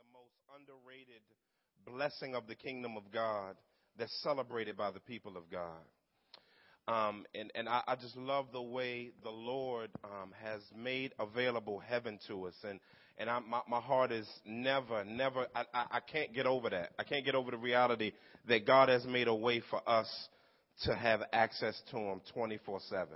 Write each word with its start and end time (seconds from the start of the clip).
the 0.00 0.12
most 0.12 0.32
underrated 0.56 1.20
blessing 1.86 2.34
of 2.34 2.46
the 2.46 2.54
kingdom 2.54 2.96
of 2.96 3.02
God 3.12 3.54
that's 3.98 4.14
celebrated 4.22 4.76
by 4.76 4.90
the 4.90 5.00
people 5.00 5.36
of 5.36 5.50
God. 5.50 5.82
Um, 6.88 7.26
and 7.34 7.52
and 7.54 7.68
I, 7.68 7.82
I, 7.86 7.96
just 7.96 8.16
love 8.16 8.46
the 8.52 8.62
way 8.62 9.10
the 9.22 9.30
Lord 9.30 9.90
um, 10.02 10.32
has 10.42 10.62
made 10.74 11.12
available 11.20 11.78
heaven 11.80 12.18
to 12.28 12.46
us. 12.46 12.54
And 12.64 12.80
and 13.18 13.28
I, 13.28 13.40
my, 13.40 13.60
my 13.68 13.80
heart 13.80 14.10
is 14.10 14.26
never, 14.46 15.04
never, 15.04 15.46
I, 15.54 15.64
I, 15.74 15.84
I 15.90 16.00
can't 16.00 16.32
get 16.32 16.46
over 16.46 16.70
that. 16.70 16.92
I 16.98 17.04
can't 17.04 17.24
get 17.24 17.34
over 17.34 17.50
the 17.50 17.58
reality 17.58 18.12
that 18.48 18.66
God 18.66 18.88
has 18.88 19.04
made 19.04 19.28
a 19.28 19.34
way 19.34 19.62
for 19.68 19.86
us 19.86 20.08
to 20.84 20.94
have 20.94 21.20
access 21.32 21.80
to 21.90 21.98
Him 21.98 22.22
24 22.32 22.80
7. 22.88 23.08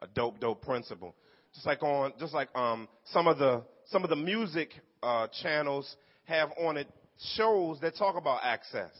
A 0.00 0.06
dope, 0.06 0.40
dope 0.40 0.62
principle. 0.62 1.14
Just 1.54 1.66
like 1.66 1.82
on, 1.82 2.14
just 2.18 2.32
like, 2.32 2.48
um, 2.56 2.88
some 3.12 3.26
of 3.26 3.38
the, 3.38 3.62
some 3.90 4.04
of 4.04 4.10
the 4.10 4.16
music, 4.16 4.70
uh, 5.02 5.28
channels 5.42 5.96
have 6.24 6.50
on 6.58 6.76
it 6.76 6.88
shows 7.34 7.80
that 7.80 7.96
talk 7.96 8.16
about 8.16 8.40
access. 8.42 8.90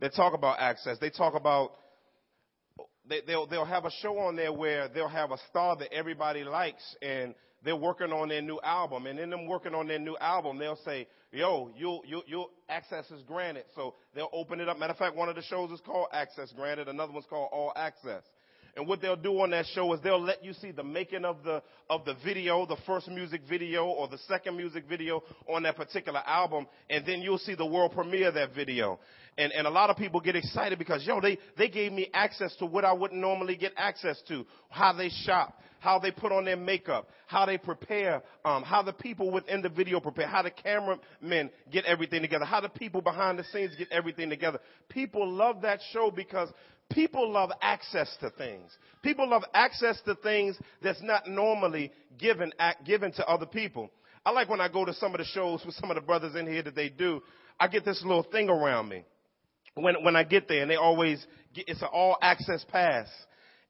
They 0.00 0.08
talk 0.08 0.34
about 0.34 0.58
access. 0.60 0.98
They 0.98 1.10
talk 1.10 1.34
about, 1.34 1.72
they, 3.08 3.20
they'll, 3.26 3.46
they'll 3.46 3.64
have 3.64 3.84
a 3.84 3.90
show 4.00 4.18
on 4.18 4.36
there 4.36 4.52
where 4.52 4.88
they'll 4.88 5.08
have 5.08 5.30
a 5.30 5.38
star 5.50 5.76
that 5.76 5.92
everybody 5.92 6.44
likes 6.44 6.82
and 7.02 7.34
they're 7.64 7.76
working 7.76 8.12
on 8.12 8.28
their 8.28 8.40
new 8.40 8.58
album, 8.62 9.06
and 9.06 9.18
in 9.18 9.30
them 9.30 9.46
working 9.46 9.74
on 9.74 9.86
their 9.86 9.98
new 9.98 10.16
album, 10.18 10.58
they'll 10.58 10.78
say, 10.84 11.06
"Yo, 11.30 11.70
you 11.76 12.00
you 12.06 12.22
you 12.26 12.46
access 12.68 13.10
is 13.10 13.22
granted." 13.24 13.64
So 13.74 13.94
they'll 14.14 14.30
open 14.32 14.60
it 14.60 14.68
up. 14.68 14.78
Matter 14.78 14.92
of 14.92 14.98
fact, 14.98 15.14
one 15.14 15.28
of 15.28 15.36
the 15.36 15.42
shows 15.42 15.70
is 15.70 15.80
called 15.80 16.08
Access 16.12 16.52
Granted. 16.52 16.88
Another 16.88 17.12
one's 17.12 17.26
called 17.28 17.50
All 17.52 17.72
Access. 17.76 18.22
And 18.76 18.86
what 18.86 19.00
they'll 19.00 19.16
do 19.16 19.40
on 19.40 19.50
that 19.50 19.66
show 19.74 19.92
is 19.92 20.00
they'll 20.02 20.22
let 20.22 20.44
you 20.44 20.52
see 20.52 20.70
the 20.70 20.84
making 20.84 21.24
of 21.24 21.42
the 21.44 21.62
of 21.88 22.04
the 22.04 22.14
video, 22.24 22.66
the 22.66 22.76
first 22.86 23.08
music 23.08 23.42
video 23.48 23.86
or 23.86 24.08
the 24.08 24.18
second 24.28 24.56
music 24.56 24.84
video 24.88 25.22
on 25.48 25.62
that 25.64 25.76
particular 25.76 26.22
album, 26.26 26.66
and 26.88 27.04
then 27.06 27.20
you'll 27.20 27.38
see 27.38 27.54
the 27.54 27.66
world 27.66 27.92
premiere 27.92 28.28
of 28.28 28.34
that 28.34 28.54
video. 28.54 28.98
And 29.38 29.52
and 29.52 29.66
a 29.66 29.70
lot 29.70 29.90
of 29.90 29.96
people 29.96 30.20
get 30.20 30.36
excited 30.36 30.78
because 30.78 31.04
yo, 31.06 31.20
they 31.20 31.38
they 31.56 31.68
gave 31.68 31.92
me 31.92 32.08
access 32.14 32.54
to 32.56 32.66
what 32.66 32.84
I 32.84 32.92
wouldn't 32.92 33.20
normally 33.20 33.56
get 33.56 33.72
access 33.76 34.20
to, 34.28 34.46
how 34.68 34.92
they 34.92 35.08
shop, 35.08 35.58
how 35.80 35.98
they 35.98 36.10
put 36.10 36.30
on 36.30 36.44
their 36.44 36.56
makeup, 36.56 37.08
how 37.26 37.46
they 37.46 37.58
prepare, 37.58 38.22
um, 38.44 38.62
how 38.62 38.82
the 38.82 38.92
people 38.92 39.30
within 39.32 39.62
the 39.62 39.68
video 39.68 39.98
prepare, 39.98 40.26
how 40.26 40.42
the 40.42 40.50
cameramen 40.50 41.50
get 41.72 41.84
everything 41.86 42.22
together, 42.22 42.44
how 42.44 42.60
the 42.60 42.68
people 42.68 43.00
behind 43.00 43.38
the 43.38 43.44
scenes 43.44 43.74
get 43.76 43.90
everything 43.90 44.30
together. 44.30 44.60
People 44.88 45.28
love 45.28 45.62
that 45.62 45.80
show 45.92 46.10
because 46.10 46.50
people 46.90 47.30
love 47.30 47.50
access 47.62 48.16
to 48.20 48.30
things. 48.30 48.70
People 49.02 49.28
love 49.28 49.42
access 49.54 50.00
to 50.02 50.14
things 50.16 50.58
that's 50.82 51.02
not 51.02 51.26
normally 51.26 51.92
given, 52.18 52.52
given 52.84 53.12
to 53.12 53.26
other 53.26 53.46
people. 53.46 53.90
I 54.24 54.30
like 54.30 54.48
when 54.48 54.60
I 54.60 54.68
go 54.68 54.84
to 54.84 54.92
some 54.94 55.14
of 55.14 55.18
the 55.18 55.24
shows 55.24 55.64
with 55.64 55.74
some 55.76 55.90
of 55.90 55.94
the 55.94 56.02
brothers 56.02 56.34
in 56.34 56.46
here 56.46 56.62
that 56.62 56.74
they 56.74 56.90
do, 56.90 57.22
I 57.58 57.68
get 57.68 57.84
this 57.84 58.02
little 58.04 58.22
thing 58.24 58.48
around 58.48 58.88
me. 58.88 59.04
When, 59.74 60.02
when 60.04 60.16
I 60.16 60.24
get 60.24 60.48
there 60.48 60.62
and 60.62 60.70
they 60.70 60.76
always 60.76 61.24
get, 61.54 61.68
it's 61.68 61.80
an 61.80 61.88
all 61.92 62.18
access 62.20 62.64
pass 62.70 63.06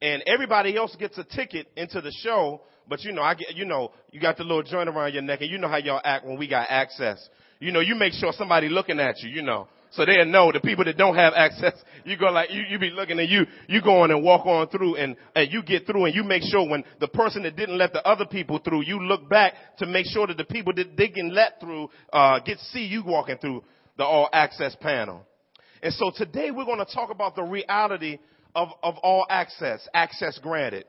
and 0.02 0.22
everybody 0.26 0.76
else 0.76 0.96
gets 0.96 1.18
a 1.18 1.24
ticket 1.24 1.68
into 1.76 2.00
the 2.00 2.10
show, 2.22 2.62
but 2.88 3.02
you 3.02 3.12
know, 3.12 3.22
I 3.22 3.34
get, 3.34 3.54
you 3.54 3.64
know, 3.64 3.92
you 4.10 4.20
got 4.20 4.36
the 4.36 4.44
little 4.44 4.62
joint 4.62 4.88
around 4.88 5.12
your 5.12 5.22
neck 5.22 5.40
and 5.42 5.50
you 5.50 5.58
know 5.58 5.68
how 5.68 5.76
y'all 5.76 6.00
act 6.02 6.26
when 6.26 6.38
we 6.38 6.48
got 6.48 6.66
access. 6.70 7.28
You 7.60 7.72
know, 7.72 7.80
you 7.80 7.94
make 7.94 8.14
sure 8.14 8.32
somebody 8.32 8.68
looking 8.68 8.98
at 8.98 9.20
you, 9.20 9.30
you 9.30 9.42
know. 9.42 9.68
So 9.92 10.06
they'll 10.06 10.24
know 10.24 10.52
the 10.52 10.60
people 10.60 10.84
that 10.84 10.96
don't 10.96 11.16
have 11.16 11.32
access, 11.36 11.74
you 12.04 12.16
go 12.16 12.26
like, 12.26 12.50
you, 12.50 12.62
you 12.68 12.78
be 12.78 12.90
looking 12.90 13.18
at 13.20 13.28
you, 13.28 13.46
you 13.68 13.82
go 13.82 14.02
on 14.02 14.10
and 14.10 14.22
walk 14.22 14.46
on 14.46 14.68
through 14.68 14.96
and, 14.96 15.16
and 15.34 15.52
you 15.52 15.62
get 15.62 15.86
through 15.86 16.06
and 16.06 16.14
you 16.14 16.22
make 16.22 16.42
sure 16.42 16.68
when 16.68 16.84
the 17.00 17.08
person 17.08 17.42
that 17.42 17.56
didn't 17.56 17.76
let 17.76 17.92
the 17.92 18.06
other 18.06 18.24
people 18.24 18.58
through, 18.58 18.82
you 18.82 19.02
look 19.02 19.28
back 19.28 19.54
to 19.78 19.86
make 19.86 20.06
sure 20.06 20.26
that 20.26 20.36
the 20.36 20.44
people 20.44 20.72
that 20.74 20.96
they 20.96 21.08
can 21.08 21.34
let 21.34 21.60
through, 21.60 21.90
uh, 22.12 22.38
get 22.40 22.58
see 22.72 22.84
you 22.84 23.02
walking 23.04 23.36
through 23.38 23.62
the 23.98 24.04
all 24.04 24.28
access 24.32 24.74
panel. 24.80 25.26
And 25.82 25.92
so 25.94 26.12
today 26.14 26.50
we're 26.50 26.64
going 26.64 26.84
to 26.84 26.94
talk 26.94 27.10
about 27.10 27.34
the 27.34 27.42
reality 27.42 28.18
of, 28.54 28.68
of 28.82 28.96
all 28.98 29.26
access, 29.28 29.86
access 29.92 30.38
granted. 30.38 30.84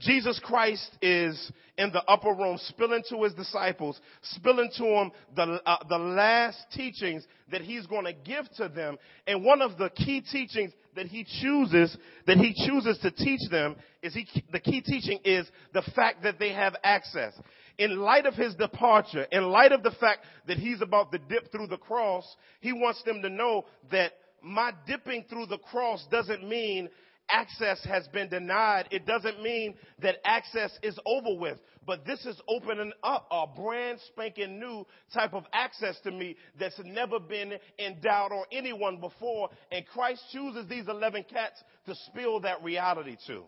Jesus 0.00 0.40
Christ 0.42 0.90
is 1.02 1.52
in 1.76 1.92
the 1.92 2.02
upper 2.04 2.30
room, 2.30 2.58
spilling 2.68 3.02
to 3.10 3.22
his 3.22 3.34
disciples, 3.34 4.00
spilling 4.22 4.70
to 4.76 4.82
them 4.82 5.12
the, 5.36 5.60
uh, 5.64 5.76
the 5.88 5.98
last 5.98 6.58
teachings 6.72 7.26
that 7.50 7.60
he's 7.60 7.86
going 7.86 8.06
to 8.06 8.12
give 8.12 8.50
to 8.56 8.68
them. 8.68 8.96
And 9.26 9.44
one 9.44 9.60
of 9.60 9.76
the 9.78 9.90
key 9.90 10.22
teachings 10.22 10.72
that 10.96 11.06
he 11.06 11.24
chooses, 11.42 11.96
that 12.26 12.38
he 12.38 12.54
chooses 12.66 12.98
to 12.98 13.10
teach 13.10 13.40
them 13.50 13.76
is 14.02 14.14
he, 14.14 14.26
the 14.50 14.60
key 14.60 14.80
teaching 14.80 15.20
is 15.24 15.46
the 15.74 15.82
fact 15.94 16.22
that 16.22 16.38
they 16.38 16.52
have 16.52 16.76
access. 16.82 17.34
In 17.78 17.98
light 17.98 18.26
of 18.26 18.34
his 18.34 18.54
departure, 18.54 19.26
in 19.30 19.44
light 19.44 19.72
of 19.72 19.82
the 19.82 19.92
fact 19.92 20.24
that 20.46 20.58
he's 20.58 20.82
about 20.82 21.12
to 21.12 21.18
dip 21.18 21.52
through 21.52 21.68
the 21.68 21.78
cross, 21.78 22.24
he 22.60 22.72
wants 22.72 23.02
them 23.04 23.22
to 23.22 23.28
know 23.28 23.64
that 23.90 24.12
my 24.42 24.72
dipping 24.86 25.24
through 25.28 25.46
the 25.46 25.58
cross 25.58 26.06
doesn't 26.10 26.46
mean 26.48 26.88
access 27.32 27.82
has 27.84 28.06
been 28.08 28.28
denied. 28.28 28.88
It 28.90 29.06
doesn't 29.06 29.42
mean 29.42 29.74
that 30.02 30.16
access 30.24 30.76
is 30.82 30.98
over 31.06 31.38
with. 31.38 31.58
But 31.86 32.04
this 32.04 32.24
is 32.26 32.40
opening 32.46 32.92
up 33.02 33.26
a 33.30 33.46
brand 33.46 33.98
spanking 34.08 34.60
new 34.60 34.86
type 35.12 35.32
of 35.32 35.44
access 35.52 35.98
to 36.04 36.10
me 36.10 36.36
that's 36.58 36.78
never 36.84 37.18
been 37.18 37.54
endowed 37.78 38.32
on 38.32 38.44
anyone 38.52 39.00
before. 39.00 39.48
And 39.72 39.86
Christ 39.86 40.22
chooses 40.30 40.68
these 40.68 40.86
11 40.88 41.24
cats 41.32 41.62
to 41.86 41.94
spill 42.06 42.40
that 42.40 42.62
reality 42.62 43.16
to. 43.26 43.42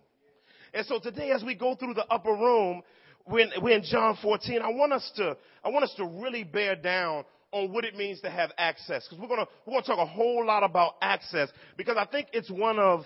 And 0.75 0.87
so 0.87 0.99
today 0.99 1.31
as 1.31 1.45
we 1.45 1.55
go 1.55 1.75
through 1.75 1.95
the 1.95 2.07
upper 2.07 2.33
room, 2.33 2.83
when 3.27 3.51
we're 3.61 3.77
in 3.77 3.85
John 3.85 4.17
14, 4.21 4.61
I 4.63 4.71
want 4.71 4.93
us 4.93 5.13
to, 5.17 5.37
I 5.65 5.69
want 5.69 5.85
us 5.85 5.95
to 5.99 6.05
really 6.05 6.45
bear 6.45 6.75
down 6.75 7.25
on 7.53 7.73
what 7.73 7.85
it 7.85 7.95
means 7.95 8.21
to 8.23 8.31
have 8.31 8.51
access. 8.57 9.07
Because 9.07 9.21
we're 9.21 9.29
gonna, 9.29 9.47
we're 9.67 9.75
gonna 9.75 9.87
talk 9.87 9.99
a 9.99 10.07
whole 10.07 10.45
lot 10.45 10.65
about 10.65 10.95
access 11.03 11.51
because 11.77 11.97
I 11.99 12.07
think 12.07 12.29
it's 12.33 12.51
one 12.51 12.79
of, 12.79 13.05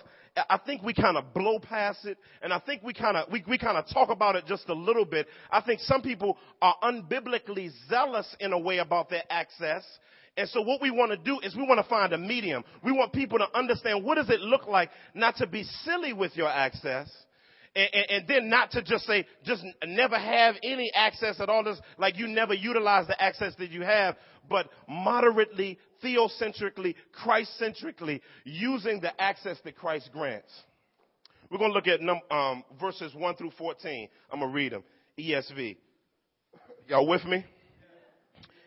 I 0.49 0.57
think 0.65 0.83
we 0.83 0.93
kind 0.93 1.17
of 1.17 1.33
blow 1.33 1.59
past 1.59 2.05
it 2.05 2.17
and 2.41 2.53
I 2.53 2.59
think 2.59 2.83
we 2.83 2.93
kind 2.93 3.17
of, 3.17 3.31
we, 3.31 3.43
we 3.47 3.57
kind 3.57 3.77
of 3.77 3.85
talk 3.91 4.09
about 4.09 4.35
it 4.35 4.45
just 4.45 4.69
a 4.69 4.73
little 4.73 5.05
bit. 5.05 5.27
I 5.51 5.61
think 5.61 5.79
some 5.81 6.01
people 6.01 6.37
are 6.61 6.75
unbiblically 6.83 7.71
zealous 7.89 8.35
in 8.39 8.53
a 8.53 8.59
way 8.59 8.77
about 8.77 9.09
their 9.09 9.23
access. 9.29 9.83
And 10.35 10.47
so 10.49 10.61
what 10.61 10.81
we 10.81 10.91
want 10.91 11.11
to 11.11 11.17
do 11.17 11.39
is 11.39 11.55
we 11.55 11.63
want 11.63 11.83
to 11.83 11.89
find 11.89 12.13
a 12.13 12.17
medium. 12.17 12.63
We 12.83 12.91
want 12.91 13.11
people 13.13 13.39
to 13.39 13.47
understand 13.57 14.03
what 14.03 14.15
does 14.15 14.29
it 14.29 14.39
look 14.39 14.67
like 14.67 14.91
not 15.15 15.37
to 15.37 15.47
be 15.47 15.63
silly 15.83 16.13
with 16.13 16.35
your 16.35 16.49
access 16.49 17.09
and, 17.75 17.89
and, 17.93 18.05
and, 18.09 18.27
then 18.27 18.49
not 18.49 18.71
to 18.71 18.81
just 18.81 19.05
say, 19.05 19.25
just 19.45 19.63
never 19.85 20.17
have 20.17 20.55
any 20.63 20.91
access 20.95 21.39
at 21.39 21.49
all. 21.49 21.63
This, 21.63 21.79
like 21.97 22.17
you 22.17 22.27
never 22.27 22.53
utilize 22.53 23.07
the 23.07 23.21
access 23.21 23.53
that 23.59 23.69
you 23.69 23.81
have, 23.81 24.15
but 24.49 24.67
moderately, 24.87 25.77
theocentrically, 26.03 26.95
Christ-centrically, 27.11 28.21
using 28.43 28.99
the 28.99 29.19
access 29.21 29.57
that 29.63 29.75
Christ 29.75 30.09
grants. 30.13 30.51
We're 31.49 31.59
going 31.59 31.71
to 31.71 31.75
look 31.75 31.87
at 31.87 32.01
num- 32.01 32.21
um, 32.29 32.63
verses 32.79 33.13
1 33.15 33.35
through 33.35 33.51
14. 33.57 34.09
I'm 34.31 34.39
going 34.39 34.51
to 34.51 34.55
read 34.55 34.71
them. 34.73 34.83
ESV. 35.17 35.77
Y'all 36.87 37.07
with 37.07 37.25
me? 37.25 37.45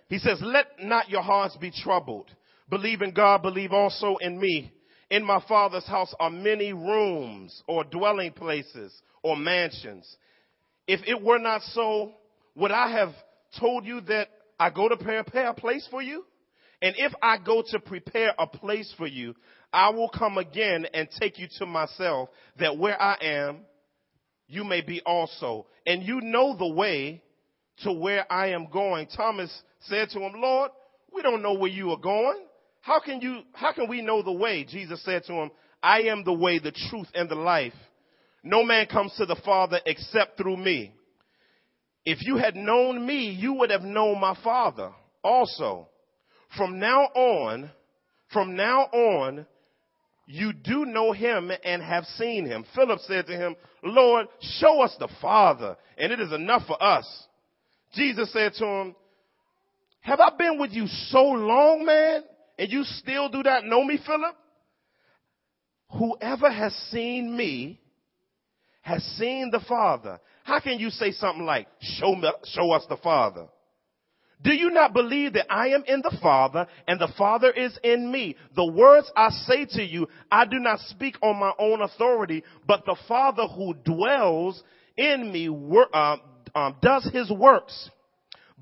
He 0.08 0.18
says, 0.18 0.38
let 0.42 0.66
not 0.82 1.08
your 1.08 1.22
hearts 1.22 1.56
be 1.56 1.70
troubled. 1.70 2.30
Believe 2.68 3.02
in 3.02 3.12
God, 3.12 3.42
believe 3.42 3.72
also 3.72 4.16
in 4.20 4.38
me. 4.38 4.72
In 5.10 5.24
my 5.24 5.42
father's 5.48 5.86
house 5.86 6.14
are 6.20 6.30
many 6.30 6.72
rooms 6.72 7.62
or 7.66 7.84
dwelling 7.84 8.32
places 8.32 8.92
or 9.22 9.36
mansions. 9.36 10.16
If 10.86 11.00
it 11.06 11.22
were 11.22 11.38
not 11.38 11.62
so, 11.62 12.12
would 12.54 12.70
I 12.70 12.90
have 12.92 13.10
told 13.58 13.84
you 13.84 14.00
that 14.02 14.28
I 14.58 14.70
go 14.70 14.88
to 14.88 14.96
prepare 14.96 15.48
a 15.48 15.54
place 15.54 15.86
for 15.90 16.02
you? 16.02 16.24
And 16.82 16.94
if 16.96 17.12
I 17.22 17.36
go 17.38 17.62
to 17.70 17.80
prepare 17.80 18.32
a 18.38 18.46
place 18.46 18.92
for 18.96 19.06
you, 19.06 19.34
I 19.72 19.90
will 19.90 20.08
come 20.08 20.38
again 20.38 20.86
and 20.92 21.08
take 21.20 21.38
you 21.38 21.46
to 21.58 21.66
myself 21.66 22.30
that 22.58 22.78
where 22.78 23.00
I 23.00 23.16
am, 23.20 23.58
you 24.48 24.64
may 24.64 24.80
be 24.80 25.00
also. 25.04 25.66
And 25.86 26.02
you 26.02 26.20
know 26.20 26.56
the 26.56 26.72
way 26.72 27.22
to 27.82 27.92
where 27.92 28.30
I 28.32 28.48
am 28.48 28.68
going. 28.70 29.08
Thomas 29.08 29.50
said 29.80 30.08
to 30.10 30.20
him, 30.20 30.32
Lord, 30.36 30.70
we 31.14 31.22
don't 31.22 31.42
know 31.42 31.54
where 31.54 31.70
you 31.70 31.90
are 31.90 31.98
going. 31.98 32.44
How 32.80 32.98
can 33.00 33.20
you, 33.20 33.42
how 33.52 33.72
can 33.72 33.88
we 33.88 34.00
know 34.00 34.22
the 34.22 34.32
way? 34.32 34.64
Jesus 34.64 35.04
said 35.04 35.24
to 35.24 35.34
him, 35.34 35.50
I 35.82 36.02
am 36.02 36.24
the 36.24 36.32
way, 36.32 36.58
the 36.58 36.72
truth, 36.72 37.08
and 37.14 37.28
the 37.28 37.34
life. 37.34 37.74
No 38.42 38.64
man 38.64 38.86
comes 38.86 39.14
to 39.18 39.26
the 39.26 39.40
Father 39.44 39.80
except 39.84 40.38
through 40.38 40.56
me. 40.56 40.94
If 42.06 42.18
you 42.22 42.38
had 42.38 42.56
known 42.56 43.06
me, 43.06 43.30
you 43.30 43.52
would 43.54 43.70
have 43.70 43.82
known 43.82 44.18
my 44.18 44.36
Father 44.42 44.92
also. 45.22 45.89
From 46.56 46.78
now 46.78 47.02
on, 47.14 47.70
from 48.32 48.56
now 48.56 48.82
on, 48.82 49.46
you 50.26 50.52
do 50.52 50.84
know 50.84 51.12
him 51.12 51.50
and 51.64 51.82
have 51.82 52.04
seen 52.04 52.46
him. 52.46 52.64
Philip 52.74 53.00
said 53.00 53.26
to 53.26 53.32
him, 53.36 53.56
Lord, 53.82 54.26
show 54.40 54.82
us 54.82 54.94
the 54.98 55.08
Father, 55.20 55.76
and 55.98 56.12
it 56.12 56.20
is 56.20 56.32
enough 56.32 56.66
for 56.66 56.80
us. 56.82 57.06
Jesus 57.94 58.32
said 58.32 58.52
to 58.54 58.66
him, 58.66 58.94
have 60.00 60.20
I 60.20 60.30
been 60.36 60.58
with 60.58 60.72
you 60.72 60.86
so 60.86 61.22
long, 61.22 61.84
man? 61.84 62.22
And 62.58 62.70
you 62.70 62.84
still 62.84 63.28
do 63.28 63.42
not 63.42 63.64
know 63.64 63.84
me, 63.84 63.98
Philip? 64.04 64.34
Whoever 65.98 66.50
has 66.50 66.74
seen 66.90 67.36
me 67.36 67.80
has 68.82 69.02
seen 69.18 69.50
the 69.50 69.60
Father. 69.60 70.20
How 70.44 70.60
can 70.60 70.78
you 70.78 70.90
say 70.90 71.12
something 71.12 71.44
like, 71.44 71.66
show, 71.80 72.14
me, 72.14 72.30
show 72.44 72.70
us 72.72 72.84
the 72.88 72.96
Father? 72.96 73.46
Do 74.42 74.54
you 74.54 74.70
not 74.70 74.94
believe 74.94 75.34
that 75.34 75.52
I 75.52 75.68
am 75.68 75.84
in 75.86 76.00
the 76.00 76.16
Father 76.22 76.66
and 76.88 76.98
the 76.98 77.12
Father 77.18 77.50
is 77.50 77.78
in 77.84 78.10
me? 78.10 78.36
The 78.56 78.66
words 78.66 79.10
I 79.14 79.30
say 79.30 79.66
to 79.76 79.82
you, 79.82 80.08
I 80.32 80.46
do 80.46 80.58
not 80.58 80.80
speak 80.80 81.16
on 81.22 81.38
my 81.38 81.52
own 81.58 81.82
authority, 81.82 82.42
but 82.66 82.84
the 82.86 82.96
Father 83.06 83.46
who 83.46 83.74
dwells 83.84 84.62
in 84.96 85.30
me 85.30 85.48
uh, 85.92 86.16
um, 86.54 86.76
does 86.80 87.08
his 87.12 87.30
works. 87.30 87.90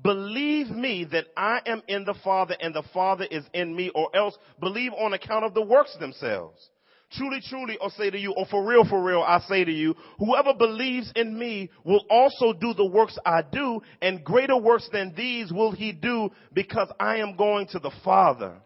Believe 0.01 0.69
me 0.69 1.05
that 1.11 1.27
I 1.35 1.61
am 1.65 1.81
in 1.87 2.05
the 2.05 2.15
Father 2.23 2.55
and 2.59 2.73
the 2.73 2.83
Father 2.93 3.25
is 3.29 3.43
in 3.53 3.75
me, 3.75 3.91
or 3.93 4.13
else 4.15 4.37
believe 4.59 4.93
on 4.93 5.13
account 5.13 5.45
of 5.45 5.53
the 5.53 5.61
works 5.61 5.95
themselves. 5.99 6.69
Truly, 7.11 7.41
truly, 7.41 7.77
I 7.83 7.89
say 7.89 8.11
to 8.11 8.19
you, 8.19 8.33
or 8.33 8.45
for 8.45 8.63
real, 8.63 8.85
for 8.85 9.03
real, 9.03 9.21
I 9.21 9.39
say 9.39 9.63
to 9.63 9.71
you, 9.71 9.95
whoever 10.19 10.53
believes 10.53 11.11
in 11.15 11.37
me 11.37 11.71
will 11.83 12.05
also 12.09 12.53
do 12.53 12.73
the 12.75 12.85
works 12.85 13.17
I 13.25 13.41
do, 13.41 13.81
and 13.99 14.23
greater 14.23 14.57
works 14.57 14.87
than 14.93 15.15
these 15.15 15.51
will 15.51 15.71
he 15.71 15.91
do, 15.91 16.29
because 16.53 16.87
I 16.99 17.17
am 17.17 17.35
going 17.35 17.67
to 17.69 17.79
the 17.79 17.91
Father. 18.03 18.57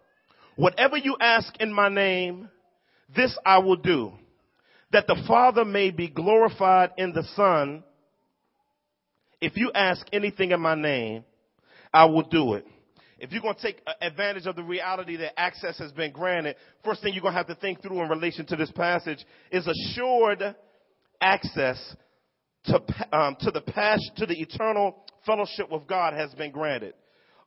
Whatever 0.56 0.98
you 0.98 1.16
ask 1.18 1.56
in 1.58 1.72
my 1.72 1.88
name, 1.88 2.50
this 3.16 3.36
I 3.46 3.58
will 3.58 3.76
do, 3.76 4.12
that 4.92 5.06
the 5.06 5.22
Father 5.26 5.64
may 5.64 5.90
be 5.90 6.08
glorified 6.08 6.90
in 6.98 7.12
the 7.12 7.24
Son. 7.34 7.82
If 9.40 9.56
you 9.56 9.72
ask 9.74 10.06
anything 10.12 10.50
in 10.50 10.60
my 10.60 10.74
name, 10.74 11.24
I 11.94 12.04
will 12.04 12.24
do 12.24 12.54
it. 12.54 12.66
If 13.18 13.32
you're 13.32 13.42
going 13.42 13.54
to 13.54 13.62
take 13.62 13.80
advantage 14.00 14.46
of 14.46 14.56
the 14.56 14.62
reality 14.62 15.16
that 15.16 15.38
access 15.38 15.78
has 15.78 15.92
been 15.92 16.12
granted, 16.12 16.56
first 16.84 17.02
thing 17.02 17.14
you're 17.14 17.22
going 17.22 17.34
to 17.34 17.38
have 17.38 17.46
to 17.46 17.54
think 17.54 17.80
through 17.82 18.02
in 18.02 18.08
relation 18.08 18.44
to 18.46 18.56
this 18.56 18.72
passage 18.72 19.24
is 19.50 19.66
assured 19.66 20.54
access 21.20 21.96
to, 22.64 22.80
um, 23.12 23.36
to 23.40 23.50
the 23.50 23.60
past, 23.60 24.02
to 24.16 24.26
the 24.26 24.40
eternal 24.40 25.04
fellowship 25.24 25.70
with 25.70 25.86
God 25.86 26.14
has 26.14 26.34
been 26.34 26.50
granted. 26.50 26.94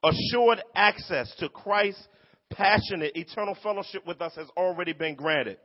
Assured 0.03 0.61
access 0.75 1.33
to 1.39 1.49
Christ's 1.49 2.07
passionate 2.49 3.15
eternal 3.15 3.57
fellowship 3.61 4.05
with 4.05 4.21
us 4.21 4.33
has 4.35 4.47
already 4.55 4.93
been 4.93 5.15
granted. 5.15 5.57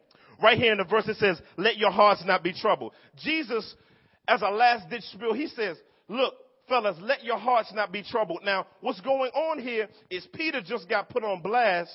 Right 0.43 0.58
here 0.58 0.72
in 0.72 0.78
the 0.78 0.84
verse 0.84 1.06
it 1.06 1.16
says, 1.19 1.40
let 1.56 1.76
your 1.76 1.93
hearts 1.93 2.25
not 2.26 2.43
be 2.43 2.52
troubled. 2.52 2.93
Jesus, 3.22 3.75
as 4.26 4.43
a 4.43 4.50
last 4.50 4.88
ditch 4.90 5.04
spiel, 5.12 5.34
he 5.34 5.46
says, 5.46 5.76
look, 6.08 6.34
fellas, 6.72 6.96
let 7.02 7.22
your 7.22 7.36
hearts 7.36 7.70
not 7.74 7.92
be 7.92 8.02
troubled. 8.02 8.40
Now, 8.44 8.66
what's 8.80 9.00
going 9.02 9.30
on 9.32 9.58
here 9.58 9.88
is 10.08 10.26
Peter 10.32 10.62
just 10.62 10.88
got 10.88 11.10
put 11.10 11.22
on 11.22 11.42
blast 11.42 11.90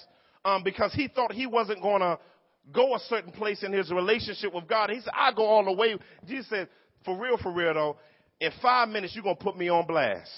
um, 0.45 0.63
because 0.63 0.93
he 0.93 1.07
thought 1.07 1.31
he 1.31 1.47
wasn't 1.47 1.81
going 1.81 2.01
to 2.01 2.19
go 2.71 2.93
a 2.93 2.99
certain 2.99 3.31
place 3.31 3.63
in 3.63 3.73
his 3.73 3.91
relationship 3.91 4.53
with 4.53 4.67
God. 4.67 4.91
He 4.91 4.99
said, 4.99 5.13
I 5.15 5.33
go 5.33 5.45
all 5.45 5.65
the 5.65 5.71
way. 5.71 5.97
Jesus 6.27 6.47
said, 6.49 6.69
for 7.03 7.19
real, 7.19 7.37
for 7.37 7.51
real 7.51 7.73
though, 7.73 7.97
in 8.39 8.51
five 8.61 8.89
minutes 8.89 9.15
you're 9.15 9.23
going 9.23 9.37
to 9.37 9.43
put 9.43 9.57
me 9.57 9.67
on 9.67 9.87
blast. 9.87 10.29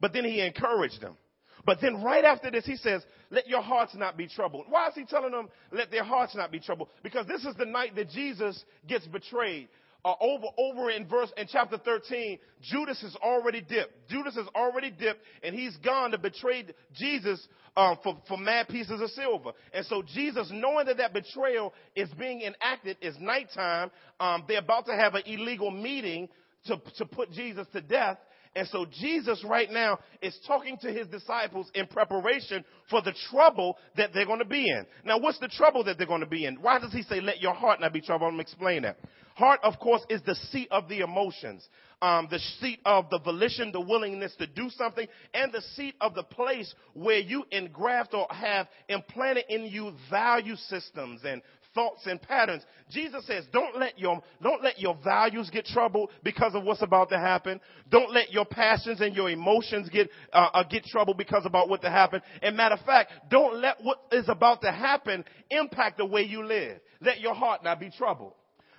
But 0.00 0.12
then 0.12 0.24
he 0.24 0.40
encouraged 0.40 1.00
them. 1.00 1.16
But 1.64 1.78
then 1.80 2.02
right 2.02 2.24
after 2.24 2.50
this, 2.50 2.66
he 2.66 2.76
says, 2.76 3.04
let 3.30 3.46
your 3.46 3.62
hearts 3.62 3.94
not 3.94 4.16
be 4.16 4.26
troubled. 4.26 4.66
Why 4.68 4.88
is 4.88 4.94
he 4.96 5.04
telling 5.04 5.30
them, 5.30 5.48
let 5.70 5.92
their 5.92 6.04
hearts 6.04 6.34
not 6.34 6.50
be 6.50 6.58
troubled? 6.58 6.88
Because 7.04 7.26
this 7.28 7.44
is 7.44 7.54
the 7.56 7.64
night 7.64 7.94
that 7.94 8.10
Jesus 8.10 8.64
gets 8.88 9.06
betrayed 9.06 9.68
uh, 10.04 10.14
over 10.20 10.46
over 10.58 10.90
in 10.90 11.06
verse 11.06 11.32
in 11.36 11.46
chapter 11.50 11.78
13, 11.78 12.38
Judas 12.62 13.00
has 13.00 13.16
already 13.16 13.60
dipped. 13.60 13.92
Judas 14.08 14.34
has 14.36 14.46
already 14.54 14.90
dipped, 14.90 15.20
and 15.42 15.54
he's 15.54 15.76
gone 15.78 16.10
to 16.10 16.18
betray 16.18 16.66
Jesus 16.94 17.46
um, 17.76 17.98
for 18.02 18.20
for 18.28 18.36
mad 18.36 18.68
pieces 18.68 19.00
of 19.00 19.10
silver. 19.10 19.52
And 19.72 19.84
so 19.86 20.02
Jesus, 20.02 20.50
knowing 20.52 20.86
that 20.86 20.98
that 20.98 21.12
betrayal 21.12 21.72
is 21.96 22.10
being 22.18 22.42
enacted, 22.42 22.98
is 23.00 23.16
nighttime. 23.18 23.90
Um, 24.20 24.44
they're 24.46 24.58
about 24.58 24.86
to 24.86 24.94
have 24.94 25.14
an 25.14 25.22
illegal 25.26 25.70
meeting 25.70 26.28
to 26.66 26.80
to 26.98 27.06
put 27.06 27.30
Jesus 27.32 27.66
to 27.72 27.80
death. 27.80 28.18
And 28.56 28.68
so 28.68 28.86
Jesus 29.00 29.44
right 29.44 29.70
now 29.70 29.98
is 30.22 30.38
talking 30.46 30.78
to 30.82 30.92
his 30.92 31.08
disciples 31.08 31.70
in 31.74 31.86
preparation 31.86 32.64
for 32.88 33.02
the 33.02 33.14
trouble 33.30 33.76
that 33.96 34.10
they're 34.14 34.26
going 34.26 34.38
to 34.38 34.44
be 34.44 34.68
in. 34.68 34.86
Now, 35.04 35.18
what's 35.18 35.40
the 35.40 35.48
trouble 35.48 35.82
that 35.84 35.98
they're 35.98 36.06
going 36.06 36.20
to 36.20 36.26
be 36.26 36.46
in? 36.46 36.56
Why 36.56 36.78
does 36.78 36.92
he 36.92 37.02
say, 37.02 37.20
let 37.20 37.40
your 37.40 37.54
heart 37.54 37.80
not 37.80 37.92
be 37.92 38.00
troubled? 38.00 38.28
I'm 38.28 38.36
going 38.36 38.44
to 38.44 38.50
explain 38.50 38.82
that. 38.82 38.98
Heart, 39.34 39.60
of 39.64 39.80
course, 39.80 40.02
is 40.08 40.22
the 40.22 40.36
seat 40.36 40.68
of 40.70 40.88
the 40.88 41.00
emotions, 41.00 41.66
um, 42.00 42.28
the 42.30 42.38
seat 42.60 42.78
of 42.84 43.10
the 43.10 43.18
volition, 43.18 43.72
the 43.72 43.80
willingness 43.80 44.32
to 44.36 44.46
do 44.46 44.70
something, 44.70 45.08
and 45.32 45.52
the 45.52 45.62
seat 45.74 45.96
of 46.00 46.14
the 46.14 46.22
place 46.22 46.72
where 46.92 47.18
you 47.18 47.44
engraft 47.50 48.14
or 48.14 48.28
have 48.30 48.68
implanted 48.88 49.44
in 49.48 49.64
you 49.64 49.92
value 50.08 50.54
systems 50.54 51.22
and 51.24 51.42
thoughts 51.74 52.06
and 52.06 52.20
patterns. 52.22 52.62
Jesus 52.90 53.26
says, 53.26 53.44
don't 53.52 53.78
let 53.78 53.98
your, 53.98 54.22
don't 54.42 54.62
let 54.62 54.78
your 54.78 54.96
values 55.02 55.50
get 55.50 55.64
troubled 55.66 56.10
because 56.22 56.54
of 56.54 56.64
what's 56.64 56.82
about 56.82 57.08
to 57.10 57.18
happen. 57.18 57.60
Don't 57.90 58.12
let 58.12 58.32
your 58.32 58.44
passions 58.44 59.00
and 59.00 59.14
your 59.14 59.30
emotions 59.30 59.88
get, 59.88 60.08
uh, 60.32 60.48
uh, 60.54 60.62
get 60.64 60.84
troubled 60.84 61.18
because 61.18 61.44
about 61.44 61.68
what 61.68 61.82
to 61.82 61.90
happen. 61.90 62.20
And 62.42 62.56
matter 62.56 62.74
of 62.74 62.84
fact, 62.86 63.12
don't 63.30 63.60
let 63.60 63.82
what 63.82 63.98
is 64.12 64.28
about 64.28 64.62
to 64.62 64.70
happen 64.70 65.24
impact 65.50 65.98
the 65.98 66.06
way 66.06 66.22
you 66.22 66.44
live. 66.44 66.80
Let 67.00 67.20
your 67.20 67.34
heart 67.34 67.64
not 67.64 67.80
be 67.80 67.90
troubled. 67.90 68.34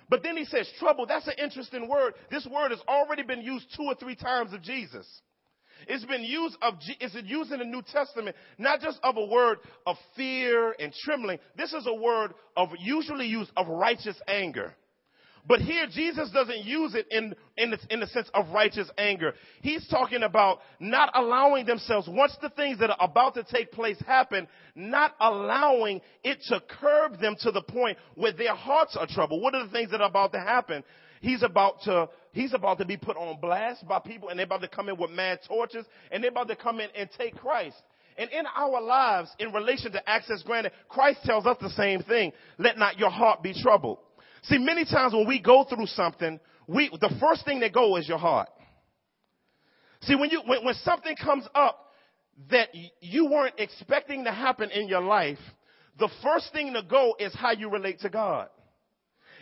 But 0.08 0.22
then 0.22 0.36
he 0.36 0.44
says 0.44 0.68
trouble. 0.78 1.06
That's 1.06 1.26
an 1.26 1.34
interesting 1.42 1.88
word. 1.88 2.14
This 2.30 2.46
word 2.46 2.70
has 2.70 2.80
already 2.88 3.22
been 3.22 3.42
used 3.42 3.66
two 3.76 3.84
or 3.84 3.94
three 3.96 4.14
times 4.14 4.52
of 4.52 4.62
Jesus. 4.62 5.06
It's 5.86 6.04
been 6.04 6.22
used 6.22 6.56
of, 6.62 6.74
it's 7.00 7.14
used 7.24 7.52
in 7.52 7.58
the 7.58 7.64
New 7.64 7.82
Testament, 7.82 8.36
not 8.58 8.80
just 8.80 8.98
of 9.02 9.16
a 9.16 9.24
word 9.24 9.58
of 9.86 9.96
fear 10.16 10.74
and 10.78 10.92
trembling. 11.04 11.38
This 11.56 11.72
is 11.72 11.86
a 11.86 11.94
word 11.94 12.34
of 12.56 12.70
usually 12.78 13.26
used 13.26 13.50
of 13.56 13.68
righteous 13.68 14.20
anger. 14.26 14.74
But 15.48 15.60
here 15.60 15.86
Jesus 15.86 16.30
doesn't 16.30 16.64
use 16.64 16.94
it 16.94 17.06
in, 17.10 17.34
in 17.56 17.70
the, 17.70 17.78
in 17.90 18.00
the 18.00 18.08
sense 18.08 18.28
of 18.34 18.48
righteous 18.50 18.90
anger. 18.98 19.34
He's 19.62 19.86
talking 19.86 20.24
about 20.24 20.58
not 20.80 21.10
allowing 21.14 21.66
themselves, 21.66 22.08
once 22.10 22.36
the 22.42 22.50
things 22.50 22.80
that 22.80 22.90
are 22.90 22.96
about 22.98 23.34
to 23.34 23.44
take 23.44 23.70
place 23.70 23.96
happen, 24.06 24.48
not 24.74 25.14
allowing 25.20 26.00
it 26.24 26.38
to 26.48 26.60
curb 26.80 27.20
them 27.20 27.36
to 27.42 27.52
the 27.52 27.62
point 27.62 27.96
where 28.16 28.32
their 28.32 28.54
hearts 28.56 28.96
are 28.98 29.06
troubled. 29.06 29.40
What 29.40 29.54
are 29.54 29.64
the 29.64 29.72
things 29.72 29.92
that 29.92 30.00
are 30.00 30.08
about 30.08 30.32
to 30.32 30.40
happen? 30.40 30.82
He's 31.20 31.42
about 31.42 31.82
to, 31.82 32.08
he's 32.36 32.52
about 32.52 32.78
to 32.78 32.84
be 32.84 32.98
put 32.98 33.16
on 33.16 33.40
blast 33.40 33.88
by 33.88 33.98
people 33.98 34.28
and 34.28 34.38
they're 34.38 34.44
about 34.44 34.60
to 34.60 34.68
come 34.68 34.90
in 34.90 34.96
with 34.98 35.10
mad 35.10 35.40
torches 35.48 35.86
and 36.12 36.22
they're 36.22 36.30
about 36.30 36.48
to 36.48 36.56
come 36.56 36.80
in 36.80 36.90
and 36.94 37.08
take 37.16 37.34
Christ. 37.34 37.76
And 38.18 38.30
in 38.30 38.44
our 38.54 38.80
lives, 38.80 39.30
in 39.38 39.52
relation 39.52 39.92
to 39.92 40.08
access 40.08 40.42
granted, 40.42 40.72
Christ 40.88 41.20
tells 41.24 41.46
us 41.46 41.56
the 41.60 41.70
same 41.70 42.02
thing. 42.02 42.32
Let 42.58 42.78
not 42.78 42.98
your 42.98 43.10
heart 43.10 43.42
be 43.42 43.54
troubled. 43.60 43.98
See, 44.44 44.58
many 44.58 44.84
times 44.84 45.14
when 45.14 45.26
we 45.26 45.40
go 45.40 45.64
through 45.64 45.86
something, 45.86 46.38
we, 46.66 46.90
the 47.00 47.14
first 47.20 47.44
thing 47.44 47.60
that 47.60 47.72
go 47.72 47.96
is 47.96 48.08
your 48.08 48.18
heart. 48.18 48.48
See, 50.02 50.14
when 50.14 50.30
you, 50.30 50.42
when, 50.46 50.64
when 50.64 50.74
something 50.74 51.16
comes 51.16 51.46
up 51.54 51.90
that 52.50 52.68
you 53.00 53.30
weren't 53.30 53.54
expecting 53.58 54.24
to 54.24 54.30
happen 54.30 54.70
in 54.70 54.88
your 54.88 55.00
life, 55.00 55.38
the 55.98 56.10
first 56.22 56.52
thing 56.52 56.74
to 56.74 56.82
go 56.82 57.16
is 57.18 57.34
how 57.34 57.52
you 57.52 57.70
relate 57.70 58.00
to 58.00 58.10
God. 58.10 58.48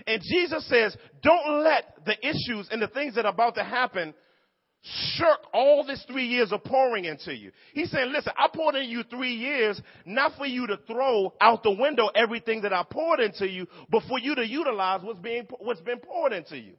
And 0.07 0.21
Jesus 0.23 0.69
says, 0.69 0.97
don't 1.23 1.63
let 1.63 2.05
the 2.05 2.17
issues 2.27 2.69
and 2.71 2.81
the 2.81 2.89
things 2.89 3.15
that 3.15 3.25
are 3.25 3.33
about 3.33 3.55
to 3.55 3.65
happen 3.65 4.15
shirk 5.17 5.39
all 5.55 5.85
this 5.87 6.05
three 6.07 6.27
years 6.27 6.53
of 6.53 6.63
pouring 6.63 7.07
into 7.07 7.35
you. 7.35 7.53
He's 7.73 7.91
saying, 7.91 8.13
listen, 8.13 8.33
I 8.37 8.49
poured 8.55 8.75
into 8.75 8.89
you 8.89 9.03
three 9.05 9.35
years, 9.35 9.81
not 10.05 10.33
for 10.37 10.45
you 10.45 10.67
to 10.67 10.79
throw 10.87 11.33
out 11.41 11.63
the 11.63 11.71
window 11.71 12.09
everything 12.15 12.61
that 12.63 12.73
I 12.75 12.85
poured 12.89 13.21
into 13.21 13.49
you, 13.49 13.67
but 13.91 14.03
for 14.09 14.19
you 14.19 14.35
to 14.35 14.47
utilize 14.47 15.01
what's 15.03 15.21
being, 15.21 15.47
what's 15.59 15.81
been 15.81 16.01
poured 16.01 16.35
into 16.35 16.59
you. 16.59 16.75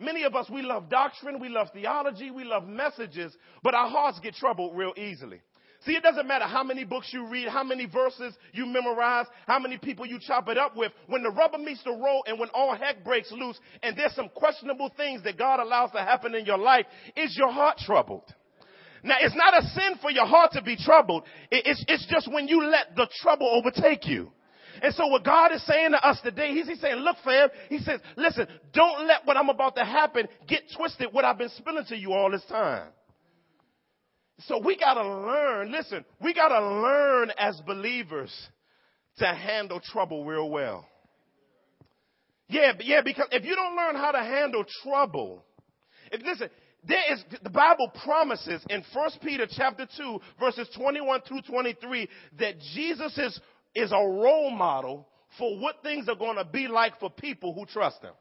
Many 0.00 0.24
of 0.24 0.34
us, 0.34 0.50
we 0.50 0.62
love 0.62 0.90
doctrine, 0.90 1.38
we 1.38 1.48
love 1.48 1.68
theology, 1.72 2.32
we 2.32 2.42
love 2.42 2.66
messages, 2.66 3.36
but 3.62 3.74
our 3.74 3.88
hearts 3.88 4.18
get 4.18 4.34
troubled 4.34 4.76
real 4.76 4.92
easily. 4.96 5.40
See, 5.84 5.92
it 5.92 6.02
doesn't 6.02 6.26
matter 6.26 6.46
how 6.46 6.64
many 6.64 6.84
books 6.84 7.10
you 7.12 7.26
read, 7.28 7.48
how 7.48 7.62
many 7.62 7.84
verses 7.84 8.34
you 8.52 8.64
memorize, 8.64 9.26
how 9.46 9.58
many 9.58 9.76
people 9.76 10.06
you 10.06 10.18
chop 10.18 10.48
it 10.48 10.56
up 10.56 10.76
with. 10.76 10.92
When 11.08 11.22
the 11.22 11.30
rubber 11.30 11.58
meets 11.58 11.84
the 11.84 11.90
road 11.90 12.22
and 12.26 12.38
when 12.38 12.48
all 12.54 12.74
heck 12.74 13.04
breaks 13.04 13.30
loose 13.30 13.58
and 13.82 13.96
there's 13.96 14.14
some 14.14 14.30
questionable 14.30 14.90
things 14.96 15.22
that 15.24 15.36
God 15.36 15.60
allows 15.60 15.90
to 15.90 15.98
happen 15.98 16.34
in 16.34 16.46
your 16.46 16.58
life, 16.58 16.86
is 17.16 17.36
your 17.36 17.52
heart 17.52 17.78
troubled? 17.78 18.24
Now, 19.02 19.16
it's 19.20 19.36
not 19.36 19.62
a 19.62 19.66
sin 19.68 19.98
for 20.00 20.10
your 20.10 20.24
heart 20.24 20.52
to 20.52 20.62
be 20.62 20.76
troubled. 20.76 21.24
It's, 21.50 21.84
it's 21.86 22.06
just 22.06 22.32
when 22.32 22.48
you 22.48 22.64
let 22.64 22.96
the 22.96 23.06
trouble 23.20 23.48
overtake 23.52 24.06
you. 24.06 24.32
And 24.82 24.94
so 24.94 25.06
what 25.08 25.22
God 25.22 25.52
is 25.52 25.64
saying 25.66 25.90
to 25.90 26.06
us 26.06 26.18
today, 26.22 26.52
he's, 26.52 26.66
he's 26.66 26.80
saying, 26.80 26.96
look 26.96 27.16
fam, 27.22 27.48
he 27.68 27.78
says, 27.78 28.00
listen, 28.16 28.48
don't 28.72 29.06
let 29.06 29.26
what 29.26 29.36
I'm 29.36 29.50
about 29.50 29.76
to 29.76 29.84
happen 29.84 30.26
get 30.48 30.62
twisted 30.74 31.08
what 31.12 31.26
I've 31.26 31.38
been 31.38 31.50
spilling 31.50 31.84
to 31.86 31.96
you 31.96 32.12
all 32.12 32.30
this 32.30 32.44
time. 32.48 32.88
So 34.40 34.58
we 34.58 34.76
got 34.76 34.94
to 34.94 35.08
learn, 35.08 35.70
listen, 35.70 36.04
we 36.20 36.34
got 36.34 36.48
to 36.48 36.60
learn 36.60 37.30
as 37.38 37.60
believers 37.66 38.32
to 39.18 39.26
handle 39.26 39.80
trouble 39.80 40.24
real 40.24 40.50
well. 40.50 40.86
Yeah, 42.48 42.72
yeah, 42.80 43.00
because 43.02 43.28
if 43.30 43.44
you 43.44 43.54
don't 43.54 43.76
learn 43.76 43.94
how 43.94 44.10
to 44.12 44.18
handle 44.18 44.64
trouble, 44.82 45.44
if 46.12 46.20
listen, 46.22 46.50
there 46.86 47.12
is 47.12 47.24
the 47.42 47.50
Bible 47.50 47.90
promises 48.04 48.62
in 48.68 48.84
1 48.92 49.10
Peter 49.22 49.46
chapter 49.50 49.86
2 49.96 50.20
verses 50.38 50.68
21 50.76 51.22
through 51.22 51.42
23 51.42 52.08
that 52.38 52.54
Jesus 52.74 53.16
is 53.16 53.40
is 53.74 53.90
a 53.92 53.96
role 53.96 54.50
model 54.50 55.08
for 55.38 55.58
what 55.58 55.82
things 55.82 56.08
are 56.08 56.14
going 56.14 56.36
to 56.36 56.44
be 56.44 56.68
like 56.68 56.98
for 57.00 57.10
people 57.10 57.54
who 57.54 57.66
trust 57.66 58.00
him. 58.02 58.12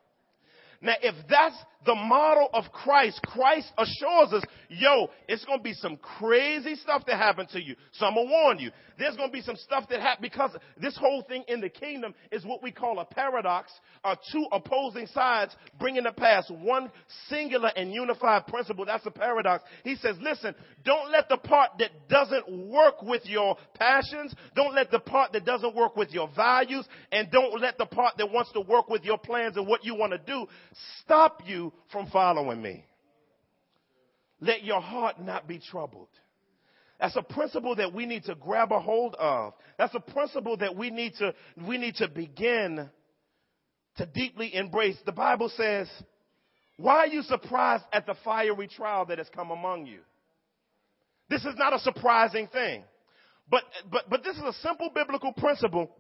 Now, 0.81 0.95
if 1.01 1.15
that's 1.29 1.55
the 1.85 1.95
model 1.95 2.49
of 2.53 2.65
Christ, 2.71 3.21
Christ 3.25 3.71
assures 3.77 4.33
us, 4.33 4.43
yo, 4.69 5.09
it's 5.27 5.45
going 5.45 5.59
to 5.59 5.63
be 5.63 5.73
some 5.73 5.97
crazy 5.97 6.75
stuff 6.75 7.05
that 7.07 7.17
happen 7.17 7.47
to 7.53 7.61
you. 7.61 7.75
So 7.93 8.05
I'm 8.05 8.15
going 8.15 8.27
to 8.27 8.31
warn 8.31 8.59
you. 8.59 8.71
There's 8.97 9.15
going 9.15 9.29
to 9.29 9.33
be 9.33 9.41
some 9.41 9.55
stuff 9.55 9.89
that 9.89 9.99
happen 9.99 10.21
because 10.21 10.51
this 10.79 10.95
whole 10.97 11.23
thing 11.23 11.43
in 11.47 11.61
the 11.61 11.69
kingdom 11.69 12.13
is 12.31 12.45
what 12.45 12.61
we 12.61 12.71
call 12.71 12.99
a 12.99 13.05
paradox, 13.05 13.71
uh, 14.03 14.15
two 14.31 14.45
opposing 14.51 15.07
sides 15.07 15.55
bringing 15.79 16.03
to 16.03 16.13
pass 16.13 16.49
one 16.49 16.91
singular 17.27 17.71
and 17.75 17.91
unified 17.91 18.47
principle. 18.47 18.85
That's 18.85 19.05
a 19.05 19.11
paradox. 19.11 19.63
He 19.83 19.95
says, 19.95 20.15
listen, 20.21 20.53
don't 20.85 21.11
let 21.11 21.27
the 21.27 21.37
part 21.37 21.71
that 21.79 21.91
doesn't 22.07 22.69
work 22.69 23.01
with 23.01 23.23
your 23.25 23.57
passions, 23.73 24.33
don't 24.55 24.75
let 24.75 24.91
the 24.91 24.99
part 24.99 25.33
that 25.33 25.45
doesn't 25.45 25.75
work 25.75 25.95
with 25.95 26.11
your 26.11 26.29
values, 26.35 26.85
and 27.11 27.31
don't 27.31 27.59
let 27.59 27.77
the 27.77 27.85
part 27.85 28.17
that 28.17 28.31
wants 28.31 28.51
to 28.53 28.61
work 28.61 28.89
with 28.89 29.03
your 29.03 29.17
plans 29.17 29.57
and 29.57 29.67
what 29.67 29.83
you 29.83 29.95
want 29.95 30.11
to 30.11 30.19
do 30.19 30.45
stop 31.03 31.41
you 31.45 31.72
from 31.91 32.07
following 32.07 32.61
me. 32.61 32.85
Let 34.39 34.63
your 34.63 34.81
heart 34.81 35.21
not 35.21 35.47
be 35.47 35.59
troubled. 35.59 36.09
That's 36.99 37.15
a 37.15 37.21
principle 37.21 37.75
that 37.75 37.93
we 37.93 38.05
need 38.05 38.25
to 38.25 38.35
grab 38.35 38.71
a 38.71 38.79
hold 38.79 39.15
of. 39.15 39.53
That's 39.77 39.95
a 39.95 39.99
principle 39.99 40.57
that 40.57 40.75
we 40.75 40.89
need 40.89 41.13
to, 41.19 41.33
we 41.67 41.77
need 41.77 41.95
to 41.95 42.07
begin 42.07 42.89
to 43.97 44.05
deeply 44.05 44.55
embrace. 44.55 44.97
The 45.05 45.11
Bible 45.11 45.49
says, 45.49 45.89
why 46.77 46.97
are 46.97 47.07
you 47.07 47.21
surprised 47.23 47.83
at 47.91 48.05
the 48.05 48.15
fiery 48.23 48.67
trial 48.67 49.05
that 49.05 49.17
has 49.17 49.29
come 49.29 49.51
among 49.51 49.85
you? 49.85 49.99
This 51.29 51.45
is 51.45 51.55
not 51.57 51.73
a 51.73 51.79
surprising 51.79 52.47
thing. 52.47 52.83
But, 53.49 53.63
but, 53.91 54.09
but 54.09 54.23
this 54.23 54.35
is 54.37 54.43
a 54.43 54.53
simple 54.61 54.89
biblical 54.93 55.33
principle 55.33 55.91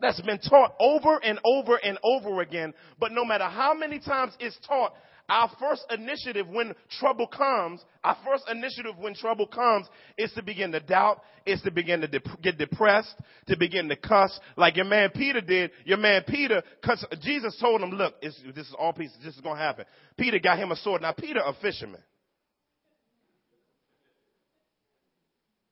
that's 0.00 0.20
been 0.22 0.38
taught 0.38 0.74
over 0.80 1.18
and 1.22 1.38
over 1.44 1.76
and 1.76 1.98
over 2.04 2.40
again. 2.40 2.72
But 2.98 3.12
no 3.12 3.24
matter 3.24 3.44
how 3.44 3.74
many 3.74 3.98
times 3.98 4.32
it's 4.38 4.58
taught, 4.66 4.94
our 5.28 5.50
first 5.60 5.84
initiative 5.90 6.46
when 6.48 6.74
trouble 6.98 7.26
comes, 7.26 7.84
our 8.02 8.16
first 8.24 8.44
initiative 8.50 8.92
when 8.98 9.14
trouble 9.14 9.46
comes 9.46 9.86
is 10.16 10.32
to 10.32 10.42
begin 10.42 10.72
to 10.72 10.80
doubt, 10.80 11.20
is 11.44 11.60
to 11.62 11.70
begin 11.70 12.00
to 12.00 12.08
dep- 12.08 12.40
get 12.42 12.56
depressed, 12.56 13.14
to 13.46 13.56
begin 13.58 13.88
to 13.90 13.96
cuss, 13.96 14.38
like 14.56 14.76
your 14.76 14.86
man 14.86 15.10
Peter 15.14 15.42
did. 15.42 15.70
Your 15.84 15.98
man 15.98 16.24
Peter, 16.26 16.62
cause 16.82 17.04
Jesus 17.20 17.58
told 17.60 17.82
him, 17.82 17.90
look, 17.90 18.20
this 18.22 18.38
is 18.38 18.74
all 18.78 18.94
pieces, 18.94 19.18
this 19.22 19.34
is 19.34 19.40
gonna 19.42 19.60
happen. 19.60 19.84
Peter 20.16 20.38
got 20.38 20.58
him 20.58 20.72
a 20.72 20.76
sword. 20.76 21.02
Now 21.02 21.12
Peter, 21.12 21.40
a 21.44 21.52
fisherman. 21.60 22.00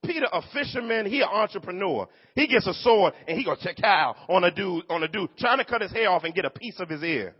Peter, 0.06 0.26
a 0.32 0.42
fisherman, 0.52 1.06
he 1.06 1.20
an 1.20 1.28
entrepreneur. 1.30 2.08
He 2.34 2.46
gets 2.46 2.66
a 2.66 2.74
sword 2.74 3.14
and 3.26 3.36
he 3.36 3.44
gonna 3.44 3.58
check 3.60 3.82
out 3.82 4.16
on 4.28 4.44
a 4.44 4.50
dude, 4.50 4.84
on 4.88 5.02
a 5.02 5.08
dude, 5.08 5.36
trying 5.38 5.58
to 5.58 5.64
cut 5.64 5.82
his 5.82 5.92
hair 5.92 6.10
off 6.10 6.24
and 6.24 6.34
get 6.34 6.44
a 6.44 6.50
piece 6.50 6.78
of 6.80 6.88
his 6.88 7.02
ear. 7.02 7.34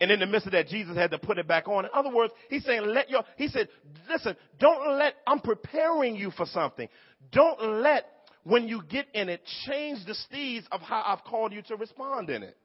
And 0.00 0.10
in 0.10 0.18
the 0.18 0.26
midst 0.26 0.46
of 0.46 0.52
that, 0.52 0.66
Jesus 0.66 0.96
had 0.96 1.12
to 1.12 1.18
put 1.18 1.38
it 1.38 1.46
back 1.46 1.68
on. 1.68 1.84
In 1.84 1.90
other 1.94 2.12
words, 2.12 2.32
he's 2.50 2.64
saying, 2.64 2.82
let 2.86 3.08
your, 3.08 3.22
he 3.36 3.46
said, 3.46 3.68
listen, 4.10 4.34
don't 4.58 4.98
let, 4.98 5.14
I'm 5.28 5.38
preparing 5.38 6.16
you 6.16 6.32
for 6.32 6.44
something. 6.46 6.88
Don't 7.30 7.80
let, 7.82 8.06
when 8.42 8.66
you 8.66 8.82
get 8.88 9.06
in 9.14 9.28
it, 9.28 9.42
change 9.64 10.04
the 10.04 10.14
steeds 10.14 10.66
of 10.72 10.80
how 10.80 11.04
I've 11.06 11.22
called 11.22 11.52
you 11.52 11.62
to 11.62 11.76
respond 11.76 12.30
in 12.30 12.42
it. 12.42 12.56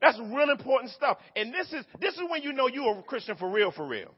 That's 0.00 0.18
real 0.18 0.50
important 0.50 0.90
stuff. 0.92 1.18
And 1.36 1.54
this 1.54 1.72
is, 1.72 1.84
this 2.00 2.14
is 2.14 2.22
when 2.28 2.42
you 2.42 2.52
know 2.52 2.66
you're 2.66 2.98
a 2.98 3.02
Christian 3.04 3.36
for 3.36 3.48
real, 3.48 3.70
for 3.70 3.86
real. 3.86 4.12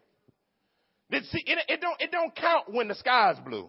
See, 1.12 1.42
it, 1.46 1.58
it 1.68 1.80
don't, 1.80 2.00
it 2.00 2.10
don't 2.10 2.34
count 2.34 2.72
when 2.72 2.88
the 2.88 2.94
sky's 2.94 3.36
blue. 3.44 3.68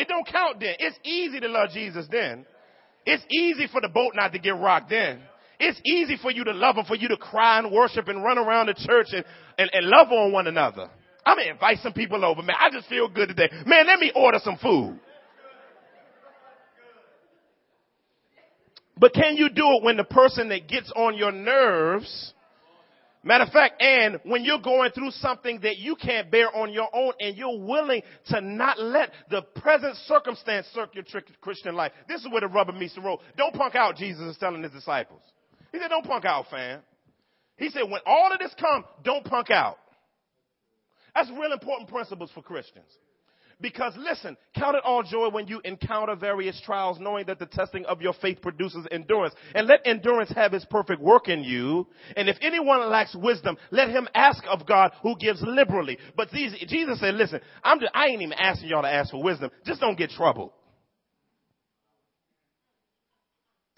It 0.00 0.08
don't 0.08 0.26
count 0.26 0.60
then. 0.60 0.76
It's 0.78 0.98
easy 1.04 1.40
to 1.40 1.48
love 1.48 1.68
Jesus 1.74 2.06
then. 2.10 2.46
It's 3.04 3.22
easy 3.30 3.66
for 3.70 3.82
the 3.82 3.88
boat 3.90 4.12
not 4.14 4.32
to 4.32 4.38
get 4.38 4.56
rocked 4.56 4.88
then. 4.88 5.20
It's 5.58 5.78
easy 5.84 6.16
for 6.22 6.30
you 6.30 6.42
to 6.44 6.52
love 6.52 6.76
him, 6.76 6.86
for 6.86 6.96
you 6.96 7.08
to 7.08 7.18
cry 7.18 7.58
and 7.58 7.70
worship 7.70 8.08
and 8.08 8.24
run 8.24 8.38
around 8.38 8.68
the 8.68 8.74
church 8.74 9.08
and, 9.12 9.26
and, 9.58 9.68
and 9.74 9.86
love 9.86 10.08
on 10.10 10.32
one 10.32 10.46
another. 10.46 10.88
I'm 11.26 11.36
gonna 11.36 11.50
invite 11.50 11.80
some 11.82 11.92
people 11.92 12.24
over, 12.24 12.40
man. 12.40 12.56
I 12.58 12.70
just 12.70 12.88
feel 12.88 13.08
good 13.08 13.28
today. 13.28 13.50
Man, 13.66 13.86
let 13.86 13.98
me 13.98 14.10
order 14.16 14.38
some 14.42 14.56
food. 14.56 14.98
But 18.96 19.12
can 19.12 19.36
you 19.36 19.50
do 19.50 19.64
it 19.72 19.82
when 19.82 19.98
the 19.98 20.04
person 20.04 20.48
that 20.48 20.66
gets 20.66 20.90
on 20.96 21.14
your 21.18 21.32
nerves, 21.32 22.32
matter 23.22 23.44
of 23.44 23.52
fact, 23.52 23.82
and 23.82 24.18
when 24.24 24.44
you're 24.44 24.60
going 24.60 24.90
through 24.92 25.10
something 25.12 25.60
that 25.62 25.78
you 25.78 25.96
can't 25.96 26.30
bear 26.30 26.54
on 26.54 26.72
your 26.72 26.88
own 26.94 27.12
and 27.20 27.36
you're 27.36 27.58
willing 27.58 28.02
to 28.26 28.40
not 28.40 28.80
let 28.80 29.10
the 29.30 29.42
present 29.60 29.96
circumstance 30.06 30.66
circle 30.74 31.02
your 31.02 31.22
Christian 31.40 31.74
life. 31.74 31.92
This 32.08 32.20
is 32.22 32.28
where 32.30 32.40
the 32.40 32.48
rubber 32.48 32.72
meets 32.72 32.94
the 32.94 33.02
road. 33.02 33.20
Don't 33.36 33.54
punk 33.54 33.74
out, 33.74 33.96
Jesus 33.96 34.22
is 34.22 34.38
telling 34.38 34.62
his 34.62 34.72
disciples. 34.72 35.22
He 35.72 35.78
said, 35.78 35.88
don't 35.88 36.04
punk 36.04 36.24
out, 36.24 36.46
fam. 36.50 36.80
He 37.56 37.68
said, 37.68 37.82
when 37.82 38.00
all 38.06 38.32
of 38.32 38.38
this 38.38 38.54
comes, 38.58 38.86
don't 39.04 39.24
punk 39.24 39.50
out. 39.50 39.76
That's 41.14 41.30
real 41.30 41.52
important 41.52 41.90
principles 41.90 42.30
for 42.34 42.42
Christians. 42.42 42.86
Because 43.60 43.92
listen, 43.98 44.36
count 44.56 44.76
it 44.76 44.82
all 44.84 45.02
joy 45.02 45.28
when 45.28 45.46
you 45.46 45.60
encounter 45.64 46.16
various 46.16 46.60
trials, 46.64 46.98
knowing 46.98 47.26
that 47.26 47.38
the 47.38 47.46
testing 47.46 47.84
of 47.84 48.00
your 48.00 48.14
faith 48.14 48.40
produces 48.40 48.86
endurance. 48.90 49.34
And 49.54 49.66
let 49.66 49.80
endurance 49.84 50.32
have 50.34 50.54
its 50.54 50.64
perfect 50.64 51.02
work 51.02 51.28
in 51.28 51.44
you. 51.44 51.86
And 52.16 52.28
if 52.28 52.36
anyone 52.40 52.88
lacks 52.88 53.14
wisdom, 53.14 53.58
let 53.70 53.90
him 53.90 54.08
ask 54.14 54.42
of 54.48 54.66
God 54.66 54.92
who 55.02 55.14
gives 55.16 55.42
liberally. 55.42 55.98
But 56.16 56.30
Jesus 56.30 57.00
said, 57.00 57.14
listen, 57.14 57.40
I'm 57.62 57.80
just, 57.80 57.92
I 57.94 58.06
ain't 58.06 58.22
even 58.22 58.32
asking 58.32 58.70
y'all 58.70 58.82
to 58.82 58.92
ask 58.92 59.10
for 59.10 59.22
wisdom. 59.22 59.50
Just 59.66 59.80
don't 59.80 59.98
get 59.98 60.10
troubled. 60.10 60.52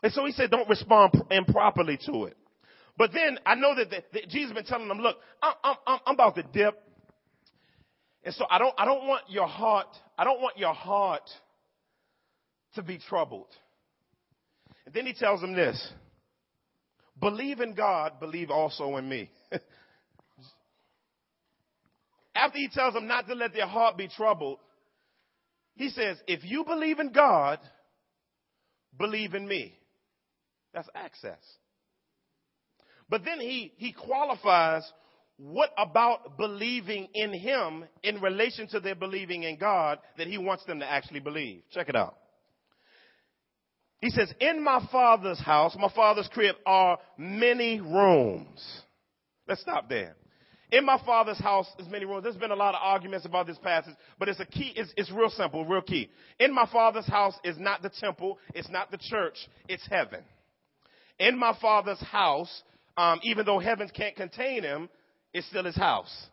And 0.02 0.12
so 0.12 0.24
he 0.24 0.32
said, 0.32 0.50
don't 0.50 0.68
respond 0.68 1.12
improperly 1.30 1.98
to 2.06 2.24
it. 2.24 2.36
But 2.98 3.12
then 3.12 3.38
I 3.46 3.54
know 3.54 3.74
that, 3.74 3.90
the, 3.90 4.02
that 4.12 4.28
Jesus 4.28 4.50
has 4.50 4.54
been 4.54 4.64
telling 4.64 4.88
them, 4.88 4.98
look, 4.98 5.16
I'm, 5.42 5.54
I'm, 5.64 5.98
I'm 6.06 6.14
about 6.14 6.34
to 6.36 6.42
dip. 6.42 6.80
And 8.24 8.34
so 8.34 8.44
I 8.48 8.58
don't, 8.58 8.74
I 8.78 8.84
don't 8.84 9.06
want 9.06 9.24
your 9.28 9.46
heart, 9.46 9.88
I 10.16 10.24
don't 10.24 10.40
want 10.40 10.56
your 10.56 10.74
heart 10.74 11.28
to 12.74 12.82
be 12.82 12.98
troubled. 12.98 13.48
And 14.86 14.94
then 14.94 15.06
he 15.06 15.12
tells 15.12 15.40
them 15.40 15.54
this, 15.54 15.92
believe 17.20 17.60
in 17.60 17.74
God, 17.74 18.20
believe 18.20 18.50
also 18.50 18.96
in 18.96 19.08
me. 19.08 19.30
After 22.34 22.58
he 22.58 22.68
tells 22.68 22.94
them 22.94 23.06
not 23.06 23.26
to 23.28 23.34
let 23.34 23.52
their 23.52 23.66
heart 23.66 23.96
be 23.96 24.08
troubled, 24.08 24.58
he 25.74 25.90
says, 25.90 26.16
if 26.26 26.44
you 26.44 26.64
believe 26.64 26.98
in 26.98 27.12
God, 27.12 27.58
believe 28.98 29.34
in 29.34 29.46
me. 29.46 29.74
That's 30.72 30.88
access. 30.94 31.40
But 33.08 33.24
then 33.24 33.40
he, 33.40 33.72
he 33.76 33.92
qualifies 33.92 34.90
what 35.42 35.70
about 35.76 36.36
believing 36.38 37.08
in 37.14 37.32
him 37.32 37.84
in 38.02 38.20
relation 38.20 38.68
to 38.68 38.80
their 38.80 38.94
believing 38.94 39.42
in 39.42 39.58
God 39.58 39.98
that 40.18 40.26
he 40.26 40.38
wants 40.38 40.64
them 40.64 40.80
to 40.80 40.90
actually 40.90 41.20
believe. 41.20 41.62
Check 41.72 41.88
it 41.88 41.96
out. 41.96 42.16
He 44.00 44.10
says, 44.10 44.32
in 44.40 44.62
my 44.62 44.86
father's 44.90 45.40
house, 45.40 45.76
my 45.78 45.90
father's 45.94 46.28
crib 46.32 46.56
are 46.66 46.98
many 47.16 47.80
rooms. 47.80 48.82
Let's 49.46 49.60
stop 49.60 49.88
there. 49.88 50.16
In 50.70 50.86
my 50.86 51.00
father's 51.04 51.38
house 51.38 51.66
is 51.78 51.86
many 51.88 52.04
rooms. 52.04 52.24
There's 52.24 52.36
been 52.36 52.50
a 52.50 52.56
lot 52.56 52.74
of 52.74 52.80
arguments 52.82 53.26
about 53.26 53.46
this 53.46 53.58
passage, 53.58 53.94
but 54.18 54.28
it's 54.28 54.40
a 54.40 54.46
key, 54.46 54.72
it's, 54.74 54.92
it's 54.96 55.10
real 55.10 55.28
simple, 55.30 55.64
real 55.66 55.82
key. 55.82 56.08
In 56.40 56.54
my 56.54 56.66
father's 56.72 57.06
house 57.06 57.34
is 57.44 57.58
not 57.58 57.82
the 57.82 57.90
temple, 57.90 58.38
it's 58.54 58.70
not 58.70 58.90
the 58.90 58.98
church, 58.98 59.36
it's 59.68 59.86
heaven 59.90 60.24
in 61.22 61.38
my 61.38 61.56
father's 61.60 62.00
house, 62.00 62.62
um, 62.96 63.20
even 63.22 63.46
though 63.46 63.58
heavens 63.58 63.90
can't 63.94 64.16
contain 64.16 64.62
him, 64.62 64.88
it's 65.32 65.46
still 65.48 65.64
his 65.64 65.76
house. 65.76 66.26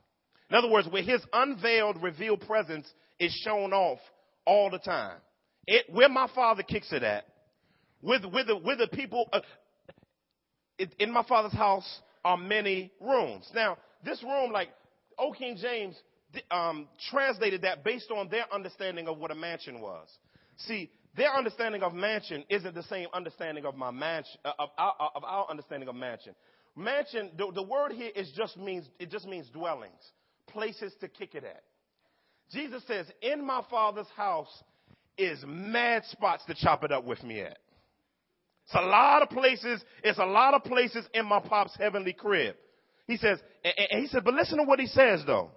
In 0.50 0.56
other 0.56 0.70
words, 0.70 0.88
where 0.88 1.04
his 1.04 1.22
unveiled, 1.32 2.02
revealed 2.02 2.42
presence 2.42 2.92
is 3.20 3.32
shown 3.44 3.72
off 3.74 4.00
all 4.46 4.70
the 4.70 4.80
time. 4.80 5.18
It, 5.68 5.86
where 5.92 6.10
my 6.10 6.28
father 6.34 6.64
kicks 6.64 6.92
it 6.92 7.04
at, 7.04 7.26
with, 8.02 8.26
with, 8.26 8.48
the, 8.48 8.58
with 8.58 8.80
the 8.80 8.88
people, 8.88 9.30
uh, 9.32 9.42
it, 10.78 10.96
in 11.00 11.12
my 11.12 11.24
father's 11.24 11.54
house 11.54 12.02
are 12.26 12.38
many 12.38 12.92
rooms. 13.00 13.50
Now, 13.54 13.78
this 14.04 14.24
room, 14.24 14.52
like 14.52 14.70
O. 15.18 15.32
King 15.32 15.58
James 15.62 15.96
um, 16.50 16.88
translated 17.10 17.62
that 17.64 17.84
based 17.84 18.10
on 18.12 18.30
their 18.30 18.52
understanding 18.54 19.08
of 19.08 19.18
what 19.18 19.32
a 19.32 19.36
mansion 19.36 19.82
was. 19.82 20.08
See, 20.58 20.90
their 21.16 21.34
understanding 21.34 21.84
of 21.84 21.94
mansion 21.94 22.44
isn't 22.50 22.74
the 22.74 22.84
same 22.84 23.08
understanding 23.14 23.66
of 23.66 23.76
my 23.76 23.92
mansion, 23.92 24.40
uh, 24.46 24.54
of, 24.60 24.70
our, 24.78 24.94
of 25.16 25.24
our 25.24 25.50
understanding 25.50 25.90
of 25.90 25.96
mansion. 25.96 26.34
Mansion, 26.76 27.32
the, 27.38 27.52
the 27.54 27.64
word 27.64 27.92
here 27.92 28.12
is 28.16 28.32
just 28.36 28.58
means, 28.58 28.86
it 29.00 29.10
just 29.10 29.26
means 29.26 29.48
dwellings, 29.50 30.02
places 30.48 30.94
to 31.02 31.08
kick 31.08 31.36
it 31.36 31.44
at. 31.44 31.64
Jesus 32.52 32.84
says, 32.88 33.06
in 33.22 33.46
my 33.46 33.64
father's 33.70 34.08
house 34.16 34.64
is 35.18 35.44
mad 35.46 36.04
spots 36.06 36.44
to 36.46 36.56
chop 36.56 36.84
it 36.84 36.92
up 36.92 37.04
with 37.04 37.24
me 37.24 37.42
at. 37.42 37.58
It's 38.66 38.76
a 38.76 38.82
lot 38.82 39.22
of 39.22 39.30
places, 39.30 39.84
it's 40.04 40.20
a 40.20 40.26
lot 40.26 40.54
of 40.54 40.64
places 40.64 41.06
in 41.14 41.26
my 41.26 41.40
pop's 41.40 41.76
heavenly 41.78 42.14
crib. 42.14 42.56
He 43.08 43.18
says, 43.18 43.40
and, 43.64 44.02
he 44.02 44.08
said, 44.08 44.24
but 44.24 44.36
listen 44.36 44.60
to 44.60 44.64
what 44.64 44.80
he 44.80 44.88
says 44.88 45.24
though. 45.26 45.50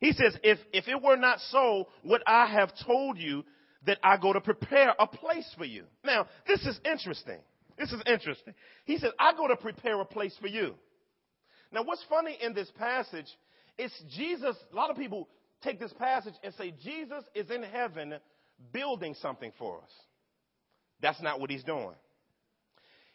He 0.00 0.12
says, 0.12 0.36
if, 0.42 0.58
if 0.72 0.88
it 0.88 1.00
were 1.00 1.16
not 1.16 1.38
so, 1.50 1.88
would 2.04 2.22
I 2.26 2.46
have 2.46 2.72
told 2.84 3.18
you 3.18 3.44
that 3.86 3.98
I 4.02 4.16
go 4.16 4.32
to 4.32 4.40
prepare 4.40 4.94
a 4.98 5.06
place 5.06 5.50
for 5.56 5.64
you. 5.64 5.84
Now, 6.04 6.26
this 6.46 6.60
is 6.66 6.78
interesting 6.84 7.38
This 7.78 7.92
is 7.92 8.02
interesting. 8.06 8.54
He 8.84 8.98
said, 8.98 9.10
I 9.18 9.32
go 9.34 9.48
to 9.48 9.56
prepare 9.56 10.00
a 10.00 10.04
place 10.04 10.36
for 10.40 10.48
you. 10.48 10.74
Now, 11.72 11.82
what's 11.84 12.04
funny 12.08 12.36
in 12.40 12.54
this 12.54 12.70
passage 12.78 13.28
is 13.78 13.92
Jesus, 14.14 14.56
a 14.72 14.76
lot 14.76 14.90
of 14.90 14.96
people 14.96 15.28
take 15.62 15.80
this 15.80 15.92
passage 15.94 16.34
and 16.42 16.52
say, 16.54 16.74
Jesus 16.82 17.24
is 17.34 17.50
in 17.50 17.62
heaven 17.62 18.14
building 18.72 19.14
something 19.20 19.52
for 19.58 19.78
us. 19.78 19.90
That's 21.00 21.20
not 21.22 21.40
what 21.40 21.50
he's 21.50 21.64
doing. 21.64 21.94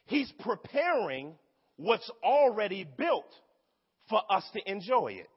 He's 0.06 0.32
preparing 0.40 1.34
what's 1.78 2.10
already 2.24 2.88
built 2.98 3.32
for 4.10 4.22
us 4.30 4.44
to 4.54 4.72
enjoy 4.72 5.14
it. 5.20 5.30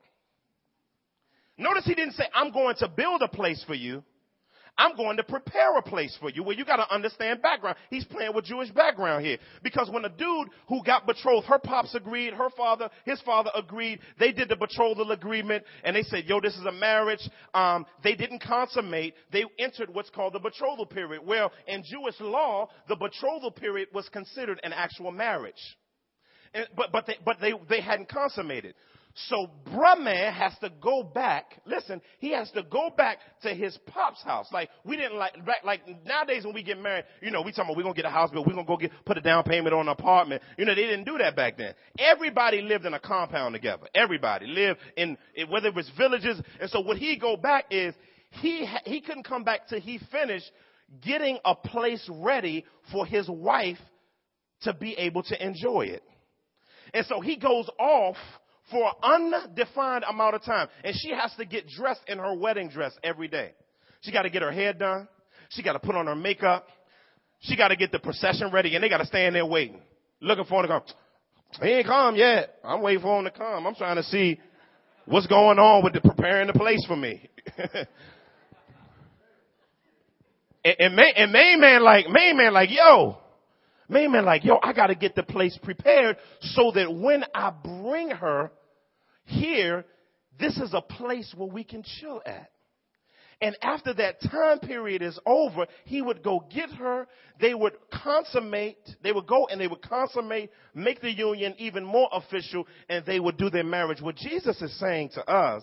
Notice 1.58 1.84
he 1.84 1.94
didn't 1.94 2.14
say, 2.14 2.24
I'm 2.34 2.52
going 2.52 2.76
to 2.76 2.88
build 2.88 3.20
a 3.22 3.28
place 3.28 3.62
for 3.66 3.74
you. 3.74 4.02
I'm 4.78 4.96
going 4.96 5.16
to 5.18 5.22
prepare 5.22 5.76
a 5.76 5.82
place 5.82 6.16
for 6.20 6.30
you. 6.30 6.42
Well, 6.42 6.56
you 6.56 6.64
got 6.64 6.76
to 6.76 6.94
understand 6.94 7.42
background. 7.42 7.76
He's 7.90 8.04
playing 8.04 8.34
with 8.34 8.44
Jewish 8.44 8.70
background 8.70 9.24
here. 9.24 9.38
Because 9.62 9.90
when 9.90 10.04
a 10.04 10.08
dude 10.08 10.48
who 10.68 10.82
got 10.84 11.06
betrothed, 11.06 11.46
her 11.46 11.58
pops 11.58 11.94
agreed, 11.94 12.34
her 12.34 12.50
father, 12.56 12.88
his 13.04 13.20
father 13.22 13.50
agreed, 13.54 14.00
they 14.18 14.32
did 14.32 14.48
the 14.48 14.56
betrothal 14.56 15.10
agreement, 15.12 15.64
and 15.84 15.94
they 15.94 16.02
said, 16.02 16.24
yo, 16.26 16.40
this 16.40 16.56
is 16.56 16.64
a 16.64 16.72
marriage. 16.72 17.28
Um, 17.54 17.86
they 18.02 18.14
didn't 18.14 18.42
consummate. 18.42 19.14
They 19.32 19.44
entered 19.58 19.92
what's 19.92 20.10
called 20.10 20.34
the 20.34 20.40
betrothal 20.40 20.86
period. 20.86 21.22
Well, 21.26 21.52
in 21.66 21.82
Jewish 21.84 22.18
law, 22.20 22.68
the 22.88 22.96
betrothal 22.96 23.50
period 23.50 23.88
was 23.92 24.08
considered 24.08 24.60
an 24.62 24.72
actual 24.72 25.10
marriage. 25.10 25.54
And, 26.52 26.66
but 26.76 26.90
but 26.90 27.06
they, 27.06 27.16
but 27.24 27.36
they, 27.40 27.52
they 27.68 27.80
hadn't 27.80 28.08
consummated. 28.08 28.74
So 29.28 29.50
Brahman 29.72 30.32
has 30.32 30.52
to 30.60 30.70
go 30.80 31.02
back. 31.02 31.60
Listen, 31.66 32.00
he 32.18 32.32
has 32.32 32.50
to 32.52 32.62
go 32.62 32.90
back 32.96 33.18
to 33.42 33.54
his 33.54 33.76
pop's 33.86 34.22
house. 34.22 34.48
Like 34.52 34.70
we 34.84 34.96
didn't 34.96 35.18
like 35.18 35.34
like 35.64 35.82
nowadays 36.04 36.44
when 36.44 36.54
we 36.54 36.62
get 36.62 36.78
married, 36.78 37.04
you 37.20 37.30
know, 37.30 37.42
we 37.42 37.50
talking 37.52 37.64
about 37.64 37.76
we're 37.76 37.82
gonna 37.82 37.94
get 37.94 38.04
a 38.04 38.10
house 38.10 38.30
bill, 38.30 38.44
we're 38.44 38.54
gonna 38.54 38.66
go 38.66 38.76
get 38.76 38.92
put 39.04 39.18
a 39.18 39.20
down 39.20 39.44
payment 39.44 39.74
on 39.74 39.82
an 39.82 39.88
apartment. 39.88 40.42
You 40.56 40.64
know, 40.64 40.74
they 40.74 40.82
didn't 40.82 41.04
do 41.04 41.18
that 41.18 41.36
back 41.36 41.58
then. 41.58 41.74
Everybody 41.98 42.62
lived 42.62 42.86
in 42.86 42.94
a 42.94 43.00
compound 43.00 43.54
together. 43.54 43.86
Everybody 43.94 44.46
lived 44.46 44.78
in 44.96 45.16
whether 45.48 45.68
it 45.68 45.74
was 45.74 45.90
villages. 45.96 46.40
And 46.60 46.70
so 46.70 46.80
what 46.80 46.96
he 46.96 47.16
go 47.18 47.36
back 47.36 47.66
is 47.70 47.94
he 48.30 48.66
he 48.84 49.00
couldn't 49.00 49.24
come 49.24 49.44
back 49.44 49.68
till 49.68 49.80
he 49.80 50.00
finished 50.10 50.50
getting 51.02 51.38
a 51.44 51.54
place 51.54 52.08
ready 52.10 52.64
for 52.92 53.06
his 53.06 53.28
wife 53.28 53.78
to 54.62 54.72
be 54.72 54.94
able 54.94 55.22
to 55.24 55.44
enjoy 55.44 55.82
it. 55.82 56.02
And 56.92 57.06
so 57.06 57.20
he 57.20 57.36
goes 57.36 57.68
off 57.78 58.16
for 58.70 58.92
an 59.02 59.44
undefined 59.48 60.04
amount 60.08 60.34
of 60.34 60.42
time. 60.42 60.68
And 60.84 60.94
she 60.96 61.10
has 61.10 61.32
to 61.38 61.44
get 61.44 61.68
dressed 61.68 62.02
in 62.06 62.18
her 62.18 62.34
wedding 62.34 62.68
dress 62.68 62.92
every 63.02 63.28
day. 63.28 63.52
She 64.02 64.12
got 64.12 64.22
to 64.22 64.30
get 64.30 64.42
her 64.42 64.52
hair 64.52 64.72
done. 64.72 65.08
She 65.50 65.62
got 65.62 65.72
to 65.74 65.78
put 65.78 65.94
on 65.94 66.06
her 66.06 66.14
makeup. 66.14 66.66
She 67.40 67.56
got 67.56 67.68
to 67.68 67.76
get 67.76 67.92
the 67.92 67.98
procession 67.98 68.50
ready 68.52 68.74
and 68.74 68.84
they 68.84 68.88
got 68.88 68.98
to 68.98 69.06
stand 69.06 69.34
there 69.34 69.46
waiting, 69.46 69.80
looking 70.20 70.44
for 70.44 70.60
him 70.60 70.68
to 70.68 70.80
come. 70.80 70.82
He 71.62 71.68
ain't 71.68 71.86
come 71.86 72.16
yet. 72.16 72.56
I'm 72.62 72.80
waiting 72.82 73.02
for 73.02 73.18
him 73.18 73.24
to 73.24 73.30
come. 73.30 73.66
I'm 73.66 73.74
trying 73.74 73.96
to 73.96 74.02
see 74.04 74.38
what's 75.06 75.26
going 75.26 75.58
on 75.58 75.82
with 75.82 75.94
the 75.94 76.00
preparing 76.00 76.46
the 76.46 76.52
place 76.52 76.84
for 76.86 76.96
me. 76.96 77.28
and, 80.64 80.76
and, 80.78 80.94
main, 80.94 81.12
and 81.16 81.32
main 81.32 81.60
man 81.60 81.82
like, 81.82 82.08
main 82.08 82.36
man 82.36 82.52
like, 82.52 82.70
yo, 82.70 83.18
main 83.88 84.12
man 84.12 84.24
like, 84.24 84.44
yo, 84.44 84.58
I 84.62 84.72
got 84.72 84.86
to 84.88 84.94
get 84.94 85.16
the 85.16 85.24
place 85.24 85.58
prepared 85.62 86.16
so 86.40 86.70
that 86.74 86.92
when 86.92 87.24
I 87.34 87.52
bring 87.64 88.10
her, 88.10 88.52
here, 89.30 89.84
this 90.38 90.56
is 90.58 90.72
a 90.74 90.80
place 90.80 91.32
where 91.36 91.48
we 91.48 91.64
can 91.64 91.82
chill 91.82 92.22
at. 92.24 92.50
And 93.42 93.56
after 93.62 93.94
that 93.94 94.20
time 94.20 94.58
period 94.58 95.00
is 95.00 95.18
over, 95.24 95.66
he 95.86 96.02
would 96.02 96.22
go 96.22 96.44
get 96.52 96.70
her. 96.72 97.06
They 97.40 97.54
would 97.54 97.72
consummate, 97.90 98.76
they 99.02 99.12
would 99.12 99.26
go 99.26 99.46
and 99.46 99.58
they 99.58 99.66
would 99.66 99.80
consummate, 99.80 100.50
make 100.74 101.00
the 101.00 101.10
union 101.10 101.54
even 101.56 101.82
more 101.84 102.08
official, 102.12 102.66
and 102.90 103.04
they 103.06 103.18
would 103.18 103.38
do 103.38 103.48
their 103.48 103.64
marriage. 103.64 104.02
What 104.02 104.16
Jesus 104.16 104.60
is 104.60 104.78
saying 104.78 105.10
to 105.14 105.26
us, 105.26 105.62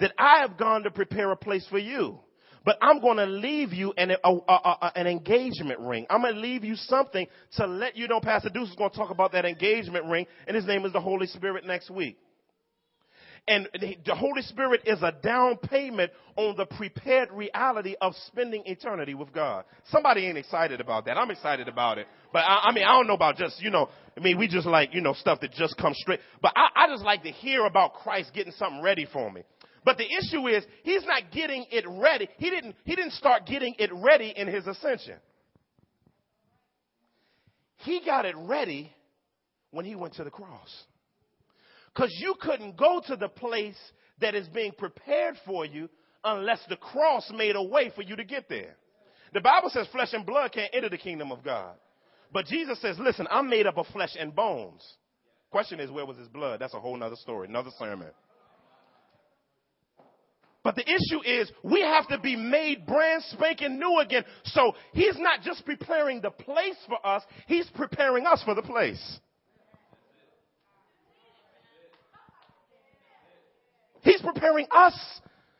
that 0.00 0.12
I 0.18 0.40
have 0.40 0.58
gone 0.58 0.82
to 0.82 0.90
prepare 0.90 1.30
a 1.30 1.36
place 1.36 1.66
for 1.70 1.78
you. 1.78 2.18
But 2.64 2.78
I'm 2.80 3.00
going 3.00 3.18
to 3.18 3.26
leave 3.26 3.72
you 3.72 3.92
an, 3.96 4.10
a, 4.10 4.16
a, 4.24 4.32
a, 4.48 4.92
an 4.96 5.06
engagement 5.06 5.78
ring. 5.80 6.06
I'm 6.08 6.22
going 6.22 6.34
to 6.34 6.40
leave 6.40 6.64
you 6.64 6.76
something 6.76 7.26
to 7.58 7.66
let 7.66 7.94
you 7.94 8.08
know. 8.08 8.20
Pastor 8.20 8.48
Deuce 8.48 8.70
is 8.70 8.74
going 8.74 8.90
to 8.90 8.96
talk 8.96 9.10
about 9.10 9.32
that 9.32 9.44
engagement 9.44 10.06
ring, 10.06 10.26
and 10.48 10.56
his 10.56 10.66
name 10.66 10.84
is 10.84 10.92
the 10.92 11.00
Holy 11.00 11.26
Spirit 11.26 11.66
next 11.66 11.90
week. 11.90 12.18
And 13.46 13.68
the 14.06 14.14
Holy 14.14 14.40
Spirit 14.40 14.80
is 14.86 15.02
a 15.02 15.12
down 15.12 15.58
payment 15.58 16.10
on 16.36 16.56
the 16.56 16.64
prepared 16.64 17.30
reality 17.30 17.94
of 18.00 18.14
spending 18.26 18.62
eternity 18.64 19.12
with 19.12 19.34
God. 19.34 19.64
Somebody 19.90 20.26
ain't 20.26 20.38
excited 20.38 20.80
about 20.80 21.04
that. 21.04 21.18
I'm 21.18 21.30
excited 21.30 21.68
about 21.68 21.98
it. 21.98 22.06
But 22.32 22.38
I, 22.38 22.68
I 22.68 22.72
mean, 22.72 22.84
I 22.84 22.92
don't 22.92 23.06
know 23.06 23.14
about 23.14 23.36
just, 23.36 23.60
you 23.60 23.70
know, 23.70 23.90
I 24.16 24.20
mean, 24.20 24.38
we 24.38 24.48
just 24.48 24.66
like, 24.66 24.94
you 24.94 25.02
know, 25.02 25.12
stuff 25.12 25.40
that 25.42 25.52
just 25.52 25.76
comes 25.76 25.98
straight. 25.98 26.20
But 26.40 26.54
I, 26.56 26.84
I 26.84 26.88
just 26.88 27.04
like 27.04 27.22
to 27.24 27.30
hear 27.30 27.66
about 27.66 27.92
Christ 27.92 28.32
getting 28.34 28.52
something 28.52 28.82
ready 28.82 29.06
for 29.12 29.30
me. 29.30 29.42
But 29.84 29.98
the 29.98 30.06
issue 30.06 30.48
is, 30.48 30.64
he's 30.82 31.04
not 31.04 31.30
getting 31.30 31.66
it 31.70 31.84
ready. 31.86 32.30
He 32.38 32.48
didn't, 32.48 32.74
he 32.84 32.96
didn't 32.96 33.12
start 33.12 33.44
getting 33.44 33.74
it 33.78 33.90
ready 33.92 34.32
in 34.34 34.48
his 34.48 34.66
ascension. 34.66 35.16
He 37.76 38.00
got 38.06 38.24
it 38.24 38.34
ready 38.38 38.90
when 39.70 39.84
he 39.84 39.94
went 39.94 40.14
to 40.14 40.24
the 40.24 40.30
cross. 40.30 40.84
Because 41.94 42.10
you 42.18 42.34
couldn't 42.40 42.76
go 42.76 43.00
to 43.06 43.16
the 43.16 43.28
place 43.28 43.78
that 44.20 44.34
is 44.34 44.48
being 44.48 44.72
prepared 44.76 45.36
for 45.46 45.64
you 45.64 45.88
unless 46.24 46.60
the 46.68 46.76
cross 46.76 47.30
made 47.34 47.56
a 47.56 47.62
way 47.62 47.92
for 47.94 48.02
you 48.02 48.16
to 48.16 48.24
get 48.24 48.48
there. 48.48 48.76
The 49.32 49.40
Bible 49.40 49.70
says 49.70 49.86
flesh 49.92 50.12
and 50.12 50.24
blood 50.24 50.52
can't 50.52 50.70
enter 50.72 50.88
the 50.88 50.98
kingdom 50.98 51.30
of 51.30 51.44
God. 51.44 51.74
But 52.32 52.46
Jesus 52.46 52.80
says, 52.80 52.98
listen, 52.98 53.28
I'm 53.30 53.48
made 53.48 53.66
up 53.66 53.78
of 53.78 53.86
flesh 53.88 54.16
and 54.18 54.34
bones. 54.34 54.82
Question 55.50 55.78
is, 55.78 55.90
where 55.90 56.06
was 56.06 56.16
his 56.16 56.28
blood? 56.28 56.60
That's 56.60 56.74
a 56.74 56.80
whole 56.80 56.96
nother 56.96 57.16
story, 57.16 57.48
another 57.48 57.70
sermon. 57.78 58.10
But 60.64 60.76
the 60.76 60.82
issue 60.82 61.22
is 61.24 61.52
we 61.62 61.82
have 61.82 62.08
to 62.08 62.18
be 62.18 62.34
made 62.34 62.86
brand 62.86 63.22
spanking 63.28 63.78
new 63.78 64.00
again. 64.00 64.24
So 64.44 64.74
he's 64.94 65.18
not 65.18 65.42
just 65.42 65.64
preparing 65.64 66.22
the 66.22 66.30
place 66.30 66.76
for 66.88 67.06
us, 67.06 67.22
he's 67.46 67.68
preparing 67.74 68.26
us 68.26 68.42
for 68.44 68.54
the 68.54 68.62
place. 68.62 69.20
He's 74.04 74.20
preparing 74.20 74.66
us. 74.70 74.94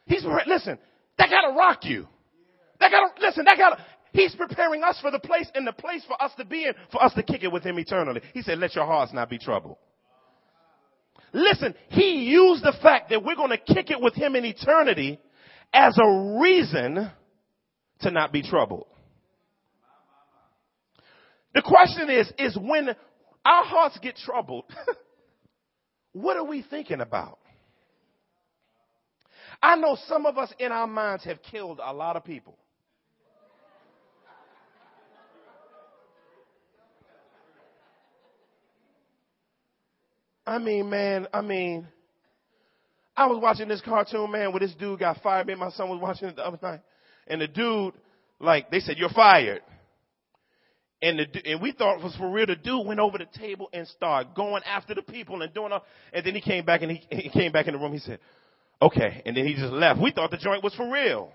He's 0.07 0.23
preparing, 0.23 0.49
listen, 0.49 0.79
that 1.19 1.31
gotta 1.31 1.55
rock 1.57 1.85
you. 1.85 2.07
That 2.81 2.91
gotta, 2.91 3.09
listen, 3.21 3.45
that 3.47 3.57
gotta, 3.57 3.83
he's 4.13 4.35
preparing 4.35 4.83
us 4.83 4.99
for 5.01 5.11
the 5.11 5.19
place 5.19 5.51
and 5.55 5.67
the 5.67 5.73
place 5.73 6.05
for 6.07 6.23
us 6.23 6.33
to 6.37 6.45
be 6.45 6.67
in, 6.67 6.75
for 6.93 7.03
us 7.03 7.15
to 7.15 7.23
kick 7.23 7.43
it 7.43 7.51
with 7.51 7.65
him 7.65 7.79
eternally. 7.79 8.21
He 8.35 8.43
said, 8.43 8.59
let 8.59 8.75
your 8.75 8.87
hearts 8.87 9.13
not 9.13 9.31
be 9.31 9.39
troubled. 9.39 9.77
Listen, 11.33 11.75
he 11.89 12.27
used 12.27 12.63
the 12.63 12.75
fact 12.81 13.11
that 13.11 13.25
we're 13.25 13.35
going 13.35 13.51
to 13.51 13.75
kick 13.75 13.91
it 13.91 14.01
with 14.01 14.15
him 14.15 14.37
in 14.37 14.45
eternity 14.45 15.19
as 15.73 15.99
a 15.99 16.39
reason 16.41 17.11
to 18.01 18.11
not 18.11 18.33
be 18.33 18.43
troubled. 18.43 18.87
The 21.55 21.63
question 21.63 22.11
is, 22.11 22.33
is 22.39 22.57
when 22.61 22.89
our 23.45 23.65
hearts 23.65 23.99
get 24.01 24.17
troubled, 24.17 24.65
what 26.13 26.37
are 26.37 26.45
we 26.45 26.63
thinking 26.63 27.01
about? 27.01 27.39
I 29.65 29.77
know 29.77 29.97
some 30.09 30.27
of 30.27 30.37
us 30.37 30.53
in 30.59 30.71
our 30.71 30.87
minds 30.87 31.25
have 31.25 31.39
killed 31.41 31.81
a 31.83 31.91
lot 31.91 32.17
of 32.17 32.25
people. 32.25 32.55
I 40.47 40.59
mean, 40.59 40.91
man, 40.91 41.29
I 41.33 41.41
mean, 41.41 41.89
I 43.17 43.27
was 43.27 43.41
watching 43.41 43.69
this 43.69 43.81
cartoon, 43.81 44.31
man, 44.31 44.53
where 44.53 44.61
this 44.61 44.75
dude 44.75 44.99
got 44.99 45.23
fired. 45.23 45.49
And 45.49 45.59
my 45.59 45.71
son 45.71 45.89
was 45.89 45.99
watching 45.99 46.29
it 46.29 46.37
the 46.37 46.47
other 46.47 46.59
night. 46.61 46.81
And 47.27 47.41
the 47.41 47.49
dude, 47.49 47.95
like, 48.39 48.71
they 48.71 48.81
said, 48.81 48.99
you're 48.99 49.09
fired. 49.09 49.63
And 51.01 51.21
the, 51.21 51.51
and 51.51 51.63
we 51.63 51.73
thought 51.73 52.01
it 52.01 52.05
was 52.05 52.15
for 52.17 52.31
real. 52.31 52.45
The 52.45 52.57
dude 52.57 52.87
went 52.87 53.01
over 53.01 53.17
the 53.17 53.29
table 53.39 53.71
and 53.73 53.89
started 53.89 54.35
going 54.35 54.63
after 54.67 54.95
the 54.95 55.01
people 55.01 55.41
and 55.41 55.55
doing 55.55 55.73
all, 55.73 55.85
and 56.13 56.27
then 56.27 56.35
he 56.35 56.43
came 56.43 56.67
back 56.67 56.83
and 56.83 56.91
he, 56.91 57.07
he 57.11 57.31
came 57.31 57.51
back 57.51 57.67
in 57.67 57.73
the 57.73 57.79
room. 57.81 57.95
He 57.95 57.99
said, 58.01 58.19
okay. 58.83 59.23
And 59.25 59.37
then 59.37 59.47
he 59.47 59.55
just 59.55 59.73
left. 59.73 60.01
We 60.01 60.13
thought 60.13 60.31
the 60.31 60.37
joint 60.37 60.63
was 60.63 60.75
for 60.75 60.91
real. 60.91 61.33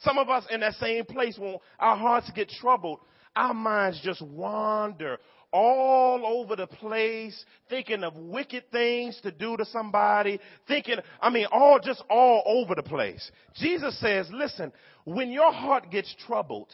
Some 0.00 0.18
of 0.18 0.28
us 0.28 0.44
in 0.50 0.60
that 0.60 0.74
same 0.74 1.04
place 1.04 1.38
when 1.38 1.56
our 1.78 1.96
hearts 1.96 2.30
get 2.34 2.48
troubled, 2.48 3.00
our 3.36 3.54
minds 3.54 4.00
just 4.02 4.22
wander 4.22 5.18
all 5.52 6.26
over 6.26 6.56
the 6.56 6.66
place, 6.66 7.44
thinking 7.70 8.02
of 8.02 8.16
wicked 8.16 8.64
things 8.72 9.20
to 9.22 9.30
do 9.30 9.56
to 9.56 9.64
somebody, 9.64 10.40
thinking, 10.66 10.96
I 11.20 11.30
mean, 11.30 11.46
all 11.52 11.78
just 11.78 12.02
all 12.10 12.42
over 12.44 12.74
the 12.74 12.82
place. 12.82 13.30
Jesus 13.54 13.98
says, 14.00 14.28
listen, 14.32 14.72
when 15.04 15.30
your 15.30 15.52
heart 15.52 15.92
gets 15.92 16.12
troubled, 16.26 16.70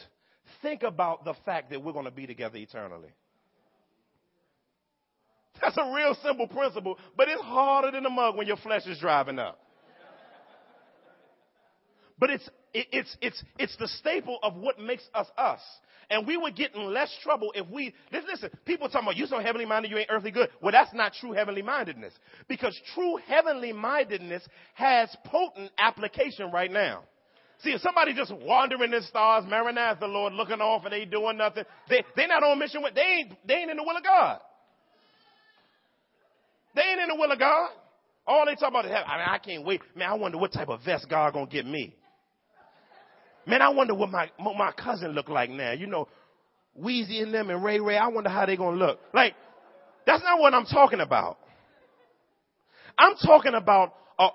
think 0.63 0.81
about 0.81 1.25
the 1.25 1.35
fact 1.45 1.69
that 1.69 1.83
we're 1.83 1.93
going 1.93 2.05
to 2.05 2.11
be 2.11 2.25
together 2.25 2.57
eternally. 2.57 3.09
That's 5.61 5.77
a 5.77 5.93
real 5.93 6.17
simple 6.23 6.47
principle, 6.47 6.97
but 7.15 7.27
it's 7.29 7.41
harder 7.41 7.91
than 7.91 8.01
the 8.01 8.09
mug 8.09 8.35
when 8.35 8.47
your 8.47 8.57
flesh 8.57 8.87
is 8.87 8.97
driving 8.97 9.37
up. 9.37 9.59
But 12.21 12.29
it's, 12.29 12.47
it, 12.73 12.87
it's, 12.91 13.17
it's, 13.19 13.43
it's 13.57 13.75
the 13.77 13.87
staple 13.87 14.37
of 14.43 14.55
what 14.55 14.79
makes 14.79 15.03
us 15.13 15.27
us. 15.37 15.59
And 16.11 16.27
we 16.27 16.37
would 16.37 16.55
get 16.55 16.75
in 16.75 16.93
less 16.93 17.11
trouble 17.23 17.51
if 17.55 17.67
we, 17.67 17.95
listen, 18.11 18.51
people 18.63 18.87
talking 18.89 19.07
about 19.07 19.17
you 19.17 19.25
so 19.25 19.39
heavenly 19.39 19.65
minded, 19.65 19.89
you 19.89 19.97
ain't 19.97 20.09
earthly 20.11 20.29
good. 20.29 20.49
Well, 20.61 20.71
that's 20.71 20.93
not 20.93 21.13
true 21.13 21.31
heavenly 21.31 21.63
mindedness. 21.63 22.13
Because 22.47 22.79
true 22.93 23.17
heavenly 23.27 23.73
mindedness 23.73 24.43
has 24.75 25.13
potent 25.25 25.71
application 25.79 26.51
right 26.51 26.71
now. 26.71 27.03
See, 27.63 27.71
if 27.71 27.81
somebody 27.81 28.13
just 28.13 28.33
wandering 28.35 28.93
in 28.93 29.01
stars, 29.03 29.45
Maranatha, 29.47 30.05
Lord, 30.05 30.33
looking 30.33 30.61
off 30.61 30.83
and 30.83 30.93
they 30.93 31.05
doing 31.05 31.37
nothing, 31.37 31.63
they, 31.89 32.03
they 32.15 32.27
not 32.27 32.43
on 32.43 32.59
mission 32.59 32.83
with, 32.83 32.93
they 32.93 33.01
ain't, 33.01 33.47
they 33.47 33.55
ain't 33.55 33.71
in 33.71 33.77
the 33.77 33.83
will 33.83 33.97
of 33.97 34.03
God. 34.03 34.39
They 36.75 36.81
ain't 36.81 37.01
in 37.01 37.07
the 37.07 37.15
will 37.15 37.31
of 37.31 37.39
God. 37.39 37.69
All 38.27 38.45
they 38.45 38.55
talk 38.55 38.69
about 38.69 38.85
is 38.85 38.91
heaven. 38.91 39.07
I 39.07 39.17
mean, 39.17 39.27
I 39.27 39.37
can't 39.39 39.65
wait. 39.65 39.81
Man, 39.95 40.09
I 40.09 40.13
wonder 40.13 40.37
what 40.37 40.53
type 40.53 40.69
of 40.69 40.83
vest 40.85 41.07
God 41.09 41.33
gonna 41.33 41.47
get 41.47 41.65
me. 41.65 41.95
Man, 43.45 43.61
I 43.61 43.69
wonder 43.69 43.93
what 43.93 44.09
my 44.09 44.29
what 44.37 44.55
my 44.55 44.71
cousin 44.71 45.11
look 45.11 45.29
like 45.29 45.49
now. 45.49 45.71
You 45.71 45.87
know, 45.87 46.07
Wheezy 46.75 47.21
and 47.21 47.33
them 47.33 47.49
and 47.49 47.63
Ray 47.63 47.79
Ray. 47.79 47.97
I 47.97 48.07
wonder 48.07 48.29
how 48.29 48.45
they 48.45 48.55
gonna 48.55 48.77
look. 48.77 48.99
Like, 49.13 49.33
that's 50.05 50.23
not 50.23 50.39
what 50.39 50.53
I'm 50.53 50.65
talking 50.65 50.99
about. 50.99 51.37
I'm 52.97 53.15
talking 53.15 53.53
about 53.55 53.93
uh, 54.19 54.29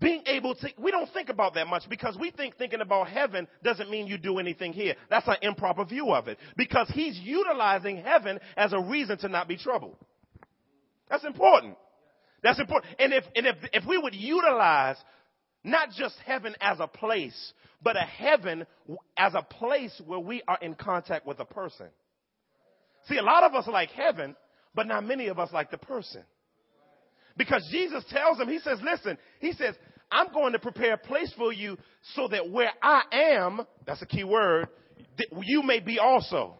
being 0.00 0.22
able 0.26 0.54
to. 0.54 0.68
We 0.78 0.90
don't 0.90 1.10
think 1.12 1.28
about 1.28 1.54
that 1.54 1.66
much 1.66 1.88
because 1.88 2.16
we 2.18 2.30
think 2.30 2.56
thinking 2.56 2.80
about 2.80 3.08
heaven 3.08 3.48
doesn't 3.64 3.90
mean 3.90 4.06
you 4.06 4.18
do 4.18 4.38
anything 4.38 4.72
here. 4.72 4.94
That's 5.10 5.26
an 5.26 5.36
improper 5.42 5.84
view 5.84 6.12
of 6.12 6.28
it 6.28 6.38
because 6.56 6.90
He's 6.92 7.18
utilizing 7.18 7.96
heaven 7.98 8.38
as 8.56 8.72
a 8.72 8.80
reason 8.80 9.18
to 9.18 9.28
not 9.28 9.48
be 9.48 9.56
troubled. 9.56 9.96
That's 11.08 11.24
important. 11.24 11.76
That's 12.42 12.60
important. 12.60 12.94
And 12.98 13.12
if 13.12 13.24
and 13.34 13.46
if 13.46 13.56
if 13.72 13.84
we 13.86 13.98
would 13.98 14.14
utilize 14.14 14.96
not 15.64 15.90
just 15.96 16.14
heaven 16.24 16.54
as 16.60 16.78
a 16.80 16.86
place, 16.86 17.52
but 17.82 17.96
a 17.96 18.00
heaven 18.00 18.66
as 19.16 19.34
a 19.34 19.42
place 19.42 20.00
where 20.06 20.18
we 20.18 20.42
are 20.46 20.58
in 20.60 20.74
contact 20.74 21.26
with 21.26 21.40
a 21.40 21.44
person. 21.44 21.88
See, 23.06 23.16
a 23.16 23.22
lot 23.22 23.44
of 23.44 23.54
us 23.54 23.66
like 23.66 23.90
heaven, 23.90 24.36
but 24.74 24.86
not 24.86 25.04
many 25.04 25.28
of 25.28 25.38
us 25.38 25.52
like 25.52 25.70
the 25.70 25.78
person. 25.78 26.22
Because 27.36 27.66
Jesus 27.70 28.04
tells 28.10 28.38
them, 28.38 28.48
He 28.48 28.58
says, 28.60 28.78
listen, 28.82 29.18
He 29.40 29.52
says, 29.52 29.74
I'm 30.10 30.32
going 30.32 30.52
to 30.52 30.58
prepare 30.58 30.94
a 30.94 30.98
place 30.98 31.32
for 31.36 31.52
you 31.52 31.78
so 32.14 32.28
that 32.28 32.50
where 32.50 32.70
I 32.82 33.02
am, 33.12 33.62
that's 33.86 34.02
a 34.02 34.06
key 34.06 34.24
word, 34.24 34.68
you 35.40 35.62
may 35.62 35.80
be 35.80 35.98
also. 35.98 36.58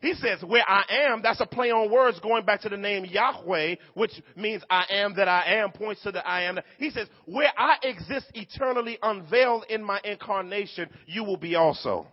He 0.00 0.14
says, 0.14 0.42
where 0.46 0.64
I 0.68 0.84
am, 1.10 1.22
that's 1.22 1.40
a 1.40 1.46
play 1.46 1.72
on 1.72 1.90
words 1.90 2.20
going 2.20 2.44
back 2.44 2.60
to 2.60 2.68
the 2.68 2.76
name 2.76 3.04
Yahweh, 3.04 3.76
which 3.94 4.12
means 4.36 4.62
I 4.70 4.84
am 4.90 5.16
that 5.16 5.26
I 5.26 5.58
am, 5.58 5.72
points 5.72 6.02
to 6.02 6.12
the 6.12 6.24
I 6.24 6.42
am. 6.42 6.58
He 6.78 6.90
says, 6.90 7.08
where 7.24 7.50
I 7.56 7.76
exist 7.82 8.26
eternally 8.34 8.98
unveiled 9.02 9.64
in 9.68 9.82
my 9.82 10.00
incarnation, 10.04 10.88
you 11.06 11.24
will 11.24 11.36
be 11.36 11.56
also. 11.56 12.06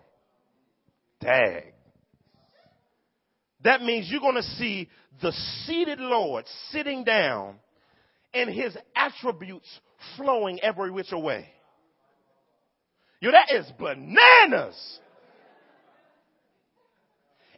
Dag. 1.22 1.74
That 3.64 3.84
means 3.84 4.10
you're 4.10 4.20
going 4.20 4.36
to 4.36 4.44
see 4.44 4.90
the 5.22 5.32
seated 5.66 6.00
Lord 6.00 6.46
sitting 6.72 7.04
down 7.04 7.56
and 8.34 8.50
his 8.50 8.76
attributes 8.96 9.68
flowing 10.18 10.60
every 10.62 10.90
which 10.90 11.12
way. 11.12 11.50
Yo, 13.22 13.32
that 13.32 13.52
is 13.56 13.72
bananas. 13.80 15.00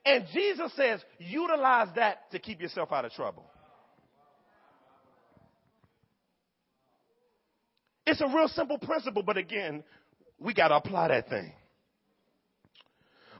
And 0.07 0.23
Jesus 0.33 0.71
says, 0.77 1.01
utilize 1.19 1.89
that 1.97 2.31
to 2.31 2.39
keep 2.39 2.61
yourself 2.61 2.93
out 2.93 3.03
of 3.03 3.11
trouble. 3.11 3.43
It's 8.05 8.21
a 8.21 8.27
real 8.27 8.47
simple 8.47 8.77
principle, 8.77 9.21
but 9.21 9.35
again, 9.35 9.83
we 10.39 10.53
got 10.53 10.69
to 10.69 10.75
apply 10.75 11.09
that 11.09 11.27
thing. 11.27 11.51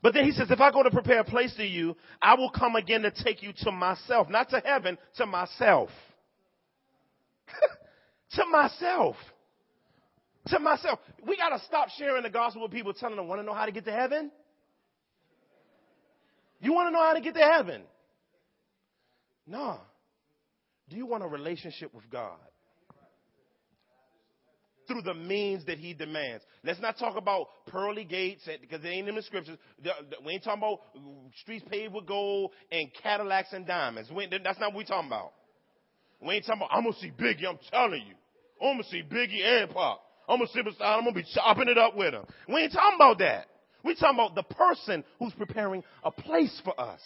But 0.03 0.13
then 0.13 0.25
he 0.25 0.31
says, 0.31 0.51
if 0.51 0.59
I 0.59 0.69
go 0.71 0.83
to 0.83 0.91
prepare 0.91 1.21
a 1.21 1.23
place 1.23 1.55
for 1.55 1.63
you, 1.63 1.95
I 2.21 2.35
will 2.35 2.49
come 2.49 2.75
again 2.75 3.03
to 3.03 3.11
take 3.11 3.41
you 3.41 3.53
to 3.59 3.71
myself, 3.71 4.29
not 4.29 4.49
to 4.49 4.59
heaven, 4.59 4.97
to 5.15 5.25
myself. 5.25 5.89
to 8.31 8.45
myself. 8.45 9.15
To 10.47 10.59
myself. 10.59 10.99
We 11.25 11.37
got 11.37 11.57
to 11.57 11.63
stop 11.63 11.87
sharing 11.97 12.23
the 12.23 12.29
gospel 12.29 12.63
with 12.63 12.71
people 12.71 12.93
telling 12.93 13.15
them, 13.15 13.29
want 13.29 13.39
to 13.39 13.45
know 13.45 13.53
how 13.53 13.65
to 13.65 13.71
get 13.71 13.85
to 13.85 13.93
heaven? 13.93 14.31
You 16.59 16.73
want 16.73 16.87
to 16.87 16.91
know 16.91 17.03
how 17.03 17.13
to 17.13 17.21
get 17.21 17.35
to 17.35 17.39
heaven? 17.39 17.83
No. 19.45 19.79
Do 20.89 20.95
you 20.95 21.05
want 21.05 21.23
a 21.23 21.27
relationship 21.27 21.93
with 21.93 22.09
God? 22.09 22.37
Through 24.87 25.01
the 25.01 25.13
means 25.13 25.65
that 25.65 25.77
He 25.77 25.93
demands. 25.93 26.43
Let's 26.63 26.79
not 26.79 26.97
talk 26.97 27.17
about 27.17 27.47
pearly 27.67 28.05
gates 28.05 28.47
because 28.61 28.83
it 28.85 28.87
ain't 28.87 29.09
in 29.09 29.15
the 29.15 29.21
scriptures. 29.21 29.57
We 30.25 30.33
ain't 30.33 30.43
talking 30.43 30.61
about 30.61 30.79
streets 31.41 31.65
paved 31.69 31.93
with 31.93 32.05
gold 32.05 32.51
and 32.71 32.89
Cadillacs 33.03 33.51
and 33.51 33.67
diamonds. 33.67 34.09
that's 34.43 34.59
not 34.59 34.71
what 34.71 34.77
we 34.77 34.85
talking 34.85 35.09
about. 35.09 35.33
We 36.21 36.35
ain't 36.35 36.45
talking 36.45 36.61
about, 36.61 36.75
I'm 36.75 36.83
going 36.83 36.93
to 36.93 36.99
see 36.99 37.11
Biggie, 37.11 37.47
I'm 37.47 37.59
telling 37.69 38.01
you. 38.01 38.15
I'm 38.61 38.77
going 38.77 38.83
to 38.83 38.89
see 38.89 39.03
Biggie 39.03 39.43
and 39.43 39.69
Pac. 39.69 39.97
I'm 40.29 40.39
going 40.39 40.47
to 40.47 40.53
sit 40.53 40.65
beside 40.65 40.99
him, 40.99 40.99
I'm 40.99 41.03
going 41.03 41.15
to 41.15 41.21
be 41.21 41.27
chopping 41.33 41.67
it 41.67 41.77
up 41.77 41.95
with 41.95 42.13
him. 42.13 42.23
We 42.47 42.61
ain't 42.61 42.73
talking 42.73 42.97
about 42.97 43.19
that. 43.19 43.47
We're 43.83 43.95
talking 43.95 44.19
about 44.19 44.35
the 44.35 44.43
person 44.55 45.03
who's 45.19 45.33
preparing 45.33 45.83
a 46.03 46.11
place 46.11 46.61
for 46.63 46.79
us. 46.79 47.01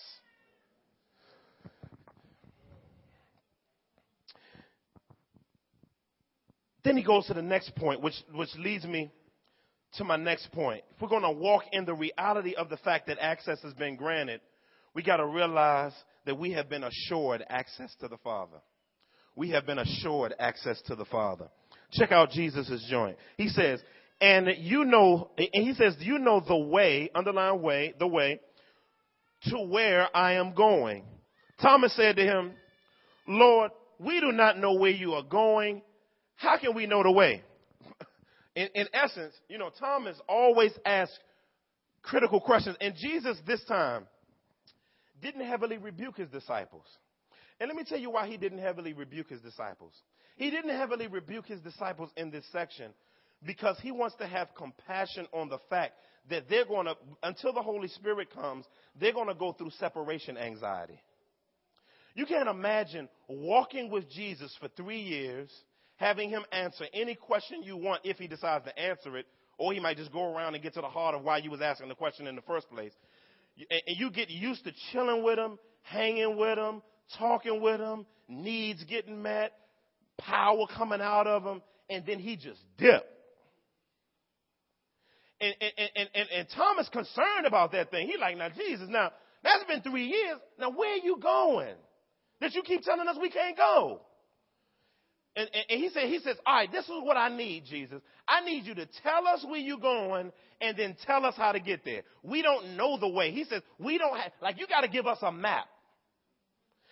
Then 6.84 6.98
he 6.98 7.04
goes 7.04 7.28
to 7.28 7.34
the 7.34 7.42
next 7.42 7.76
point, 7.76 8.02
which, 8.02 8.16
which 8.34 8.50
leads 8.58 8.86
me 8.86 9.12
to 9.98 10.04
my 10.04 10.16
next 10.16 10.52
point. 10.52 10.84
If 10.96 11.02
we're 11.02 11.10
going 11.10 11.22
to 11.22 11.32
walk 11.32 11.64
in 11.72 11.86
the 11.86 11.94
reality 11.94 12.56
of 12.56 12.70
the 12.70 12.78
fact 12.78 13.08
that 13.08 13.20
access 13.20 13.62
has 13.62 13.74
been 13.74 13.96
granted, 13.96 14.42
we 14.94 15.04
got 15.04 15.18
to 15.18 15.28
realize 15.28 15.94
that 16.26 16.38
we 16.38 16.52
have 16.54 16.70
been 16.70 16.84
assured 16.84 17.44
access 17.50 17.94
to 18.00 18.08
the 18.08 18.18
Father. 18.18 18.58
We 19.36 19.52
have 19.52 19.66
been 19.66 19.80
assured 19.80 20.34
access 20.40 20.82
to 20.88 20.96
the 20.96 21.06
Father. 21.06 21.50
Check 21.92 22.12
out 22.12 22.32
Jesus' 22.32 22.86
joint. 22.90 23.18
He 23.38 23.48
says, 23.50 23.82
and 24.22 24.48
you 24.60 24.86
know, 24.86 25.32
and 25.38 25.50
he 25.52 25.74
says, 25.74 25.96
you 26.00 26.20
know 26.20 26.42
the 26.48 26.56
way, 26.56 27.10
underline 27.16 27.62
way, 27.62 27.96
the 27.98 28.08
way 28.08 28.40
to 29.50 29.58
where 29.60 30.16
I 30.16 30.34
am 30.34 30.54
going. 30.54 31.04
Thomas 31.60 31.96
said 31.96 32.16
to 32.18 32.24
him, 32.24 32.54
Lord, 33.28 33.72
we 34.00 34.20
do 34.20 34.32
not 34.32 34.60
know 34.60 34.74
where 34.74 34.92
you 34.92 35.14
are 35.14 35.24
going. 35.24 35.82
How 36.36 36.60
can 36.60 36.76
we 36.76 36.86
know 36.86 37.02
the 37.02 37.12
way? 37.12 37.44
in, 38.56 38.68
in 38.76 38.88
essence, 38.94 39.34
you 39.50 39.58
know, 39.58 39.72
Thomas 39.80 40.18
always 40.30 40.72
asks 40.86 41.18
critical 42.04 42.40
questions. 42.40 42.78
And 42.80 42.94
Jesus 42.96 43.38
this 43.48 43.64
time 43.66 44.06
didn't 45.20 45.46
heavily 45.46 45.78
rebuke 45.78 46.18
his 46.18 46.30
disciples. 46.30 46.86
And 47.60 47.68
let 47.68 47.76
me 47.76 47.84
tell 47.88 48.00
you 48.00 48.12
why 48.12 48.28
he 48.28 48.38
didn't 48.38 48.60
heavily 48.60 48.94
rebuke 48.94 49.30
his 49.30 49.42
disciples. 49.42 49.94
He 50.36 50.52
didn't 50.52 50.76
heavily 50.76 51.08
rebuke 51.08 51.48
his 51.48 51.60
disciples 51.62 52.10
in 52.18 52.30
this 52.30 52.46
section 52.52 52.92
because 53.46 53.78
he 53.82 53.92
wants 53.92 54.16
to 54.18 54.28
have 54.28 54.50
compassion 54.56 55.28
on 55.34 55.50
the 55.50 55.58
fact 55.70 55.94
that 56.30 56.48
they're 56.50 56.66
going 56.66 56.86
to, 56.86 56.96
until 57.24 57.54
the 57.54 57.62
Holy 57.62 57.88
Spirit 57.88 58.34
comes, 58.34 58.66
they're 59.00 59.14
going 59.14 59.28
to 59.28 59.34
go 59.34 59.54
through 59.54 59.72
separation 59.80 60.38
anxiety. 60.38 61.00
You 62.14 62.26
can't 62.26 62.50
imagine 62.50 63.10
walking 63.28 63.90
with 63.90 64.10
Jesus 64.10 64.56
for 64.60 64.68
three 64.70 65.00
years, 65.00 65.50
having 65.96 66.30
him 66.30 66.44
answer 66.52 66.86
any 66.94 67.16
question 67.16 67.64
you 67.64 67.78
want 67.78 68.02
if 68.04 68.18
he 68.18 68.28
decides 68.28 68.66
to 68.66 68.78
answer 68.78 69.18
it, 69.18 69.26
or 69.58 69.74
he 69.74 69.80
might 69.80 69.98
just 69.98 70.12
go 70.12 70.34
around 70.34 70.54
and 70.54 70.64
get 70.64 70.74
to 70.74 70.82
the 70.82 70.90
heart 70.90 71.16
of 71.16 71.24
why 71.24 71.38
you 71.38 71.50
was 71.50 71.62
asking 71.62 71.88
the 71.88 71.96
question 71.96 72.28
in 72.28 72.36
the 72.36 72.42
first 72.42 72.70
place. 72.70 72.92
And 73.70 73.98
you 73.98 74.12
get 74.12 74.30
used 74.30 74.64
to 74.66 74.72
chilling 74.92 75.24
with 75.24 75.38
him, 75.38 75.58
hanging 75.84 76.38
with 76.38 76.58
him, 76.58 76.82
talking 77.18 77.62
with 77.62 77.80
him, 77.80 78.06
needs 78.28 78.84
getting 78.86 79.22
met, 79.22 79.54
power 80.18 80.66
coming 80.76 81.02
out 81.02 81.28
of 81.28 81.44
him, 81.44 81.62
and 81.90 82.06
then 82.06 82.20
he 82.20 82.36
just 82.36 82.60
dipped. 82.78 83.06
And, 85.42 85.56
and, 85.60 86.10
and, 86.14 86.30
and, 86.30 86.48
Thomas 86.56 86.88
concerned 86.90 87.48
about 87.48 87.72
that 87.72 87.90
thing. 87.90 88.08
He 88.08 88.16
like, 88.18 88.38
now 88.38 88.50
Jesus, 88.50 88.88
now 88.88 89.12
that's 89.44 89.64
been 89.64 89.82
three 89.82 90.06
years. 90.06 90.38
Now 90.60 90.70
where 90.70 90.94
are 90.94 91.04
you 91.04 91.18
going? 91.20 91.74
That 92.42 92.54
you 92.54 92.62
keep 92.62 92.84
telling 92.84 93.08
us 93.08 93.18
we 93.20 93.32
can't 93.32 93.58
go. 93.58 94.02
And, 95.36 95.50
and, 95.54 95.66
and, 95.70 95.80
he 95.82 95.90
said, 95.90 96.10
he 96.10 96.20
says, 96.20 96.36
all 96.46 96.54
right, 96.54 96.72
this 96.72 96.86
is 96.86 96.92
what 97.04 97.18
I 97.18 97.36
need, 97.36 97.64
Jesus. 97.66 98.02
I 98.28 98.46
need 98.46 98.66
you 98.66 98.76
to 98.76 98.86
tell 99.02 99.28
us 99.28 99.44
where 99.48 99.60
you're 99.60 99.80
going 99.80 100.32
and 100.60 100.78
then 100.78 100.96
tell 101.08 101.26
us 101.26 101.36
how 101.38 101.54
to 101.54 101.60
get 101.60 101.84
there. 101.86 102.02
We 102.22 102.42
don't 102.42 102.76
know 102.78 103.00
the 103.00 103.08
way. 103.08 103.32
He 103.32 103.46
says, 103.46 103.62
we 103.80 103.98
don't 103.98 104.18
have, 104.18 104.34
like, 104.42 104.60
you 104.60 104.68
got 104.68 104.82
to 104.82 104.90
give 104.90 105.08
us 105.08 105.20
a 105.22 105.32
map. 105.32 105.66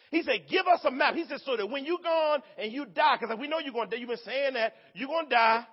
He 0.10 0.24
said, 0.24 0.46
give 0.50 0.66
us 0.66 0.80
a 0.86 0.92
map. 0.92 1.14
He 1.14 1.26
said, 1.28 1.40
so 1.46 1.56
that 1.56 1.70
when 1.70 1.86
you're 1.86 2.00
gone 2.02 2.42
and 2.58 2.72
you 2.72 2.86
die, 2.86 3.18
because 3.20 3.38
we 3.38 3.48
know 3.48 3.60
you're 3.60 3.74
going 3.74 3.90
to 3.90 3.96
die, 3.96 4.00
you've 4.00 4.10
been 4.10 4.18
saying 4.26 4.54
that, 4.54 4.74
you're 4.96 5.08
going 5.08 5.26
to 5.26 5.36
die. 5.36 5.66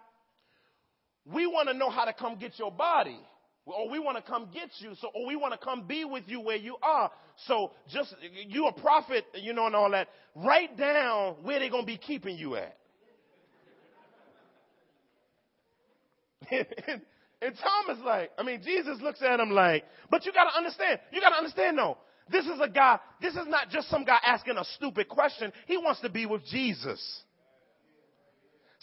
We 1.32 1.46
want 1.46 1.68
to 1.68 1.74
know 1.74 1.90
how 1.90 2.04
to 2.04 2.12
come 2.12 2.38
get 2.38 2.58
your 2.58 2.70
body. 2.70 3.18
Or 3.64 3.90
we 3.90 3.98
want 3.98 4.16
to 4.16 4.22
come 4.22 4.48
get 4.54 4.70
you. 4.78 4.94
So, 5.00 5.08
or 5.14 5.26
we 5.26 5.34
want 5.34 5.52
to 5.52 5.58
come 5.58 5.86
be 5.86 6.04
with 6.04 6.24
you 6.26 6.40
where 6.40 6.56
you 6.56 6.76
are. 6.82 7.10
So 7.46 7.72
just, 7.88 8.14
you 8.48 8.66
a 8.66 8.72
prophet, 8.72 9.24
you 9.34 9.52
know, 9.52 9.66
and 9.66 9.74
all 9.74 9.90
that. 9.90 10.08
Write 10.36 10.78
down 10.78 11.34
where 11.42 11.58
they're 11.58 11.70
going 11.70 11.82
to 11.82 11.86
be 11.86 11.98
keeping 11.98 12.38
you 12.38 12.56
at. 12.56 12.76
And 17.42 17.54
Thomas 17.56 18.02
like, 18.04 18.30
I 18.38 18.42
mean, 18.42 18.62
Jesus 18.64 18.98
looks 19.02 19.20
at 19.22 19.40
him 19.40 19.50
like, 19.50 19.84
but 20.10 20.24
you 20.24 20.32
gotta 20.32 20.56
understand, 20.56 21.00
you 21.12 21.20
gotta 21.20 21.36
understand 21.36 21.76
though, 21.76 21.98
this 22.30 22.44
is 22.46 22.58
a 22.62 22.68
guy, 22.68 22.98
this 23.20 23.34
is 23.34 23.46
not 23.46 23.68
just 23.68 23.90
some 23.90 24.04
guy 24.04 24.18
asking 24.26 24.56
a 24.56 24.64
stupid 24.76 25.08
question. 25.08 25.52
He 25.66 25.76
wants 25.76 26.00
to 26.00 26.08
be 26.08 26.26
with 26.26 26.44
Jesus. 26.46 27.22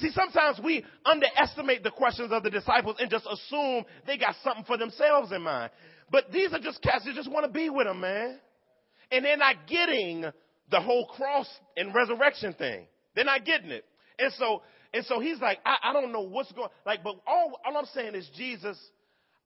See, 0.04 0.12
sometimes 0.12 0.60
we 0.62 0.84
underestimate 1.06 1.82
the 1.82 1.92
questions 1.92 2.34
of 2.34 2.44
the 2.44 2.50
disciples 2.50 2.98
and 3.00 3.10
just 3.10 3.26
assume 3.26 3.86
they 4.06 4.18
got 4.18 4.36
something 4.44 4.66
for 4.66 4.78
themselves 4.78 5.32
in 5.32 5.42
mind. 5.42 5.72
But 6.12 6.30
these 6.30 6.52
are 6.52 6.60
just 6.60 6.82
cats 6.82 7.06
that 7.06 7.16
just 7.16 7.32
want 7.32 7.46
to 7.46 7.52
be 7.52 7.70
with 7.70 7.88
him, 7.88 8.02
man. 8.02 8.38
And 9.12 9.24
they're 9.24 9.38
not 9.38 9.66
getting 9.66 10.26
the 10.70 10.82
whole 10.82 11.08
cross 11.08 11.48
and 11.78 11.96
resurrection 11.96 12.54
thing. 12.54 12.86
They're 13.16 13.24
not 13.24 13.46
getting 13.46 13.72
it. 13.72 13.86
And 14.20 14.34
so, 14.34 14.62
and 14.94 15.06
so 15.06 15.22
he's 15.22 15.40
like, 15.40 15.60
I, 15.66 15.78
I 15.82 15.94
don't 15.94 16.12
know 16.12 16.28
what's 16.28 16.52
going, 16.52 16.70
like, 16.86 17.02
but 17.02 17.16
all, 17.26 17.58
all 17.66 17.78
I'm 17.78 17.86
saying 17.94 18.14
is 18.14 18.30
Jesus, 18.36 18.78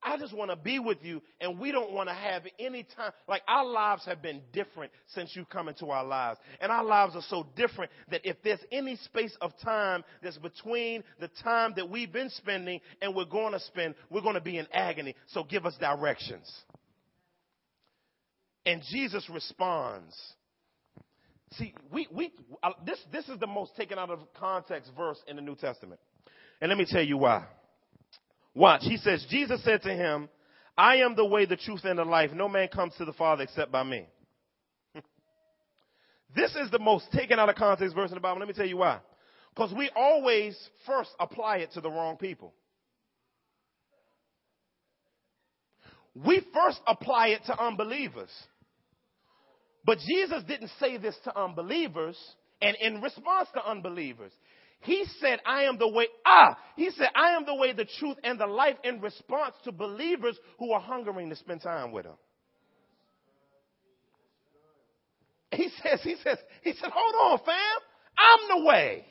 I 0.02 0.16
just 0.16 0.34
want 0.34 0.50
to 0.50 0.56
be 0.56 0.78
with 0.78 0.98
you 1.02 1.20
and 1.40 1.58
we 1.58 1.72
don't 1.72 1.92
want 1.92 2.08
to 2.08 2.14
have 2.14 2.42
any 2.58 2.84
time. 2.96 3.12
Like 3.26 3.42
our 3.48 3.64
lives 3.64 4.04
have 4.06 4.22
been 4.22 4.40
different 4.52 4.92
since 5.08 5.34
you 5.34 5.44
come 5.44 5.68
into 5.68 5.86
our 5.86 6.04
lives. 6.04 6.38
And 6.60 6.70
our 6.70 6.84
lives 6.84 7.16
are 7.16 7.24
so 7.28 7.46
different 7.56 7.90
that 8.10 8.20
if 8.24 8.36
there's 8.44 8.60
any 8.70 8.96
space 8.96 9.36
of 9.40 9.52
time 9.62 10.04
that's 10.22 10.38
between 10.38 11.02
the 11.20 11.28
time 11.42 11.72
that 11.76 11.90
we've 11.90 12.12
been 12.12 12.30
spending 12.30 12.80
and 13.02 13.14
we're 13.14 13.24
going 13.24 13.52
to 13.52 13.60
spend, 13.60 13.94
we're 14.08 14.20
going 14.20 14.34
to 14.34 14.40
be 14.40 14.58
in 14.58 14.66
agony. 14.72 15.16
So 15.28 15.42
give 15.42 15.66
us 15.66 15.76
directions. 15.80 16.48
And 18.64 18.82
Jesus 18.90 19.28
responds. 19.32 20.14
See, 21.52 21.74
we, 21.90 22.06
we, 22.12 22.32
uh, 22.62 22.70
this, 22.84 22.98
this 23.10 23.28
is 23.28 23.38
the 23.40 23.46
most 23.46 23.74
taken 23.76 23.98
out 23.98 24.10
of 24.10 24.20
context 24.38 24.92
verse 24.96 25.18
in 25.26 25.36
the 25.36 25.42
New 25.42 25.56
Testament. 25.56 26.00
And 26.60 26.68
let 26.68 26.78
me 26.78 26.86
tell 26.88 27.02
you 27.02 27.16
why. 27.16 27.46
Watch. 28.58 28.82
He 28.82 28.96
says, 28.96 29.24
Jesus 29.30 29.62
said 29.62 29.82
to 29.82 29.94
him, 29.94 30.28
I 30.76 30.96
am 30.96 31.14
the 31.14 31.24
way, 31.24 31.46
the 31.46 31.56
truth, 31.56 31.84
and 31.84 31.96
the 31.96 32.04
life. 32.04 32.32
No 32.34 32.48
man 32.48 32.66
comes 32.66 32.92
to 32.98 33.04
the 33.04 33.12
Father 33.12 33.44
except 33.44 33.70
by 33.70 33.84
me. 33.84 34.04
this 36.34 36.56
is 36.56 36.68
the 36.72 36.80
most 36.80 37.06
taken 37.12 37.38
out 37.38 37.48
of 37.48 37.54
context 37.54 37.94
verse 37.94 38.10
in 38.10 38.16
the 38.16 38.20
Bible. 38.20 38.40
Let 38.40 38.48
me 38.48 38.54
tell 38.54 38.66
you 38.66 38.78
why. 38.78 38.98
Because 39.54 39.72
we 39.72 39.88
always 39.94 40.58
first 40.86 41.10
apply 41.20 41.58
it 41.58 41.70
to 41.74 41.80
the 41.80 41.88
wrong 41.88 42.16
people. 42.16 42.52
We 46.26 46.42
first 46.52 46.80
apply 46.88 47.28
it 47.28 47.42
to 47.46 47.62
unbelievers. 47.62 48.30
But 49.84 49.98
Jesus 49.98 50.42
didn't 50.48 50.72
say 50.80 50.96
this 50.96 51.16
to 51.22 51.40
unbelievers 51.40 52.18
and 52.60 52.76
in 52.80 53.00
response 53.02 53.48
to 53.54 53.64
unbelievers. 53.64 54.32
He 54.80 55.04
said, 55.20 55.40
I 55.44 55.64
am 55.64 55.78
the 55.78 55.88
way. 55.88 56.06
Ah, 56.24 56.56
he 56.76 56.90
said, 56.90 57.08
I 57.14 57.32
am 57.32 57.44
the 57.44 57.54
way, 57.54 57.72
the 57.72 57.86
truth, 57.98 58.16
and 58.22 58.38
the 58.38 58.46
life 58.46 58.76
in 58.84 59.00
response 59.00 59.54
to 59.64 59.72
believers 59.72 60.38
who 60.58 60.72
are 60.72 60.80
hungering 60.80 61.30
to 61.30 61.36
spend 61.36 61.62
time 61.62 61.90
with 61.92 62.06
him. 62.06 62.14
He 65.50 65.68
says, 65.82 66.00
he 66.02 66.16
says, 66.22 66.38
he 66.62 66.72
said, 66.74 66.90
hold 66.92 67.32
on, 67.32 67.44
fam. 67.44 67.56
I'm 68.18 68.58
the 68.58 68.66
way. 68.66 69.04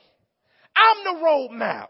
I'm 0.75 1.03
the 1.03 1.25
roadmap. 1.25 1.87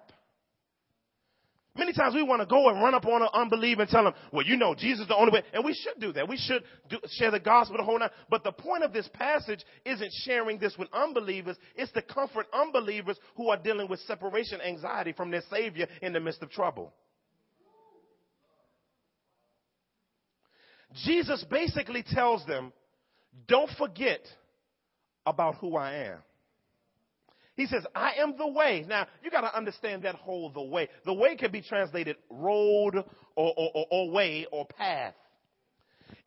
Many 1.77 1.93
times 1.93 2.15
we 2.15 2.23
want 2.23 2.41
to 2.41 2.47
go 2.47 2.69
and 2.69 2.81
run 2.81 2.95
up 2.95 3.05
on 3.05 3.21
an 3.21 3.29
unbeliever 3.33 3.81
and 3.81 3.89
tell 3.89 4.03
them, 4.03 4.13
well, 4.31 4.45
you 4.45 4.57
know, 4.57 4.73
Jesus 4.73 5.01
is 5.01 5.07
the 5.07 5.15
only 5.15 5.31
way. 5.31 5.43
And 5.53 5.63
we 5.63 5.73
should 5.73 6.01
do 6.01 6.11
that. 6.13 6.27
We 6.27 6.37
should 6.37 6.63
do, 6.89 6.97
share 7.11 7.29
the 7.29 7.39
gospel 7.39 7.77
the 7.77 7.83
whole 7.83 7.99
night. 7.99 8.11
But 8.29 8.43
the 8.43 8.51
point 8.51 8.83
of 8.83 8.93
this 8.93 9.07
passage 9.13 9.63
isn't 9.85 10.11
sharing 10.23 10.57
this 10.57 10.75
with 10.77 10.89
unbelievers. 10.91 11.55
It's 11.75 11.91
to 11.91 12.01
comfort 12.01 12.47
unbelievers 12.51 13.17
who 13.35 13.49
are 13.49 13.57
dealing 13.57 13.87
with 13.89 13.99
separation 14.01 14.59
anxiety 14.61 15.13
from 15.13 15.29
their 15.29 15.43
Savior 15.51 15.87
in 16.01 16.13
the 16.13 16.19
midst 16.19 16.41
of 16.41 16.49
trouble. 16.49 16.93
Jesus 21.05 21.45
basically 21.49 22.03
tells 22.03 22.45
them, 22.45 22.73
don't 23.47 23.69
forget 23.77 24.21
about 25.25 25.55
who 25.55 25.75
I 25.75 25.93
am. 26.07 26.17
He 27.57 27.65
says, 27.65 27.83
I 27.95 28.13
am 28.19 28.37
the 28.37 28.47
way. 28.47 28.85
Now, 28.87 29.07
you 29.23 29.31
got 29.31 29.41
to 29.41 29.57
understand 29.57 30.03
that 30.03 30.13
whole 30.13 30.51
the 30.51 30.61
way. 30.61 30.87
The 31.05 31.13
way 31.13 31.35
can 31.35 31.51
be 31.51 31.61
translated 31.61 32.15
road 32.29 32.93
or, 32.95 33.03
or, 33.35 33.71
or, 33.73 33.85
or 33.89 34.11
way 34.11 34.45
or 34.51 34.67
path. 34.67 35.15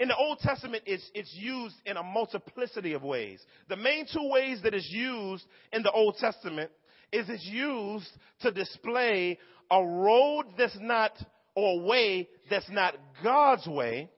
In 0.01 0.09
the 0.09 0.17
Old 0.17 0.41
Testament, 0.41 0.83
it's, 0.87 1.09
it's 1.15 1.33
used 1.35 1.77
in 1.87 1.97
a 1.97 2.03
multiplicity 2.03 2.95
of 2.95 3.05
ways. 3.05 3.41
The 3.69 3.77
main 3.77 4.07
two 4.13 4.29
ways 4.29 4.61
that 4.65 4.75
it's 4.75 4.91
used 4.91 5.45
in 5.73 5.85
the 5.85 5.93
Old 5.93 6.17
Testament 6.17 6.73
is 7.13 7.29
it's 7.29 7.47
used 7.47 8.11
to 8.41 8.51
display 8.51 9.39
a 9.71 9.85
road 9.85 10.47
that's 10.59 10.77
not, 10.81 11.13
or 11.55 11.81
way 11.83 12.29
that's 12.51 12.69
not 12.71 12.97
God's 13.23 13.69
way, 13.69 14.11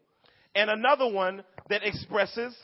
and 0.54 0.70
another 0.70 1.08
one 1.08 1.44
that 1.68 1.82
expresses 1.84 2.56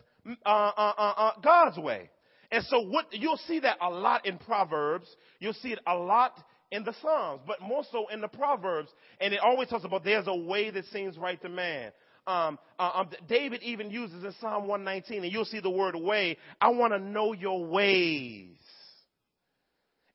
uh, 0.47 0.49
uh, 0.49 0.93
uh, 0.97 1.13
uh 1.17 1.31
God's 1.43 1.79
way. 1.79 2.11
And 2.51 2.65
so 2.65 2.81
what 2.81 3.07
you'll 3.13 3.41
see 3.47 3.61
that 3.61 3.77
a 3.81 3.91
lot 3.91 4.27
in 4.27 4.39
Proverbs. 4.39 5.07
You'll 5.39 5.53
see 5.55 5.73
it 5.73 5.81
a 5.87 5.95
lot 5.95 6.33
in 6.71 6.85
the 6.85 6.95
Psalms, 7.01 7.41
but 7.47 7.61
more 7.61 7.83
so 7.91 8.09
in 8.09 8.21
the 8.21 8.29
Proverbs. 8.29 8.91
And 9.21 9.35
it 9.35 9.41
always 9.41 9.69
talks 9.69 9.85
about 9.85 10.05
there's 10.05 10.27
a 10.27 10.37
way 10.37 10.71
that 10.71 10.85
seems 10.87 11.17
right 11.19 11.41
to 11.43 11.49
man. 11.49 11.93
Um, 12.27 12.59
uh, 12.79 12.91
um, 12.95 13.09
David 13.27 13.63
even 13.63 13.91
uses 13.91 14.23
in 14.23 14.35
Psalm 14.41 14.69
119, 14.69 15.25
and 15.25 15.33
you'll 15.33 15.47
see 15.47 15.61
the 15.61 15.71
word 15.71 15.97
way. 15.97 16.37
I 16.61 16.69
want 16.69 16.93
to 16.93 16.99
know 16.99 17.33
your 17.33 17.65
ways. 17.65 18.57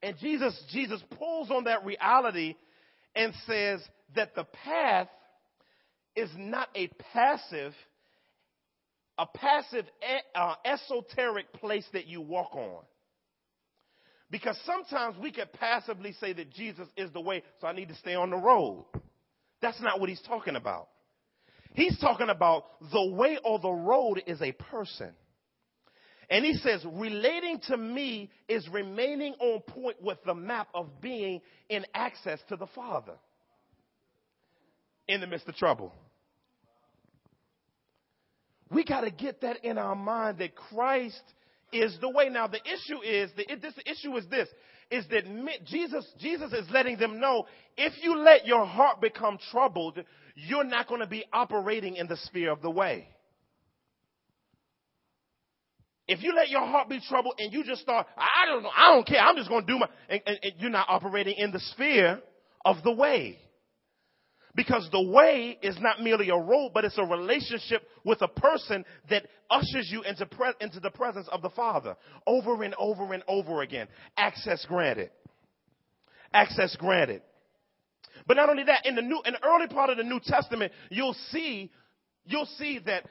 And 0.03 0.15
Jesus, 0.19 0.61
Jesus 0.71 1.01
pulls 1.17 1.49
on 1.49 1.63
that 1.63 1.85
reality 1.85 2.55
and 3.15 3.33
says 3.47 3.81
that 4.15 4.35
the 4.35 4.43
path 4.43 5.07
is 6.15 6.29
not 6.37 6.67
a 6.75 6.87
passive 7.13 7.73
a 9.17 9.25
passive, 9.25 9.85
uh, 10.35 10.55
esoteric 10.65 11.51
place 11.53 11.85
that 11.93 12.07
you 12.07 12.21
walk 12.21 12.55
on. 12.55 12.83
Because 14.31 14.57
sometimes 14.65 15.15
we 15.21 15.31
could 15.31 15.53
passively 15.53 16.13
say 16.13 16.33
that 16.33 16.51
Jesus 16.51 16.87
is 16.97 17.11
the 17.11 17.21
way, 17.21 17.43
so 17.61 17.67
I 17.67 17.73
need 17.73 17.89
to 17.89 17.95
stay 17.95 18.15
on 18.15 18.31
the 18.31 18.37
road. 18.37 18.85
That's 19.61 19.79
not 19.81 19.99
what 19.99 20.09
he's 20.09 20.21
talking 20.21 20.55
about. 20.55 20.87
He's 21.75 21.97
talking 21.99 22.29
about 22.29 22.65
the 22.91 23.11
way 23.11 23.37
or 23.43 23.59
the 23.59 23.71
road 23.71 24.23
is 24.25 24.41
a 24.41 24.51
person. 24.51 25.11
And 26.29 26.43
he 26.45 26.55
says, 26.55 26.83
relating 26.85 27.59
to 27.67 27.77
me 27.77 28.31
is 28.47 28.67
remaining 28.69 29.33
on 29.39 29.61
point 29.61 30.01
with 30.01 30.17
the 30.25 30.33
map 30.33 30.67
of 30.73 31.01
being 31.01 31.41
in 31.69 31.85
access 31.93 32.39
to 32.49 32.55
the 32.55 32.67
Father 32.67 33.13
in 35.07 35.21
the 35.21 35.27
midst 35.27 35.47
of 35.47 35.55
trouble. 35.55 35.93
We 38.73 38.83
got 38.83 39.01
to 39.01 39.11
get 39.11 39.41
that 39.41 39.63
in 39.63 39.77
our 39.77 39.95
mind 39.95 40.39
that 40.39 40.55
Christ 40.55 41.21
is 41.71 41.97
the 42.01 42.09
way. 42.09 42.29
Now 42.29 42.47
the 42.47 42.61
issue 42.61 43.01
is 43.03 43.31
the, 43.35 43.45
this 43.61 43.73
issue 43.85 44.15
is 44.17 44.25
this 44.29 44.47
is 44.91 45.05
that 45.09 45.23
Jesus 45.65 46.05
Jesus 46.19 46.53
is 46.53 46.69
letting 46.71 46.97
them 46.97 47.19
know 47.19 47.45
if 47.77 47.93
you 48.03 48.17
let 48.17 48.45
your 48.45 48.65
heart 48.65 49.01
become 49.01 49.37
troubled, 49.51 49.99
you're 50.35 50.63
not 50.63 50.87
going 50.87 51.01
to 51.01 51.07
be 51.07 51.25
operating 51.33 51.95
in 51.95 52.07
the 52.07 52.17
sphere 52.17 52.51
of 52.51 52.61
the 52.61 52.69
way. 52.69 53.07
If 56.07 56.21
you 56.21 56.35
let 56.35 56.49
your 56.49 56.65
heart 56.65 56.89
be 56.89 56.99
troubled 57.07 57.35
and 57.39 57.53
you 57.53 57.63
just 57.63 57.81
start, 57.81 58.07
I 58.17 58.45
don't 58.47 58.63
know, 58.63 58.71
I 58.75 58.93
don't 58.93 59.07
care, 59.07 59.19
I'm 59.19 59.37
just 59.37 59.49
going 59.49 59.65
to 59.65 59.71
do 59.71 59.79
my, 59.79 59.87
and, 60.09 60.21
and, 60.25 60.39
and 60.43 60.53
you're 60.59 60.69
not 60.69 60.87
operating 60.89 61.35
in 61.37 61.51
the 61.51 61.59
sphere 61.59 62.19
of 62.65 62.83
the 62.83 62.91
way. 62.91 63.39
Because 64.55 64.87
the 64.91 65.01
way 65.01 65.57
is 65.63 65.77
not 65.79 66.01
merely 66.01 66.29
a 66.29 66.37
road, 66.37 66.71
but 66.73 66.85
it's 66.85 66.97
a 66.99 67.03
relationship 67.03 67.81
with 68.03 68.21
a 68.21 68.27
person 68.27 68.85
that 69.09 69.25
ushers 69.49 69.89
you 69.91 70.03
into, 70.03 70.27
pre- 70.27 70.53
into 70.61 70.79
the 70.79 70.91
presence 70.91 71.27
of 71.31 71.41
the 71.41 71.49
Father 71.49 71.95
over 72.27 72.61
and 72.61 72.75
over 72.77 73.13
and 73.13 73.23
over 73.27 73.63
again. 73.63 73.87
Access 74.15 74.63
granted. 74.67 75.09
Access 76.33 76.75
granted. 76.75 77.23
But 78.27 78.37
not 78.37 78.49
only 78.49 78.63
that, 78.65 78.85
in 78.85 78.95
the 78.95 79.01
new, 79.01 79.21
in 79.25 79.33
the 79.33 79.43
early 79.43 79.67
part 79.67 79.89
of 79.89 79.97
the 79.97 80.03
New 80.03 80.19
Testament, 80.23 80.71
you'll 80.89 81.15
see, 81.31 81.71
you'll 82.25 82.45
see 82.57 82.79
that 82.85 83.05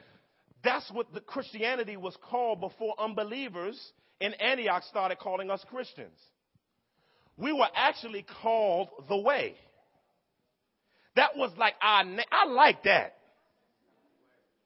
that's 0.63 0.89
what 0.91 1.13
the 1.13 1.19
Christianity 1.19 1.97
was 1.97 2.17
called 2.29 2.61
before 2.61 2.95
unbelievers 2.97 3.77
in 4.21 4.33
Antioch 4.35 4.83
started 4.89 5.19
calling 5.19 5.49
us 5.49 5.63
Christians. 5.69 6.17
We 7.35 7.51
were 7.51 7.67
actually 7.75 8.25
called 8.41 8.89
the 9.09 9.17
way. 9.17 9.55
That 11.15 11.35
was 11.35 11.51
like 11.57 11.75
our, 11.81 12.03
I 12.31 12.45
like 12.47 12.83
that. 12.83 13.15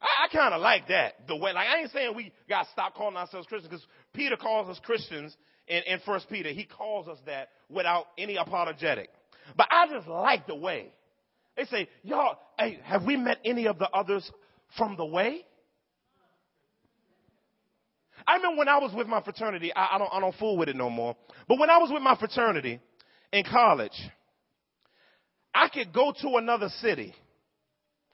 I, 0.02 0.26
I 0.26 0.36
kind 0.36 0.54
of 0.54 0.62
like 0.62 0.88
that. 0.88 1.28
The 1.28 1.36
way, 1.36 1.54
like 1.54 1.68
I 1.68 1.82
ain't 1.82 1.92
saying 1.92 2.16
we 2.16 2.32
got 2.48 2.64
to 2.64 2.70
stop 2.72 2.96
calling 2.96 3.18
ourselves 3.18 3.48
Christians 3.48 3.70
because 3.72 3.86
Peter 4.14 4.38
calls 4.38 4.70
us 4.70 4.80
Christians 4.84 5.36
in, 5.68 5.84
in 5.84 6.00
First 6.06 6.30
Peter. 6.30 6.50
He 6.50 6.66
calls 6.66 7.08
us 7.08 7.18
that 7.26 7.50
without 7.70 8.06
any 8.18 8.38
apologetic. 8.38 9.10
But 9.56 9.68
I 9.72 9.88
just 9.88 10.08
like 10.08 10.48
the 10.48 10.56
way. 10.56 10.92
They 11.56 11.66
say, 11.66 11.90
y'all, 12.04 12.38
hey, 12.60 12.80
have 12.84 13.04
we 13.04 13.18
met 13.18 13.40
any 13.44 13.68
of 13.68 13.80
the 13.80 13.90
others 13.90 14.30
from 14.78 14.96
the 14.96 15.06
way? 15.06 15.46
I 18.28 18.36
remember 18.36 18.60
when 18.60 18.68
I 18.68 18.78
was 18.78 18.94
with 18.94 19.08
my 19.08 19.22
fraternity, 19.22 19.74
I, 19.74 19.96
I, 19.96 19.98
don't, 19.98 20.10
I 20.14 20.20
don't 20.20 20.36
fool 20.36 20.58
with 20.58 20.70
it 20.70 20.76
no 20.76 20.90
more. 20.90 21.16
But 21.48 21.60
when 21.60 21.70
I 21.70 21.78
was 21.78 21.90
with 21.92 22.02
my 22.04 22.16
fraternity 22.18 22.80
in 23.32 23.44
college, 23.46 23.94
I 25.58 25.70
could 25.70 25.92
go 25.92 26.14
to 26.22 26.38
another 26.38 26.70
city. 26.82 27.16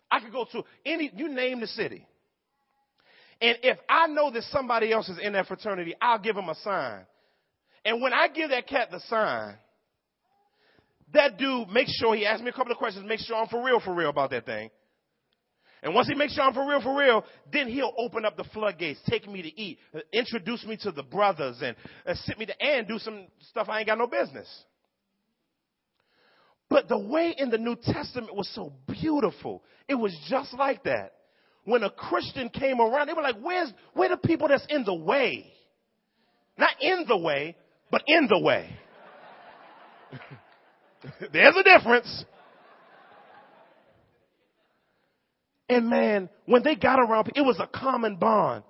I 0.09 0.21
could 0.21 0.31
go 0.31 0.45
to 0.53 0.63
any, 0.85 1.11
you 1.13 1.27
name 1.27 1.59
the 1.59 1.67
city. 1.67 2.07
And 3.41 3.57
if 3.63 3.77
I 3.89 4.07
know 4.07 4.31
that 4.31 4.43
somebody 4.43 4.93
else 4.93 5.09
is 5.09 5.17
in 5.21 5.33
that 5.33 5.47
fraternity, 5.47 5.93
I'll 6.01 6.19
give 6.19 6.35
them 6.35 6.47
a 6.47 6.55
sign. 6.55 7.01
And 7.83 8.01
when 8.01 8.13
I 8.13 8.29
give 8.29 8.51
that 8.51 8.65
cat 8.67 8.91
the 8.91 9.01
sign, 9.01 9.55
that 11.13 11.37
dude 11.37 11.67
makes 11.67 11.91
sure 11.99 12.15
he 12.15 12.25
asks 12.25 12.41
me 12.41 12.49
a 12.49 12.53
couple 12.53 12.71
of 12.71 12.77
questions, 12.77 13.05
make 13.05 13.19
sure 13.19 13.35
I'm 13.35 13.47
for 13.47 13.61
real, 13.61 13.81
for 13.81 13.93
real 13.93 14.09
about 14.09 14.29
that 14.29 14.45
thing. 14.45 14.69
And 15.81 15.93
once 15.93 16.07
he 16.07 16.15
makes 16.15 16.35
sure 16.35 16.45
I'm 16.45 16.53
for 16.53 16.65
real, 16.65 16.81
for 16.81 16.97
real, 16.97 17.25
then 17.51 17.67
he'll 17.67 17.93
open 17.97 18.23
up 18.23 18.37
the 18.37 18.45
floodgates, 18.53 19.01
take 19.09 19.29
me 19.29 19.41
to 19.41 19.61
eat, 19.61 19.79
introduce 20.13 20.63
me 20.65 20.77
to 20.83 20.93
the 20.93 21.03
brothers, 21.03 21.57
and 21.61 21.75
uh, 22.07 22.13
sit 22.23 22.39
me 22.39 22.45
to 22.45 22.63
and 22.63 22.87
do 22.87 22.99
some 22.99 23.25
stuff 23.49 23.67
I 23.67 23.79
ain't 23.79 23.87
got 23.87 23.97
no 23.97 24.07
business. 24.07 24.47
But 26.69 26.87
the 26.87 26.97
way 26.97 27.35
in 27.37 27.49
the 27.49 27.57
New 27.57 27.75
Testament 27.75 28.35
was 28.35 28.49
so 28.53 28.73
beautiful. 28.87 29.63
It 29.87 29.95
was 29.95 30.17
just 30.29 30.53
like 30.53 30.83
that. 30.85 31.13
When 31.65 31.83
a 31.83 31.89
Christian 31.89 32.49
came 32.49 32.81
around, 32.81 33.07
they 33.07 33.13
were 33.13 33.21
like, 33.21 33.37
where's, 33.41 33.71
where 33.93 34.09
the 34.09 34.17
people 34.17 34.47
that's 34.47 34.65
in 34.69 34.83
the 34.83 34.93
way? 34.93 35.51
Not 36.57 36.71
in 36.81 37.05
the 37.07 37.17
way, 37.17 37.55
but 37.89 38.03
in 38.07 38.27
the 38.29 38.39
way. 38.39 38.69
There's 41.33 41.55
a 41.55 41.63
difference. 41.63 42.25
And 45.69 45.89
man, 45.89 46.29
when 46.45 46.63
they 46.63 46.75
got 46.75 46.99
around, 46.99 47.31
it 47.35 47.41
was 47.41 47.59
a 47.59 47.67
common 47.67 48.17
bond. 48.17 48.63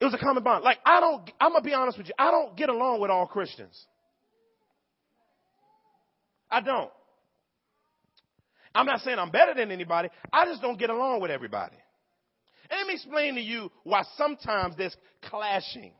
It 0.00 0.04
was 0.04 0.14
a 0.14 0.18
common 0.18 0.42
bond. 0.42 0.64
Like, 0.64 0.78
I 0.84 1.00
don't, 1.00 1.30
I'm 1.40 1.52
gonna 1.52 1.64
be 1.64 1.74
honest 1.74 1.96
with 1.96 2.08
you, 2.08 2.14
I 2.18 2.30
don't 2.30 2.56
get 2.56 2.68
along 2.68 3.00
with 3.00 3.10
all 3.10 3.26
Christians. 3.26 3.86
I 6.52 6.60
don't. 6.60 6.90
I'm 8.74 8.86
not 8.86 9.00
saying 9.00 9.18
I'm 9.18 9.30
better 9.30 9.54
than 9.54 9.72
anybody, 9.72 10.10
I 10.32 10.44
just 10.44 10.62
don't 10.62 10.78
get 10.78 10.90
along 10.90 11.20
with 11.20 11.30
everybody. 11.30 11.76
And 12.70 12.78
let 12.78 12.86
me 12.86 12.94
explain 12.94 13.34
to 13.34 13.40
you 13.40 13.70
why 13.84 14.02
sometimes 14.16 14.76
there's 14.76 14.96
clashing. 15.22 15.92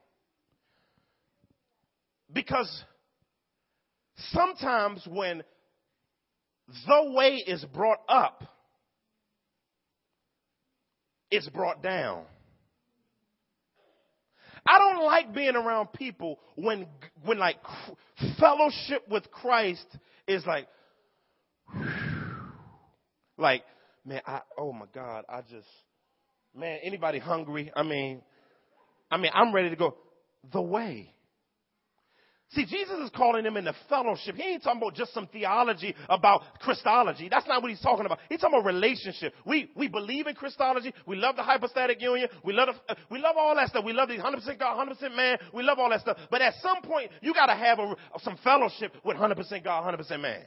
Because 2.32 2.84
sometimes 4.30 5.06
when 5.10 5.42
the 6.86 7.12
way 7.14 7.42
is 7.46 7.64
brought 7.74 8.00
up, 8.08 8.42
it's 11.30 11.48
brought 11.48 11.82
down. 11.82 12.24
I 14.64 14.78
don't 14.78 15.04
like 15.04 15.34
being 15.34 15.56
around 15.56 15.92
people 15.92 16.38
when, 16.54 16.86
when 17.24 17.38
like 17.38 17.56
fellowship 18.38 19.08
with 19.10 19.30
Christ 19.30 19.86
is 20.26 20.44
like, 20.46 20.66
like, 23.38 23.64
man, 24.04 24.20
I, 24.26 24.40
oh 24.58 24.72
my 24.72 24.86
God, 24.94 25.24
I 25.28 25.40
just, 25.42 25.68
man, 26.56 26.78
anybody 26.82 27.18
hungry? 27.18 27.72
I 27.74 27.82
mean, 27.82 28.22
I 29.10 29.16
mean, 29.16 29.32
I'm 29.34 29.54
ready 29.54 29.70
to 29.70 29.76
go 29.76 29.96
the 30.52 30.62
way. 30.62 31.12
See, 32.54 32.66
Jesus 32.66 32.98
is 32.98 33.10
calling 33.16 33.44
them 33.44 33.56
into 33.56 33.74
fellowship. 33.88 34.34
He 34.36 34.42
ain't 34.42 34.62
talking 34.62 34.82
about 34.82 34.94
just 34.94 35.14
some 35.14 35.26
theology 35.26 35.94
about 36.10 36.42
Christology. 36.60 37.28
That's 37.30 37.46
not 37.46 37.62
what 37.62 37.70
he's 37.70 37.80
talking 37.80 38.04
about. 38.04 38.18
He's 38.28 38.40
talking 38.40 38.58
about 38.58 38.66
relationship. 38.66 39.32
We, 39.46 39.70
we 39.74 39.88
believe 39.88 40.26
in 40.26 40.34
Christology. 40.34 40.92
We 41.06 41.16
love 41.16 41.36
the 41.36 41.42
hypostatic 41.42 42.02
union. 42.02 42.28
We 42.44 42.52
love, 42.52 42.68
the, 42.86 42.96
we 43.10 43.20
love 43.20 43.36
all 43.38 43.54
that 43.56 43.68
stuff. 43.68 43.86
We 43.86 43.94
love 43.94 44.08
the 44.08 44.18
100% 44.18 44.58
God, 44.58 44.88
100% 44.88 45.16
man. 45.16 45.38
We 45.54 45.62
love 45.62 45.78
all 45.78 45.88
that 45.88 46.02
stuff. 46.02 46.18
But 46.30 46.42
at 46.42 46.54
some 46.60 46.82
point, 46.82 47.10
you 47.22 47.32
gotta 47.32 47.54
have 47.54 47.78
a, 47.78 47.94
some 48.20 48.36
fellowship 48.44 48.92
with 49.02 49.16
100% 49.16 49.64
God, 49.64 49.98
100% 49.98 50.20
man. 50.20 50.42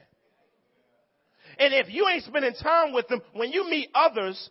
And 1.57 1.73
if 1.73 1.89
you 1.89 2.07
ain't 2.07 2.23
spending 2.23 2.53
time 2.61 2.93
with 2.93 3.07
them, 3.07 3.21
when 3.33 3.51
you 3.51 3.67
meet 3.67 3.89
others, 3.95 4.49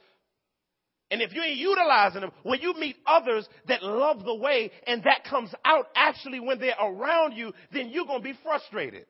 and 1.10 1.20
if 1.20 1.34
you 1.34 1.42
ain't 1.42 1.58
utilizing 1.58 2.22
them, 2.22 2.32
when 2.42 2.60
you 2.60 2.74
meet 2.74 2.96
others 3.06 3.46
that 3.68 3.82
love 3.82 4.24
the 4.24 4.34
way 4.34 4.70
and 4.86 5.02
that 5.04 5.24
comes 5.24 5.52
out 5.64 5.86
actually 5.94 6.40
when 6.40 6.58
they're 6.58 6.76
around 6.80 7.32
you, 7.32 7.52
then 7.72 7.90
you're 7.90 8.06
going 8.06 8.20
to 8.20 8.24
be 8.24 8.38
frustrated. 8.42 9.06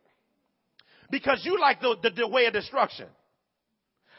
Because 1.11 1.43
you 1.45 1.61
like 1.61 1.81
the, 1.81 1.97
the, 2.03 2.11
the 2.11 2.29
way 2.29 2.47
of 2.47 2.53
destruction. 2.53 3.07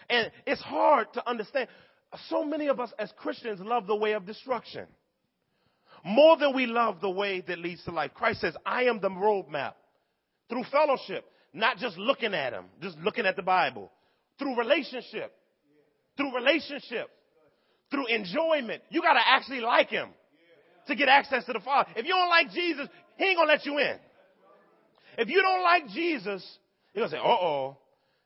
And 0.10 0.32
it's 0.46 0.62
hard 0.62 1.12
to 1.14 1.30
understand. 1.30 1.68
So 2.30 2.46
many 2.46 2.68
of 2.68 2.80
us 2.80 2.94
as 2.98 3.12
Christians 3.18 3.60
love 3.60 3.88
the 3.88 3.96
way 3.96 4.14
of 4.14 4.26
destruction. 4.26 4.86
More 6.06 6.38
than 6.38 6.56
we 6.56 6.68
love 6.68 7.02
the 7.02 7.10
way 7.10 7.42
that 7.42 7.60
leads 7.60 7.84
to 7.86 7.92
life. 7.92 8.12
Christ 8.14 8.42
says, 8.42 8.56
I 8.66 8.84
am 8.84 9.02
the 9.02 9.10
roadmap. 9.10 9.74
Through 10.48 10.64
fellowship, 10.72 11.26
not 11.54 11.78
just 11.78 11.98
looking 11.98 12.34
at 12.34 12.54
him, 12.54 12.66
just 12.82 12.98
looking 13.00 13.26
at 13.26 13.36
the 13.36 13.42
Bible. 13.42 13.92
Through 14.38 14.58
relationship. 14.58 15.34
Through 16.16 16.36
relationship 16.36 17.10
through 17.92 18.08
enjoyment. 18.08 18.82
You 18.90 19.02
got 19.02 19.14
to 19.14 19.28
actually 19.28 19.62
like 19.62 19.90
him 19.90 20.10
to 20.88 20.96
get 20.96 21.08
access 21.08 21.46
to 21.46 21.54
the 21.54 21.60
Father. 21.60 21.90
If 21.96 22.06
you 22.06 22.14
don't 22.14 22.30
like 22.30 22.52
Jesus, 22.52 22.88
he 23.18 23.26
ain't 23.26 23.38
going 23.38 23.48
to 23.48 23.54
let 23.54 23.66
you 23.66 23.78
in. 23.80 23.98
If 25.18 25.30
you 25.30 25.42
don't 25.42 25.64
like 25.64 25.88
Jesus, 25.90 26.44
he's 26.94 27.00
going 27.00 27.10
to 27.10 27.16
say, 27.16 27.22
uh 27.22 27.28
oh. 27.28 27.78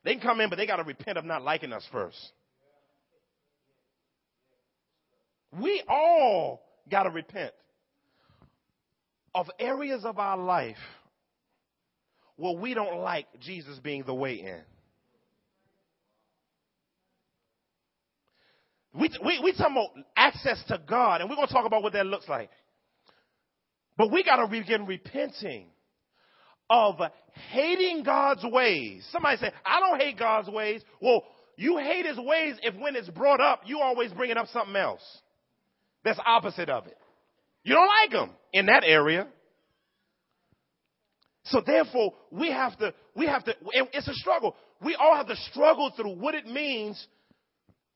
They 0.03 0.13
can 0.13 0.21
come 0.21 0.39
in, 0.39 0.49
but 0.49 0.55
they 0.55 0.65
got 0.65 0.77
to 0.77 0.83
repent 0.83 1.17
of 1.17 1.25
not 1.25 1.43
liking 1.43 1.73
us 1.73 1.85
first. 1.91 2.17
We 5.59 5.83
all 5.87 6.61
got 6.89 7.03
to 7.03 7.09
repent 7.09 7.51
of 9.35 9.49
areas 9.59 10.05
of 10.05 10.17
our 10.19 10.37
life 10.37 10.77
where 12.37 12.55
we 12.55 12.73
don't 12.73 12.99
like 12.99 13.27
Jesus 13.41 13.77
being 13.79 14.03
the 14.03 14.13
way 14.13 14.35
in. 14.35 14.61
We, 18.93 19.09
we, 19.23 19.39
we 19.43 19.51
talking 19.53 19.73
about 19.73 20.05
access 20.15 20.63
to 20.67 20.79
God, 20.87 21.21
and 21.21 21.29
we're 21.29 21.35
going 21.35 21.47
to 21.47 21.53
talk 21.53 21.65
about 21.65 21.83
what 21.83 21.93
that 21.93 22.05
looks 22.05 22.27
like. 22.27 22.49
But 23.97 24.11
we 24.11 24.23
got 24.23 24.37
to 24.37 24.47
begin 24.47 24.85
repenting 24.85 25.67
of 26.69 26.95
hating 27.51 28.03
God's 28.03 28.43
ways. 28.43 29.07
Somebody 29.11 29.37
say, 29.37 29.51
I 29.65 29.79
don't 29.79 29.99
hate 29.99 30.17
God's 30.17 30.49
ways. 30.49 30.81
Well, 31.01 31.23
you 31.57 31.77
hate 31.77 32.05
his 32.05 32.17
ways 32.17 32.55
if 32.63 32.75
when 32.75 32.95
it's 32.95 33.09
brought 33.09 33.41
up, 33.41 33.61
you 33.65 33.79
always 33.79 34.11
bringing 34.13 34.37
up 34.37 34.47
something 34.47 34.75
else 34.75 35.01
that's 36.03 36.19
opposite 36.25 36.69
of 36.69 36.87
it. 36.87 36.97
You 37.63 37.75
don't 37.75 37.87
like 37.87 38.11
him 38.11 38.35
in 38.53 38.67
that 38.67 38.83
area. 38.85 39.27
So 41.45 41.61
therefore, 41.65 42.13
we 42.31 42.51
have 42.51 42.77
to, 42.79 42.93
we 43.15 43.25
have 43.25 43.43
to, 43.45 43.53
it's 43.93 44.07
a 44.07 44.13
struggle. 44.13 44.55
We 44.81 44.95
all 44.95 45.15
have 45.15 45.27
to 45.27 45.35
struggle 45.51 45.91
through 45.95 46.15
what 46.15 46.35
it 46.35 46.45
means 46.45 47.05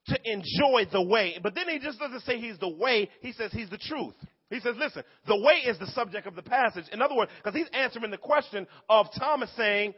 to 0.07 0.19
enjoy 0.23 0.87
the 0.91 1.01
way. 1.01 1.37
But 1.41 1.55
then 1.55 1.69
he 1.69 1.79
just 1.79 1.99
doesn't 1.99 2.21
say 2.21 2.39
he's 2.39 2.59
the 2.59 2.69
way, 2.69 3.09
he 3.21 3.31
says 3.33 3.51
he's 3.51 3.69
the 3.69 3.77
truth. 3.77 4.15
He 4.49 4.59
says, 4.59 4.75
listen, 4.77 5.03
the 5.27 5.37
way 5.37 5.67
is 5.67 5.79
the 5.79 5.87
subject 5.87 6.27
of 6.27 6.35
the 6.35 6.43
passage. 6.43 6.85
In 6.91 7.01
other 7.01 7.15
words, 7.15 7.31
because 7.43 7.57
he's 7.57 7.69
answering 7.73 8.11
the 8.11 8.17
question 8.17 8.67
of 8.87 9.07
Thomas 9.17 9.49
saying, 9.57 9.93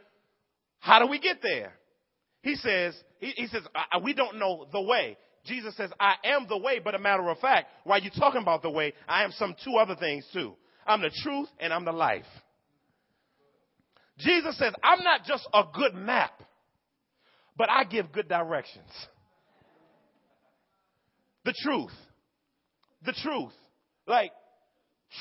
how 0.78 0.98
do 0.98 1.06
we 1.08 1.18
get 1.18 1.38
there? 1.42 1.72
He 2.42 2.54
says, 2.54 2.96
he, 3.18 3.32
he 3.36 3.46
says, 3.48 3.62
we 4.02 4.14
don't 4.14 4.38
know 4.38 4.66
the 4.72 4.80
way. 4.80 5.18
Jesus 5.44 5.76
says, 5.76 5.90
I 6.00 6.14
am 6.24 6.46
the 6.48 6.58
way, 6.58 6.80
but 6.82 6.94
a 6.94 6.98
matter 6.98 7.28
of 7.28 7.38
fact, 7.38 7.68
while 7.84 8.00
you're 8.00 8.12
talking 8.12 8.40
about 8.40 8.62
the 8.62 8.70
way, 8.70 8.94
I 9.08 9.24
am 9.24 9.32
some 9.32 9.54
two 9.64 9.76
other 9.76 9.96
things 9.96 10.26
too. 10.32 10.54
I'm 10.86 11.02
the 11.02 11.10
truth 11.22 11.48
and 11.58 11.72
I'm 11.72 11.84
the 11.84 11.92
life. 11.92 12.24
Jesus 14.18 14.56
says, 14.58 14.72
I'm 14.82 15.02
not 15.02 15.24
just 15.24 15.46
a 15.52 15.64
good 15.74 15.94
map, 15.94 16.42
but 17.56 17.68
I 17.68 17.84
give 17.84 18.12
good 18.12 18.28
directions. 18.28 18.90
The 21.46 21.54
truth. 21.62 21.92
The 23.06 23.12
truth. 23.12 23.52
Like, 24.06 24.32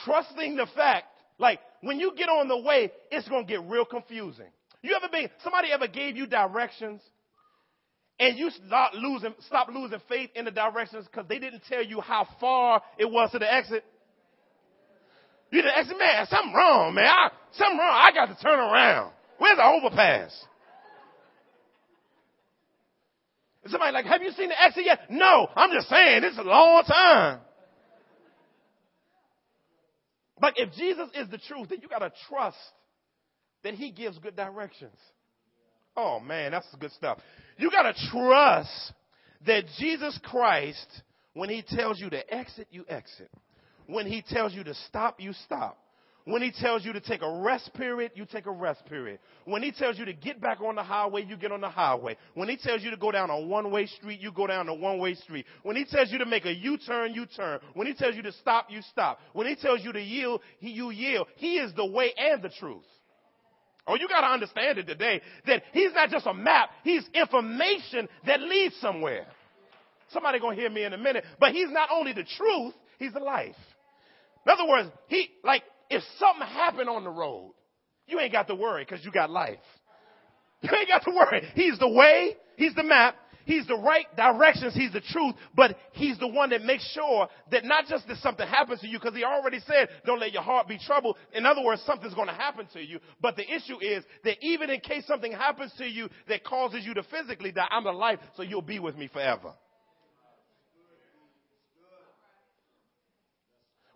trusting 0.04 0.56
the 0.56 0.68
fact, 0.76 1.06
like, 1.38 1.60
when 1.82 2.00
you 2.00 2.14
get 2.18 2.28
on 2.30 2.48
the 2.48 2.58
way, 2.58 2.92
it's 3.12 3.30
going 3.30 3.46
to 3.46 3.50
get 3.52 3.64
real 3.64 3.86
confusing. 3.86 4.48
You 4.82 4.96
ever 4.96 5.08
been, 5.12 5.30
somebody 5.44 5.72
ever 5.72 5.88
gave 5.88 6.18
you 6.18 6.26
directions 6.26 7.02
and 8.20 8.38
you 8.38 8.50
start 8.50 8.96
losing, 8.96 9.36
stop 9.48 9.68
losing 9.74 10.00
faith 10.10 10.32
in 10.36 10.46
the 10.46 10.52
directions 10.52 11.06
because 11.06 11.28
they 11.30 11.38
didn't 11.38 11.64
tell 11.70 11.84
you 11.84 12.02
how 12.02 12.28
far 12.40 12.82
it 12.98 13.06
was 13.06 13.32
to 13.32 13.40
the 13.40 13.52
exit? 13.52 13.84
You 15.52 15.62
the 15.62 15.78
exit, 15.78 15.98
man, 15.98 16.26
something 16.28 16.54
wrong, 16.54 16.96
man. 16.96 17.06
I, 17.06 17.30
something 17.54 17.78
wrong. 17.78 17.94
I 17.94 18.12
got 18.14 18.36
to 18.36 18.44
turn 18.44 18.60
around. 18.60 19.12
Where's 19.38 19.58
the 19.58 19.64
overpass? 19.64 20.46
Somebody 23.68 23.92
like, 23.94 24.06
have 24.06 24.22
you 24.22 24.32
seen 24.32 24.50
the 24.50 24.62
exit 24.62 24.86
yet? 24.86 25.00
No, 25.10 25.48
I'm 25.56 25.72
just 25.72 25.90
saying, 25.90 26.24
it's 26.24 26.38
a 26.38 26.44
long 26.44 26.84
time. 26.84 27.40
But 30.40 30.54
if 30.58 30.74
Jesus 30.74 31.10
is 31.16 31.30
the 31.30 31.38
truth, 31.38 31.70
then 31.70 31.80
you 31.82 31.88
gotta 31.88 32.12
trust 32.30 32.58
that 33.64 33.74
he 33.74 33.92
gives 33.92 34.18
good 34.20 34.36
directions. 34.36 34.98
Oh 35.98 36.20
man, 36.20 36.52
that's 36.52 36.68
good 36.80 36.92
stuff. 36.92 37.20
You 37.58 37.72
gotta 37.72 37.94
trust 38.12 38.94
that 39.48 39.64
Jesus 39.80 40.20
Christ, 40.24 40.88
when 41.34 41.50
he 41.50 41.64
tells 41.68 42.00
you 42.00 42.10
to 42.10 42.34
exit, 42.34 42.68
you 42.70 42.86
exit. 42.88 43.32
When 43.88 44.06
he 44.06 44.22
tells 44.22 44.54
you 44.54 44.64
to 44.64 44.74
stop, 44.88 45.20
you 45.20 45.34
stop. 45.46 45.78
When 46.26 46.42
he 46.42 46.52
tells 46.52 46.84
you 46.84 46.92
to 46.94 47.00
take 47.00 47.22
a 47.22 47.42
rest 47.42 47.72
period, 47.76 48.12
you 48.16 48.26
take 48.26 48.48
a 48.48 48.52
rest 48.52 48.84
period. 48.88 49.20
When 49.46 49.62
he 49.62 49.72
tells 49.72 50.00
you 50.00 50.06
to 50.06 50.14
get 50.14 50.42
back 50.42 50.60
on 50.60 50.74
the 50.74 50.82
highway, 50.82 51.24
you 51.24 51.38
get 51.38 51.52
on 51.52 51.62
the 51.62 51.70
highway. 51.70 52.18
When 52.34 52.50
he 52.50 52.58
tells 52.58 52.82
you 52.82 52.90
to 52.90 52.98
go 52.98 53.12
down 53.12 53.30
a 53.30 53.40
one-way 53.40 53.86
street, 53.86 54.20
you 54.20 54.32
go 54.32 54.48
down 54.48 54.68
a 54.68 54.74
one-way 54.74 55.14
street. 55.14 55.46
When 55.62 55.76
he 55.76 55.86
tells 55.86 56.12
you 56.12 56.18
to 56.18 56.26
make 56.26 56.46
a 56.46 56.54
U-turn, 56.54 57.14
you 57.14 57.28
turn. 57.28 57.60
When 57.76 57.86
he 57.86 57.94
tells 57.94 58.16
you 58.16 58.24
to 58.24 58.32
stop, 58.32 58.72
you 58.72 58.82
stop. 58.90 59.20
When 59.34 59.46
he 59.46 59.56
tells 59.56 59.84
you 59.84 59.94
to 59.94 60.02
yield, 60.02 60.42
he, 60.58 60.72
you 60.72 60.90
yield. 60.90 61.28
He 61.36 61.58
is 61.58 61.72
the 61.76 61.86
way 61.86 62.12
and 62.18 62.42
the 62.42 62.50
truth. 62.50 62.84
Oh, 63.86 63.96
you 63.96 64.08
gotta 64.08 64.26
understand 64.26 64.80
it 64.80 64.88
today 64.88 65.22
that 65.46 65.62
he's 65.74 65.94
not 65.94 66.10
just 66.10 66.26
a 66.26 66.34
map, 66.34 66.72
he's 66.84 67.08
information 67.14 68.10
that 68.26 68.42
leads 68.42 68.76
somewhere. 68.78 69.28
Somebody 70.10 70.40
gonna 70.40 70.56
hear 70.56 70.72
me 70.72 70.86
in 70.86 70.94
a 70.94 70.98
minute, 70.98 71.24
but 71.40 71.52
he's 71.52 71.70
not 71.70 71.90
only 71.94 72.14
the 72.14 72.24
truth, 72.24 72.74
he's 72.98 73.14
the 73.14 73.20
life. 73.20 73.56
In 74.44 74.52
other 74.52 74.68
words, 74.68 74.90
he, 75.08 75.30
like, 75.44 75.62
if 75.90 76.04
something 76.20 76.48
happened 76.48 76.90
on 76.90 77.04
the 77.04 77.10
road, 77.10 77.54
you 78.08 78.20
ain't 78.20 78.32
got 78.32 78.48
to 78.48 78.56
worry 78.56 78.86
because 78.88 79.04
you 79.04 79.12
got 79.12 79.30
life. 79.30 79.60
You 80.62 80.70
ain't 80.76 80.88
got 80.88 81.04
to 81.04 81.12
worry. 81.12 81.44
He's 81.54 81.78
the 81.80 81.90
way, 81.90 82.36
he's 82.56 82.74
the 82.76 82.84
map, 82.84 83.16
he's 83.46 83.68
the 83.68 83.76
right 83.76 84.06
directions, 84.16 84.74
he's 84.74 84.92
the 84.94 85.02
truth, 85.02 85.36
but 85.56 85.76
he's 85.94 86.18
the 86.20 86.28
one 86.28 86.50
that 86.50 86.64
makes 86.64 86.88
sure 86.94 87.28
that 87.52 87.64
not 87.66 87.86
just 87.88 88.08
that 88.08 88.18
something 88.18 88.48
happens 88.48 88.82
to 88.82 88.88
you, 88.88 89.00
because 89.00 89.16
he 89.16 89.24
already 89.24 89.60
said, 89.68 89.90
don't 90.06 90.20
let 90.20 90.34
your 90.34 90.42
heart 90.42 90.68
be 90.68 90.78
troubled. 90.80 91.18
In 91.34 91.46
other 91.46 91.64
words, 91.64 91.82
something's 91.86 92.14
going 92.14 92.28
to 92.28 92.34
happen 92.34 92.68
to 92.74 92.84
you. 92.84 93.00
But 93.22 93.36
the 93.36 93.44
issue 93.44 93.80
is 93.80 94.04
that 94.24 94.38
even 94.42 94.70
in 94.70 94.80
case 94.80 95.06
something 95.08 95.32
happens 95.32 95.72
to 95.78 95.86
you 95.86 96.10
that 96.28 96.44
causes 96.44 96.86
you 96.86 96.94
to 96.96 97.04
physically 97.04 97.52
die, 97.52 97.68
I'm 97.70 97.84
the 97.84 97.92
life, 97.92 98.20
so 98.36 98.44
you'll 98.44 98.62
be 98.62 98.80
with 98.80 98.98
me 98.98 99.08
forever. 99.08 99.54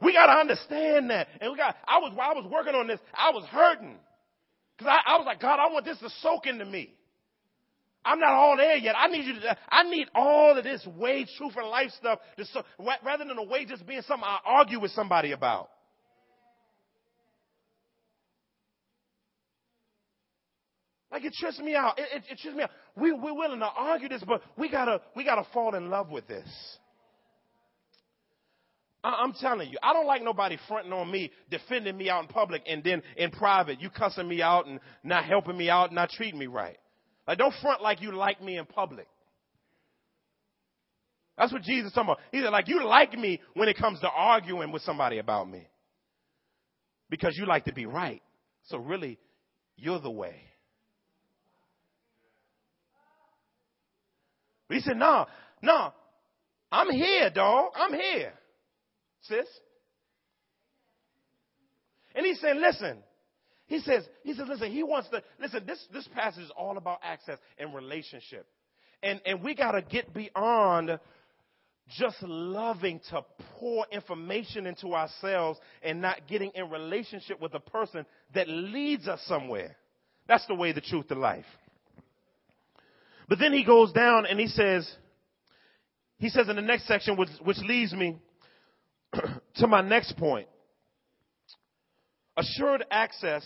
We 0.01 0.13
got 0.13 0.27
to 0.27 0.39
understand 0.39 1.09
that. 1.09 1.27
And 1.41 1.51
we 1.51 1.57
got, 1.57 1.75
I 1.87 1.99
was, 1.99 2.13
while 2.15 2.31
I 2.31 2.33
was 2.33 2.49
working 2.51 2.75
on 2.75 2.87
this, 2.87 2.99
I 3.13 3.31
was 3.31 3.45
hurting. 3.45 3.97
Cause 4.77 4.87
I, 4.87 5.13
I 5.13 5.17
was 5.17 5.25
like, 5.25 5.41
God, 5.41 5.59
I 5.59 5.71
want 5.71 5.85
this 5.85 5.97
to 5.99 6.09
soak 6.21 6.47
into 6.47 6.65
me. 6.65 6.93
I'm 8.05 8.19
not 8.19 8.31
all 8.31 8.55
there 8.55 8.77
yet. 8.77 8.95
I 8.97 9.07
need 9.07 9.25
you 9.25 9.33
to, 9.41 9.57
I 9.69 9.83
need 9.83 10.07
all 10.15 10.57
of 10.57 10.63
this 10.63 10.87
way, 10.97 11.27
truth, 11.37 11.53
and 11.57 11.67
life 11.67 11.91
stuff 11.97 12.19
to 12.37 12.45
so, 12.45 12.63
rather 13.03 13.25
than 13.25 13.37
a 13.37 13.43
way 13.43 13.65
just 13.65 13.85
being 13.85 14.01
something 14.03 14.25
I 14.25 14.39
argue 14.45 14.79
with 14.79 14.91
somebody 14.91 15.33
about. 15.33 15.69
Like 21.11 21.25
it 21.25 21.33
trips 21.33 21.59
me 21.59 21.75
out. 21.75 21.99
It, 21.99 22.07
it, 22.15 22.23
it 22.31 22.39
trips 22.39 22.55
me 22.55 22.63
out. 22.63 22.69
We, 22.95 23.11
we're 23.11 23.33
willing 23.33 23.59
to 23.59 23.65
argue 23.65 24.07
this, 24.07 24.23
but 24.25 24.41
we 24.57 24.71
gotta, 24.71 25.01
we 25.15 25.25
gotta 25.25 25.45
fall 25.53 25.75
in 25.75 25.89
love 25.89 26.09
with 26.09 26.27
this. 26.27 26.47
I'm 29.03 29.33
telling 29.33 29.69
you, 29.69 29.77
I 29.81 29.93
don't 29.93 30.07
like 30.07 30.23
nobody 30.23 30.57
fronting 30.67 30.91
on 30.91 31.09
me, 31.09 31.31
defending 31.49 31.95
me 31.97 32.09
out 32.09 32.23
in 32.23 32.27
public, 32.27 32.63
and 32.67 32.83
then 32.83 33.01
in 33.15 33.31
private, 33.31 33.79
you 33.79 33.89
cussing 33.89 34.27
me 34.27 34.41
out 34.41 34.67
and 34.67 34.79
not 35.03 35.23
helping 35.23 35.57
me 35.57 35.69
out, 35.69 35.93
not 35.93 36.09
treating 36.09 36.37
me 36.37 36.47
right. 36.47 36.77
Like, 37.25 37.37
don't 37.37 37.53
front 37.61 37.81
like 37.81 38.01
you 38.01 38.13
like 38.13 38.41
me 38.43 38.57
in 38.57 38.65
public. 38.65 39.07
That's 41.37 41.53
what 41.53 41.61
Jesus 41.61 41.87
is 41.87 41.93
talking 41.93 42.09
about. 42.09 42.19
He 42.33 42.41
said, 42.41 42.49
like, 42.49 42.67
you 42.67 42.83
like 42.85 43.13
me 43.13 43.39
when 43.53 43.69
it 43.69 43.77
comes 43.77 44.01
to 44.01 44.09
arguing 44.09 44.73
with 44.73 44.81
somebody 44.81 45.19
about 45.19 45.49
me. 45.49 45.65
Because 47.09 47.37
you 47.37 47.45
like 47.45 47.65
to 47.65 47.73
be 47.73 47.85
right. 47.85 48.21
So 48.65 48.77
really, 48.77 49.17
you're 49.77 50.01
the 50.01 50.11
way. 50.11 50.35
But 54.67 54.75
he 54.75 54.81
said, 54.81 54.97
no, 54.97 55.25
no, 55.61 55.93
I'm 56.69 56.91
here, 56.91 57.29
dog. 57.29 57.71
I'm 57.75 57.93
here 57.93 58.33
sis. 59.21 59.47
And 62.15 62.25
he's 62.25 62.39
saying, 62.39 62.59
listen. 62.59 62.97
He 63.67 63.79
says, 63.81 64.03
he 64.23 64.33
says, 64.33 64.47
listen, 64.49 64.71
he 64.71 64.81
wants 64.81 65.09
to, 65.09 65.21
listen, 65.39 65.63
this, 65.67 65.85
this 65.93 66.07
passage 66.15 66.43
is 66.43 66.51
all 66.57 66.77
about 66.77 66.99
access 67.03 67.37
and 67.59 67.73
relationship. 67.73 68.47
And, 69.03 69.21
and 69.27 69.43
we 69.43 69.53
got 69.53 69.73
to 69.73 69.83
get 69.83 70.11
beyond 70.11 70.99
just 71.97 72.17
loving 72.23 72.99
to 73.11 73.23
pour 73.59 73.85
information 73.91 74.65
into 74.65 74.93
ourselves 74.95 75.59
and 75.83 76.01
not 76.01 76.21
getting 76.27 76.51
in 76.55 76.71
relationship 76.71 77.39
with 77.39 77.53
a 77.53 77.59
person 77.59 78.07
that 78.33 78.47
leads 78.47 79.07
us 79.07 79.21
somewhere. 79.27 79.75
That's 80.27 80.45
the 80.47 80.55
way, 80.55 80.71
the 80.71 80.81
truth, 80.81 81.07
to 81.09 81.15
life. 81.15 81.45
But 83.27 83.37
then 83.37 83.53
he 83.53 83.63
goes 83.63 83.91
down 83.91 84.25
and 84.25 84.39
he 84.39 84.47
says, 84.47 84.91
he 86.17 86.29
says 86.29 86.49
in 86.49 86.55
the 86.55 86.61
next 86.63 86.87
section, 86.87 87.17
which, 87.17 87.29
which 87.43 87.57
leads 87.59 87.93
me 87.93 88.17
to 89.55 89.67
my 89.67 89.81
next 89.81 90.17
point. 90.17 90.47
Assured 92.37 92.85
access 92.89 93.45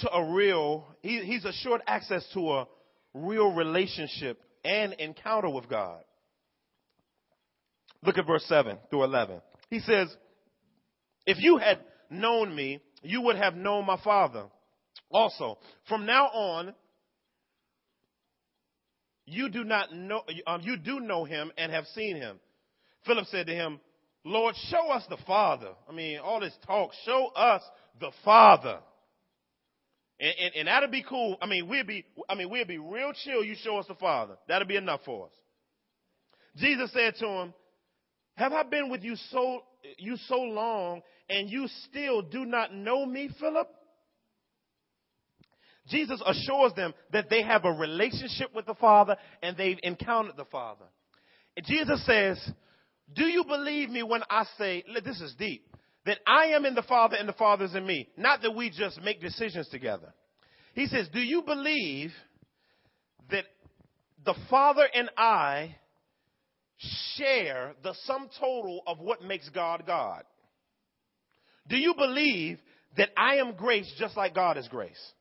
to 0.00 0.12
a 0.12 0.32
real, 0.34 0.86
he, 1.00 1.20
he's 1.20 1.44
assured 1.44 1.80
access 1.86 2.26
to 2.34 2.52
a 2.52 2.68
real 3.14 3.52
relationship 3.52 4.38
and 4.64 4.92
encounter 4.94 5.48
with 5.48 5.68
God. 5.68 6.02
Look 8.02 8.18
at 8.18 8.26
verse 8.26 8.44
7 8.46 8.78
through 8.90 9.04
11. 9.04 9.40
He 9.70 9.80
says, 9.80 10.14
If 11.24 11.38
you 11.40 11.56
had 11.56 11.80
known 12.10 12.54
me, 12.54 12.80
you 13.02 13.22
would 13.22 13.36
have 13.36 13.54
known 13.54 13.86
my 13.86 13.98
Father. 14.02 14.44
Also, 15.10 15.58
from 15.88 16.04
now 16.06 16.26
on, 16.26 16.74
you 19.24 19.48
do 19.48 19.64
not 19.64 19.92
know, 19.92 20.22
um, 20.46 20.60
you 20.62 20.76
do 20.76 21.00
know 21.00 21.24
him 21.24 21.50
and 21.56 21.72
have 21.72 21.86
seen 21.86 22.16
him. 22.16 22.38
Philip 23.06 23.26
said 23.26 23.46
to 23.46 23.54
him, 23.54 23.80
Lord, 24.24 24.54
show 24.70 24.90
us 24.90 25.04
the 25.08 25.18
Father. 25.26 25.70
I 25.88 25.92
mean, 25.92 26.18
all 26.18 26.40
this 26.40 26.56
talk, 26.66 26.90
show 27.04 27.28
us 27.36 27.62
the 28.00 28.10
Father. 28.24 28.78
And, 30.18 30.34
and, 30.40 30.54
and 30.56 30.68
that'll 30.68 30.90
be 30.90 31.04
cool. 31.08 31.36
I 31.40 31.46
mean, 31.46 31.68
we'll 31.68 31.84
be, 31.84 32.04
I 32.28 32.34
mean, 32.34 32.50
we'll 32.50 32.64
be 32.64 32.78
real 32.78 33.12
chill. 33.24 33.44
You 33.44 33.54
show 33.62 33.78
us 33.78 33.86
the 33.86 33.94
Father. 33.94 34.34
That'll 34.48 34.66
be 34.66 34.76
enough 34.76 35.00
for 35.04 35.26
us. 35.26 35.32
Jesus 36.56 36.92
said 36.92 37.14
to 37.20 37.26
him, 37.26 37.54
have 38.34 38.52
I 38.52 38.62
been 38.64 38.90
with 38.90 39.02
you 39.02 39.16
so, 39.30 39.62
you 39.98 40.16
so 40.26 40.36
long 40.36 41.02
and 41.30 41.48
you 41.48 41.68
still 41.88 42.22
do 42.22 42.44
not 42.44 42.74
know 42.74 43.06
me, 43.06 43.30
Philip? 43.38 43.68
Jesus 45.88 46.20
assures 46.26 46.72
them 46.74 46.94
that 47.12 47.30
they 47.30 47.42
have 47.42 47.64
a 47.64 47.70
relationship 47.70 48.54
with 48.54 48.66
the 48.66 48.74
Father 48.74 49.16
and 49.42 49.56
they've 49.56 49.78
encountered 49.82 50.36
the 50.36 50.44
Father. 50.46 50.84
Jesus 51.64 52.04
says, 52.04 52.38
do 53.14 53.24
you 53.24 53.44
believe 53.44 53.90
me 53.90 54.02
when 54.02 54.22
I 54.28 54.44
say, 54.58 54.84
this 55.04 55.20
is 55.20 55.34
deep, 55.38 55.66
that 56.04 56.18
I 56.26 56.46
am 56.46 56.64
in 56.64 56.74
the 56.74 56.82
Father 56.82 57.16
and 57.16 57.28
the 57.28 57.32
Father 57.32 57.64
is 57.64 57.74
in 57.74 57.86
me? 57.86 58.08
Not 58.16 58.42
that 58.42 58.54
we 58.54 58.70
just 58.70 59.00
make 59.02 59.20
decisions 59.20 59.68
together. 59.68 60.12
He 60.74 60.86
says, 60.86 61.08
do 61.12 61.20
you 61.20 61.42
believe 61.42 62.10
that 63.30 63.44
the 64.24 64.34
Father 64.50 64.86
and 64.94 65.10
I 65.16 65.76
share 67.14 67.74
the 67.82 67.94
sum 68.04 68.28
total 68.38 68.82
of 68.86 68.98
what 68.98 69.22
makes 69.22 69.48
God 69.50 69.84
God? 69.86 70.24
Do 71.68 71.76
you 71.76 71.94
believe 71.94 72.58
that 72.96 73.10
I 73.16 73.36
am 73.36 73.54
grace 73.54 73.92
just 73.98 74.16
like 74.16 74.34
God 74.34 74.58
is 74.58 74.68
grace? 74.68 75.12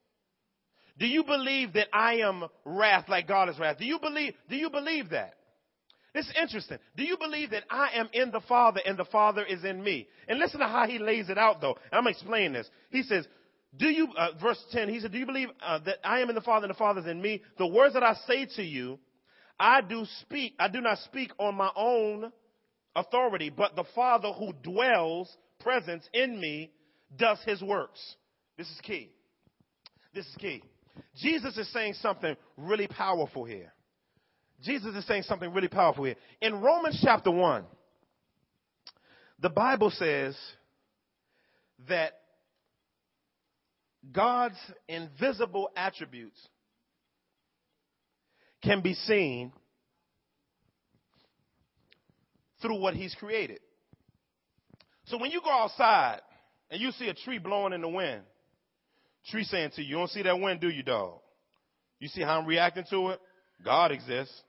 Do 0.97 1.07
you 1.07 1.23
believe 1.23 1.73
that 1.73 1.87
I 1.93 2.15
am 2.15 2.45
wrath 2.63 3.09
like 3.09 3.27
God 3.27 3.49
is 3.49 3.59
wrath? 3.59 3.77
Do 3.77 3.85
you 3.85 3.99
believe, 3.99 4.33
do 4.49 4.55
you 4.55 4.69
believe 4.69 5.09
that? 5.09 5.35
It's 6.15 6.31
interesting. 6.41 6.77
Do 6.95 7.03
you 7.03 7.17
believe 7.17 7.51
that 7.51 7.65
I 7.69 7.89
am 7.95 8.07
in 8.13 8.31
the 8.31 8.39
Father 8.39 8.79
and 8.85 8.97
the 8.97 9.03
Father 9.03 9.43
is 9.43 9.65
in 9.65 9.83
me? 9.83 10.07
And 10.29 10.39
listen 10.39 10.61
to 10.61 10.67
how 10.67 10.87
he 10.87 10.97
lays 10.97 11.29
it 11.29 11.37
out 11.37 11.59
though. 11.59 11.77
I'm 11.91 12.07
explaining 12.07 12.53
this. 12.53 12.69
He 12.89 13.03
says, 13.03 13.27
do 13.77 13.87
you, 13.87 14.07
uh, 14.17 14.29
verse 14.41 14.63
10, 14.71 14.87
he 14.87 15.01
said, 15.01 15.11
do 15.11 15.17
you 15.17 15.25
believe 15.25 15.49
uh, 15.61 15.79
that 15.79 15.97
I 16.05 16.21
am 16.21 16.29
in 16.29 16.35
the 16.35 16.41
Father 16.41 16.67
and 16.67 16.73
the 16.73 16.77
Father 16.77 17.01
is 17.01 17.07
in 17.07 17.21
me? 17.21 17.41
The 17.57 17.67
words 17.67 17.95
that 17.95 18.03
I 18.03 18.13
say 18.27 18.47
to 18.55 18.63
you, 18.63 18.97
I 19.59 19.81
do 19.81 20.05
speak, 20.21 20.53
I 20.57 20.69
do 20.69 20.79
not 20.79 20.99
speak 20.99 21.31
on 21.37 21.55
my 21.55 21.69
own 21.75 22.31
authority, 22.95 23.49
but 23.49 23.75
the 23.75 23.83
Father 23.93 24.31
who 24.31 24.53
dwells, 24.63 25.29
presence 25.59 26.07
in 26.13 26.39
me, 26.39 26.71
does 27.17 27.39
his 27.45 27.61
works. 27.61 27.99
This 28.57 28.67
is 28.67 28.79
key. 28.81 29.11
This 30.13 30.25
is 30.25 30.35
key. 30.37 30.63
Jesus 31.17 31.57
is 31.57 31.69
saying 31.73 31.95
something 31.95 32.37
really 32.55 32.87
powerful 32.87 33.43
here. 33.43 33.73
Jesus 34.63 34.95
is 34.95 35.05
saying 35.05 35.23
something 35.23 35.53
really 35.53 35.67
powerful 35.67 36.05
here. 36.05 36.15
In 36.41 36.61
Romans 36.61 36.99
chapter 37.03 37.31
1, 37.31 37.63
the 39.39 39.49
Bible 39.49 39.91
says 39.91 40.37
that 41.89 42.13
God's 44.11 44.55
invisible 44.87 45.69
attributes 45.75 46.39
can 48.63 48.81
be 48.81 48.93
seen 48.93 49.51
through 52.61 52.79
what 52.79 52.93
He's 52.93 53.15
created. 53.15 53.59
So 55.05 55.17
when 55.17 55.31
you 55.31 55.41
go 55.41 55.51
outside 55.51 56.21
and 56.71 56.81
you 56.81 56.91
see 56.91 57.09
a 57.09 57.13
tree 57.13 57.37
blowing 57.37 57.73
in 57.73 57.81
the 57.81 57.89
wind, 57.89 58.21
tree 59.29 59.43
saying 59.43 59.71
to 59.75 59.81
you, 59.81 59.89
you 59.89 59.95
don't 59.95 60.09
see 60.09 60.23
that 60.23 60.39
wind, 60.39 60.61
do 60.61 60.69
you, 60.69 60.81
dog? 60.81 61.19
You 61.99 62.07
see 62.07 62.21
how 62.21 62.39
I'm 62.39 62.45
reacting 62.45 62.85
to 62.89 63.09
it? 63.09 63.19
God 63.63 63.91
exists. 63.91 64.41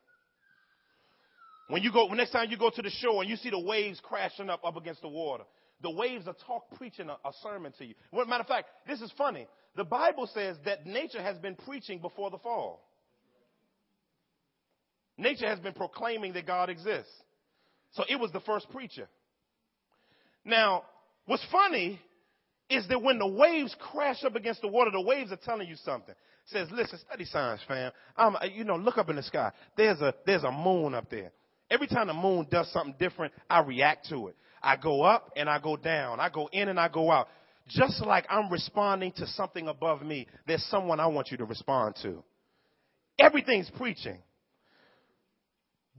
When 1.69 1.83
you 1.83 1.93
go, 1.93 2.07
next 2.09 2.31
time 2.31 2.49
you 2.51 2.57
go 2.57 2.71
to 2.71 2.83
the 2.83 2.91
shore 2.91 3.23
and 3.23 3.31
you 3.31 3.37
see 3.37 3.51
the 3.51 3.59
waves 3.59 4.01
crashing 4.03 4.49
up 4.51 4.65
up 4.65 4.77
against 4.77 5.03
the 5.03 5.09
water, 5.09 5.45
The 5.83 5.91
waves 5.91 6.27
are 6.27 6.37
talk 6.47 6.71
preaching 6.77 7.09
a, 7.09 7.13
a 7.13 7.33
sermon 7.43 7.73
to 7.79 7.85
you. 7.85 7.95
Well, 8.11 8.27
matter 8.27 8.43
of 8.43 8.49
fact, 8.49 8.69
this 8.87 9.01
is 9.01 9.13
funny. 9.17 9.47
The 9.77 9.85
Bible 9.85 10.29
says 10.33 10.57
that 10.65 10.87
nature 10.87 11.23
has 11.23 11.37
been 11.39 11.55
preaching 11.55 12.01
before 12.01 12.31
the 12.31 12.39
fall. 12.39 12.83
Nature 15.19 15.47
has 15.47 15.59
been 15.59 15.75
proclaiming 15.75 16.33
that 16.35 16.47
God 16.47 16.71
exists. 16.71 17.13
So 17.93 18.05
it 18.09 18.19
was 18.19 18.33
the 18.33 18.41
first 18.41 18.71
preacher. 18.71 19.09
Now, 20.45 20.85
what's 21.27 21.45
funny 21.51 22.01
is 22.69 22.87
that 22.89 23.03
when 23.03 23.19
the 23.19 23.27
waves 23.27 23.75
crash 23.79 24.25
up 24.25 24.35
against 24.35 24.63
the 24.63 24.69
water, 24.69 24.91
the 24.91 25.01
waves 25.01 25.31
are 25.33 25.37
telling 25.37 25.69
you 25.69 25.77
something. 25.77 26.13
It 26.13 26.51
says, 26.53 26.69
listen, 26.71 26.99
study 26.99 27.25
science, 27.25 27.61
fam. 27.67 27.93
Um, 28.17 28.37
you 28.53 28.65
know, 28.65 28.77
look 28.77 28.99
up 28.99 29.11
in 29.11 29.17
the 29.17 29.23
sky. 29.23 29.53
There's 29.77 30.01
a, 30.01 30.15
there's 30.25 30.45
a 30.45 30.53
moon 30.53 30.95
up 30.95 31.11
there. 31.11 31.33
Every 31.71 31.87
time 31.87 32.07
the 32.07 32.15
moon 32.15 32.47
does 32.51 32.71
something 32.73 32.95
different, 32.99 33.33
I 33.51 33.61
react 33.61 34.09
to 34.11 34.29
it. 34.29 34.37
I 34.63 34.77
go 34.77 35.03
up 35.03 35.33
and 35.37 35.49
I 35.49 35.61
go 35.61 35.77
down. 35.77 36.21
I 36.21 36.29
go 36.29 36.49
in 36.53 36.69
and 36.69 36.79
I 36.79 36.89
go 36.89 37.11
out. 37.11 37.29
Just 37.69 38.05
like 38.05 38.27
I'm 38.31 38.51
responding 38.51 39.13
to 39.17 39.27
something 39.27 39.67
above 39.67 40.03
me, 40.03 40.29
there's 40.47 40.65
someone 40.67 41.01
I 41.01 41.07
want 41.07 41.31
you 41.31 41.37
to 41.39 41.45
respond 41.45 41.97
to. 42.03 42.23
Everything's 43.19 43.71
preaching. 43.77 44.19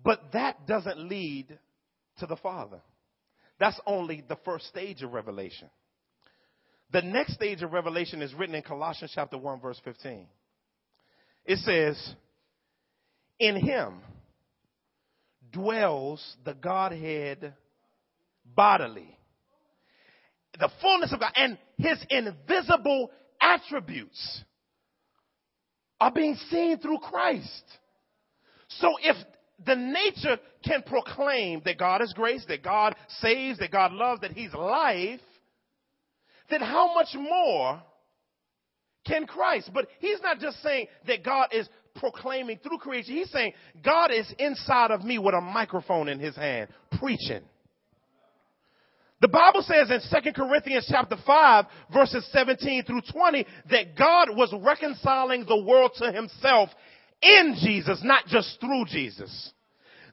But 0.03 0.21
that 0.33 0.65
doesn't 0.67 1.09
lead 1.09 1.57
to 2.19 2.25
the 2.25 2.37
Father. 2.37 2.81
That's 3.59 3.79
only 3.85 4.23
the 4.27 4.37
first 4.45 4.67
stage 4.67 5.01
of 5.01 5.11
revelation. 5.11 5.69
The 6.93 7.01
next 7.01 7.33
stage 7.33 7.61
of 7.63 7.73
revelation 7.73 8.21
is 8.21 8.33
written 8.33 8.55
in 8.55 8.61
Colossians 8.61 9.11
chapter 9.13 9.37
1 9.37 9.59
verse 9.59 9.81
15. 9.83 10.27
It 11.45 11.57
says, 11.59 12.15
in 13.39 13.55
him 13.55 14.01
dwells 15.51 16.35
the 16.45 16.53
Godhead 16.53 17.53
bodily. 18.55 19.17
The 20.59 20.69
fullness 20.81 21.13
of 21.13 21.19
God 21.19 21.33
and 21.35 21.57
his 21.77 21.99
invisible 22.09 23.11
attributes 23.41 24.43
are 25.99 26.11
being 26.11 26.35
seen 26.49 26.79
through 26.79 26.99
Christ. 26.99 27.63
So 28.67 28.95
if 29.01 29.15
the 29.65 29.75
nature 29.75 30.37
can 30.63 30.83
proclaim 30.83 31.61
that 31.65 31.77
God 31.77 32.01
is 32.01 32.13
grace, 32.13 32.45
that 32.47 32.63
God 32.63 32.95
saves, 33.19 33.59
that 33.59 33.71
God 33.71 33.91
loves, 33.91 34.21
that 34.21 34.31
He's 34.31 34.53
life, 34.53 35.19
then 36.49 36.61
how 36.61 36.93
much 36.93 37.09
more 37.15 37.81
can 39.05 39.25
Christ? 39.25 39.71
But 39.73 39.87
He's 39.99 40.21
not 40.21 40.39
just 40.39 40.61
saying 40.61 40.87
that 41.07 41.23
God 41.23 41.49
is 41.51 41.67
proclaiming 41.97 42.59
through 42.63 42.77
creation. 42.77 43.15
He's 43.15 43.31
saying 43.31 43.53
God 43.83 44.11
is 44.11 44.31
inside 44.39 44.91
of 44.91 45.03
me 45.03 45.17
with 45.19 45.35
a 45.35 45.41
microphone 45.41 46.07
in 46.07 46.19
His 46.19 46.35
hand, 46.35 46.69
preaching. 46.99 47.41
The 49.19 49.27
Bible 49.27 49.63
says 49.63 49.89
in 49.89 49.99
2 50.23 50.31
Corinthians 50.33 50.87
chapter 50.89 51.17
5 51.25 51.65
verses 51.91 52.27
17 52.31 52.83
through 52.83 53.01
20 53.11 53.45
that 53.71 53.95
God 53.97 54.29
was 54.35 54.53
reconciling 54.61 55.43
the 55.45 55.63
world 55.63 55.91
to 55.95 56.11
himself 56.11 56.69
in 57.21 57.55
Jesus, 57.59 57.99
not 58.03 58.27
just 58.27 58.59
through 58.59 58.85
Jesus. 58.85 59.53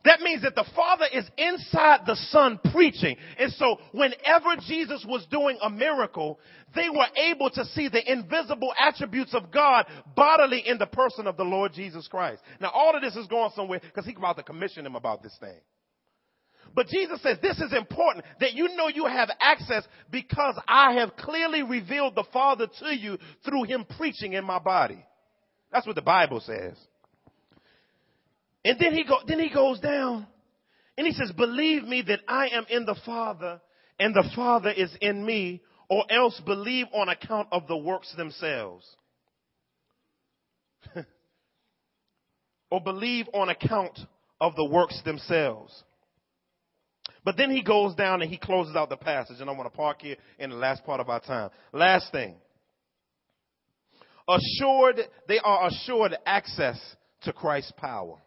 That 0.05 0.21
means 0.21 0.43
that 0.43 0.55
the 0.55 0.67
Father 0.77 1.07
is 1.13 1.25
inside 1.39 2.01
the 2.07 2.17
Son 2.29 2.61
preaching. 2.73 3.17
And 3.39 3.51
so 3.55 3.79
whenever 3.93 4.57
Jesus 4.67 5.05
was 5.09 5.27
doing 5.31 5.59
a 5.63 5.71
miracle, 5.71 6.39
they 6.75 6.91
were 6.91 7.07
able 7.17 7.49
to 7.51 7.65
see 7.67 7.89
the 7.89 8.13
invisible 8.13 8.75
attributes 8.79 9.35
of 9.35 9.51
God 9.51 9.87
bodily 10.15 10.63
in 10.67 10.77
the 10.77 10.87
person 10.87 11.27
of 11.27 11.39
the 11.39 11.45
Lord 11.45 11.73
Jesus 11.73 12.07
Christ. 12.07 12.43
Now 12.61 12.71
all 12.71 12.95
of 12.95 13.01
this 13.01 13.17
is 13.17 13.27
going 13.29 13.51
somewhere 13.57 13.81
because 13.81 14.05
he's 14.05 14.17
about 14.17 14.37
to 14.37 14.43
commission 14.43 14.85
him 14.85 14.95
about 14.95 15.23
this 15.23 15.37
thing. 15.41 15.59
But 16.75 16.89
Jesus 16.89 17.23
says 17.23 17.39
this 17.41 17.59
is 17.61 17.73
important 17.73 18.27
that 18.41 18.53
you 18.53 18.77
know 18.77 18.89
you 18.89 19.07
have 19.07 19.31
access 19.41 19.87
because 20.11 20.57
I 20.69 20.95
have 20.95 21.17
clearly 21.17 21.63
revealed 21.63 22.15
the 22.15 22.25
Father 22.33 22.67
to 22.81 22.95
you 22.95 23.17
through 23.45 23.65
him 23.65 23.87
preaching 23.97 24.35
in 24.35 24.45
my 24.45 24.59
body. 24.59 25.03
That's 25.73 25.87
what 25.87 25.97
the 25.97 26.03
Bible 26.03 26.41
says. 26.41 26.77
And 28.65 28.79
then 28.79 28.95
he 28.95 29.05
go, 29.05 29.19
then 29.27 29.39
he 29.39 29.51
goes 29.51 29.79
down 29.81 30.27
and 30.97 31.07
he 31.07 31.13
says, 31.13 31.33
believe 31.33 31.85
me 31.85 32.03
that 32.07 32.21
I 32.27 32.49
am 32.49 32.65
in 32.71 32.87
the 32.87 32.97
Father 33.05 33.61
and 33.99 34.15
the 34.15 34.31
Father 34.35 34.71
is 34.71 34.97
in 35.01 35.25
me 35.25 35.63
or 35.89 36.05
else 36.11 36.41
believe 36.45 36.87
on 36.95 37.09
account 37.09 37.49
of 37.53 37.67
the 37.67 37.77
works 37.77 38.13
themselves. 38.17 38.87
or 42.71 42.81
believe 42.81 43.27
on 43.35 43.51
account 43.51 43.99
of 44.41 44.57
the 44.57 44.65
works 44.65 45.01
themselves. 45.05 45.85
But 47.25 47.37
then 47.37 47.51
he 47.51 47.63
goes 47.63 47.95
down 47.95 48.23
and 48.23 48.31
he 48.31 48.37
closes 48.37 48.77
out 48.77 48.89
the 48.91 48.97
passage, 48.97 49.41
and 49.41 49.49
I 49.49 49.53
want 49.53 49.71
to 49.71 49.77
park 49.77 50.03
here 50.03 50.17
in 50.39 50.51
the 50.51 50.57
last 50.57 50.85
part 50.85 51.01
of 51.01 51.09
our 51.09 51.21
time. 51.21 51.51
Last 51.73 52.13
thing. 52.13 52.35
Assured, 54.29 55.01
they 55.29 55.39
are 55.39 55.69
assured 55.69 56.17
access 56.27 56.79
to 57.23 57.33
Christ's 57.33 57.73
power. 57.77 58.19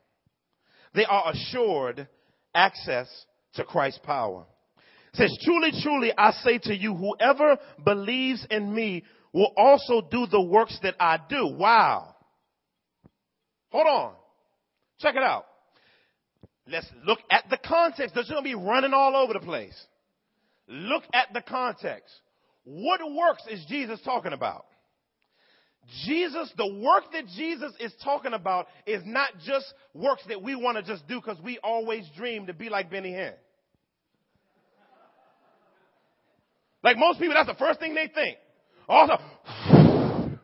They 0.98 1.06
are 1.06 1.32
assured 1.32 2.08
access 2.56 3.08
to 3.54 3.64
Christ's 3.64 4.00
power. 4.04 4.46
It 5.14 5.18
says, 5.18 5.38
truly, 5.44 5.72
truly, 5.84 6.12
I 6.18 6.32
say 6.32 6.58
to 6.58 6.76
you, 6.76 6.96
whoever 6.96 7.60
believes 7.86 8.44
in 8.50 8.74
me 8.74 9.04
will 9.32 9.54
also 9.56 10.02
do 10.02 10.26
the 10.26 10.42
works 10.42 10.76
that 10.82 10.96
I 11.00 11.20
do. 11.30 11.50
Wow. 11.56 12.16
Hold 13.70 13.86
on. 13.86 14.14
Check 15.00 15.16
it 15.16 15.22
out. 15.22 15.46
Let's 16.68 16.88
look 17.06 17.20
at 17.30 17.46
the 17.52 17.60
context. 17.64 18.16
There's 18.16 18.28
going 18.28 18.44
to 18.44 18.50
be 18.50 18.56
running 18.56 18.94
all 18.96 19.16
over 19.16 19.34
the 19.34 19.40
place. 19.40 19.80
Look 20.68 21.04
at 21.14 21.28
the 21.32 21.42
context. 21.42 22.12
What 22.64 23.02
works 23.14 23.44
is 23.52 23.64
Jesus 23.70 24.00
talking 24.04 24.34
about? 24.34 24.66
Jesus, 26.06 26.52
the 26.58 26.68
work 26.68 27.06
that 27.14 27.28
Jesus 27.36 27.72
is 27.80 27.94
talking 28.04 28.34
about 28.34 28.68
is 28.86 29.02
not 29.06 29.30
just 29.46 29.66
works 29.94 30.24
that 30.28 30.42
we 30.42 30.56
want 30.56 30.78
to 30.78 30.84
just 30.84 31.08
do 31.08 31.22
because 31.22 31.42
we 31.42 31.60
always 31.64 32.06
dream 32.18 32.48
to 32.48 32.54
be 32.54 32.70
like 32.70 32.92
Benny 32.92 33.12
Hinn. 33.12 33.34
Like 36.84 36.98
most 36.98 37.20
people, 37.20 37.36
that's 37.36 37.48
the 37.48 37.56
first 37.56 37.80
thing 37.80 37.96
they 37.96 38.08
think. 38.14 38.38
Also, 38.88 39.14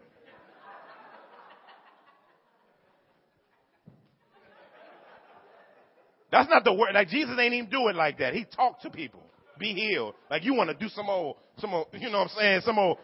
that's 6.31 6.49
not 6.49 6.63
the 6.63 6.73
word. 6.73 6.93
Like 6.93 7.09
Jesus 7.09 7.35
ain't 7.39 7.53
even 7.53 7.69
do 7.69 7.89
it 7.89 7.95
like 7.95 8.17
that. 8.19 8.33
He 8.33 8.45
talked 8.45 8.81
to 8.83 8.89
people. 8.89 9.21
Be 9.59 9.73
healed. 9.73 10.15
Like 10.31 10.43
you 10.43 10.53
want 10.53 10.69
to 10.69 10.75
do 10.75 10.89
some 10.89 11.09
old, 11.09 11.35
some 11.59 11.73
old, 11.73 11.87
you 11.93 12.09
know 12.09 12.19
what 12.19 12.31
I'm 12.31 12.37
saying? 12.37 12.61
Some 12.65 12.79
old 12.79 12.97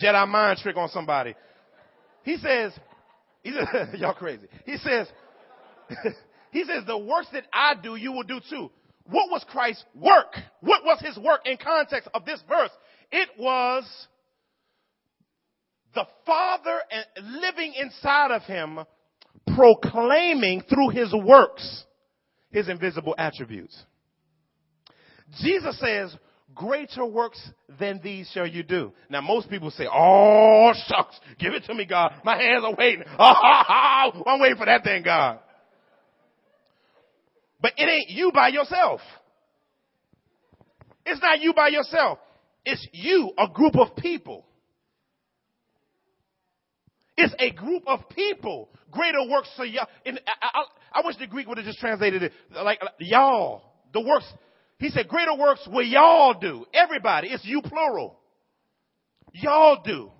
Jedi 0.00 0.28
mind 0.28 0.58
trick 0.58 0.76
on 0.76 0.88
somebody. 0.88 1.34
He 2.22 2.36
says, 2.36 2.72
he 3.42 3.52
says 3.52 3.88
y'all 3.98 4.14
crazy. 4.14 4.46
He 4.64 4.76
says, 4.78 5.08
he 6.50 6.64
says, 6.64 6.84
the 6.86 6.98
works 6.98 7.28
that 7.32 7.44
I 7.52 7.74
do, 7.82 7.96
you 7.96 8.12
will 8.12 8.22
do 8.22 8.40
too. 8.48 8.70
What 9.06 9.30
was 9.30 9.44
Christ's 9.48 9.84
work? 9.94 10.34
What 10.60 10.84
was 10.84 11.00
his 11.00 11.18
work 11.18 11.40
in 11.44 11.56
context 11.56 12.08
of 12.14 12.24
this 12.24 12.42
verse? 12.48 12.70
It 13.10 13.28
was 13.38 13.84
the 15.94 16.06
Father 16.24 16.78
living 17.20 17.74
inside 17.76 18.30
of 18.30 18.42
him, 18.42 18.78
proclaiming 19.54 20.62
through 20.62 20.90
his 20.90 21.12
works 21.12 21.84
his 22.52 22.68
invisible 22.68 23.14
attributes. 23.18 23.76
Jesus 25.40 25.78
says, 25.80 26.14
greater 26.54 27.04
works 27.04 27.40
than 27.78 28.00
these 28.02 28.30
shall 28.32 28.46
you 28.46 28.62
do. 28.62 28.92
Now 29.08 29.20
most 29.20 29.48
people 29.50 29.70
say, 29.70 29.86
oh 29.92 30.72
shucks, 30.88 31.18
give 31.38 31.54
it 31.54 31.64
to 31.64 31.74
me 31.74 31.84
God. 31.84 32.12
My 32.24 32.36
hands 32.36 32.64
are 32.64 32.74
waiting. 32.74 33.04
I'm 33.18 34.40
waiting 34.40 34.56
for 34.56 34.66
that 34.66 34.84
thing 34.84 35.02
God. 35.02 35.38
But 37.60 37.72
it 37.76 37.88
ain't 37.88 38.10
you 38.10 38.32
by 38.32 38.48
yourself. 38.48 39.00
It's 41.06 41.20
not 41.20 41.40
you 41.40 41.52
by 41.54 41.68
yourself. 41.68 42.18
It's 42.64 42.86
you, 42.92 43.32
a 43.38 43.48
group 43.48 43.76
of 43.76 43.96
people. 43.96 44.44
It's 47.16 47.34
a 47.38 47.50
group 47.52 47.84
of 47.86 48.08
people. 48.08 48.68
Greater 48.90 49.28
works 49.28 49.50
for 49.56 49.64
y'all. 49.64 49.86
I, 50.06 50.10
I, 50.42 50.62
I 50.92 51.02
wish 51.04 51.16
the 51.18 51.26
Greek 51.26 51.46
would 51.48 51.58
have 51.58 51.66
just 51.66 51.78
translated 51.78 52.22
it 52.22 52.32
like 52.52 52.80
y'all. 52.98 53.62
The 53.92 54.00
works 54.00 54.26
he 54.82 54.90
said, 54.90 55.06
greater 55.06 55.36
works 55.36 55.66
will 55.70 55.86
y'all 55.86 56.34
do. 56.34 56.66
Everybody. 56.74 57.28
It's 57.28 57.44
you 57.44 57.62
plural. 57.62 58.18
Y'all 59.32 59.80
do. 59.84 60.10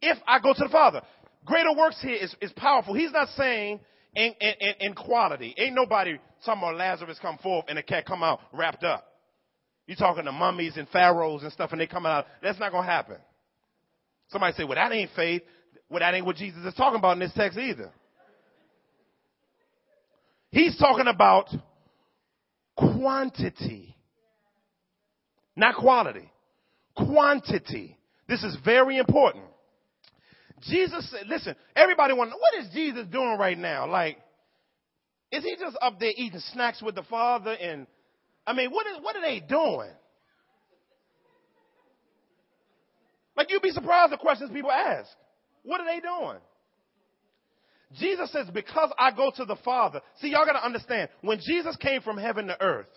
If 0.00 0.16
I 0.28 0.38
go 0.38 0.52
to 0.52 0.62
the 0.62 0.68
Father. 0.68 1.02
Greater 1.44 1.74
works 1.76 2.00
here 2.00 2.14
is, 2.14 2.32
is 2.40 2.52
powerful. 2.52 2.94
He's 2.94 3.10
not 3.10 3.28
saying 3.30 3.80
in, 4.14 4.32
in, 4.40 4.74
in 4.78 4.94
quality. 4.94 5.56
Ain't 5.58 5.74
nobody 5.74 6.18
talking 6.44 6.62
about 6.62 6.76
Lazarus 6.76 7.18
come 7.20 7.36
forth 7.38 7.64
and 7.68 7.78
the 7.78 7.82
cat 7.82 8.06
come 8.06 8.22
out 8.22 8.38
wrapped 8.52 8.84
up. 8.84 9.04
You 9.88 9.96
talking 9.96 10.24
to 10.24 10.32
mummies 10.32 10.76
and 10.76 10.88
pharaohs 10.90 11.42
and 11.42 11.52
stuff 11.52 11.72
and 11.72 11.80
they 11.80 11.88
come 11.88 12.06
out. 12.06 12.26
That's 12.44 12.60
not 12.60 12.70
going 12.70 12.84
to 12.84 12.90
happen. 12.90 13.16
Somebody 14.28 14.54
say, 14.56 14.62
well, 14.62 14.76
that 14.76 14.92
ain't 14.92 15.10
faith. 15.16 15.42
Well, 15.90 15.98
that 15.98 16.14
ain't 16.14 16.26
what 16.26 16.36
Jesus 16.36 16.64
is 16.64 16.74
talking 16.74 17.00
about 17.00 17.14
in 17.14 17.18
this 17.18 17.32
text 17.34 17.58
either. 17.58 17.90
He's 20.52 20.78
talking 20.78 21.08
about 21.08 21.48
quantity 22.76 23.95
Not 25.56 25.76
quality. 25.76 26.30
Quantity. 26.94 27.96
This 28.28 28.44
is 28.44 28.56
very 28.64 28.98
important. 28.98 29.44
Jesus 30.62 31.10
said, 31.10 31.26
listen, 31.26 31.54
everybody 31.74 32.14
want 32.14 32.30
what 32.30 32.64
is 32.64 32.72
Jesus 32.72 33.06
doing 33.10 33.36
right 33.38 33.58
now? 33.58 33.90
Like, 33.90 34.18
is 35.30 35.42
he 35.44 35.56
just 35.58 35.76
up 35.82 35.98
there 35.98 36.12
eating 36.16 36.40
snacks 36.52 36.82
with 36.82 36.94
the 36.94 37.02
Father? 37.02 37.52
And 37.52 37.86
I 38.46 38.52
mean, 38.52 38.70
what 38.70 38.86
is 38.86 38.96
what 39.02 39.16
are 39.16 39.22
they 39.22 39.40
doing? 39.40 39.90
Like 43.36 43.50
you'd 43.50 43.62
be 43.62 43.70
surprised 43.70 44.12
the 44.12 44.16
questions 44.16 44.50
people 44.52 44.72
ask. 44.72 45.10
What 45.62 45.80
are 45.80 45.86
they 45.86 46.00
doing? 46.00 46.38
Jesus 47.94 48.32
says, 48.32 48.46
because 48.52 48.90
I 48.98 49.10
go 49.12 49.30
to 49.36 49.44
the 49.44 49.56
Father. 49.64 50.00
See, 50.20 50.30
y'all 50.30 50.46
gotta 50.46 50.64
understand, 50.64 51.08
when 51.20 51.38
Jesus 51.40 51.76
came 51.76 52.02
from 52.02 52.18
heaven 52.18 52.48
to 52.48 52.60
earth, 52.60 52.88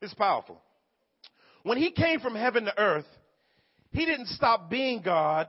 it's 0.00 0.14
powerful. 0.14 0.60
When 1.66 1.78
he 1.78 1.90
came 1.90 2.20
from 2.20 2.36
heaven 2.36 2.66
to 2.66 2.78
earth, 2.78 3.08
he 3.90 4.06
didn't 4.06 4.28
stop 4.28 4.70
being 4.70 5.02
God. 5.02 5.48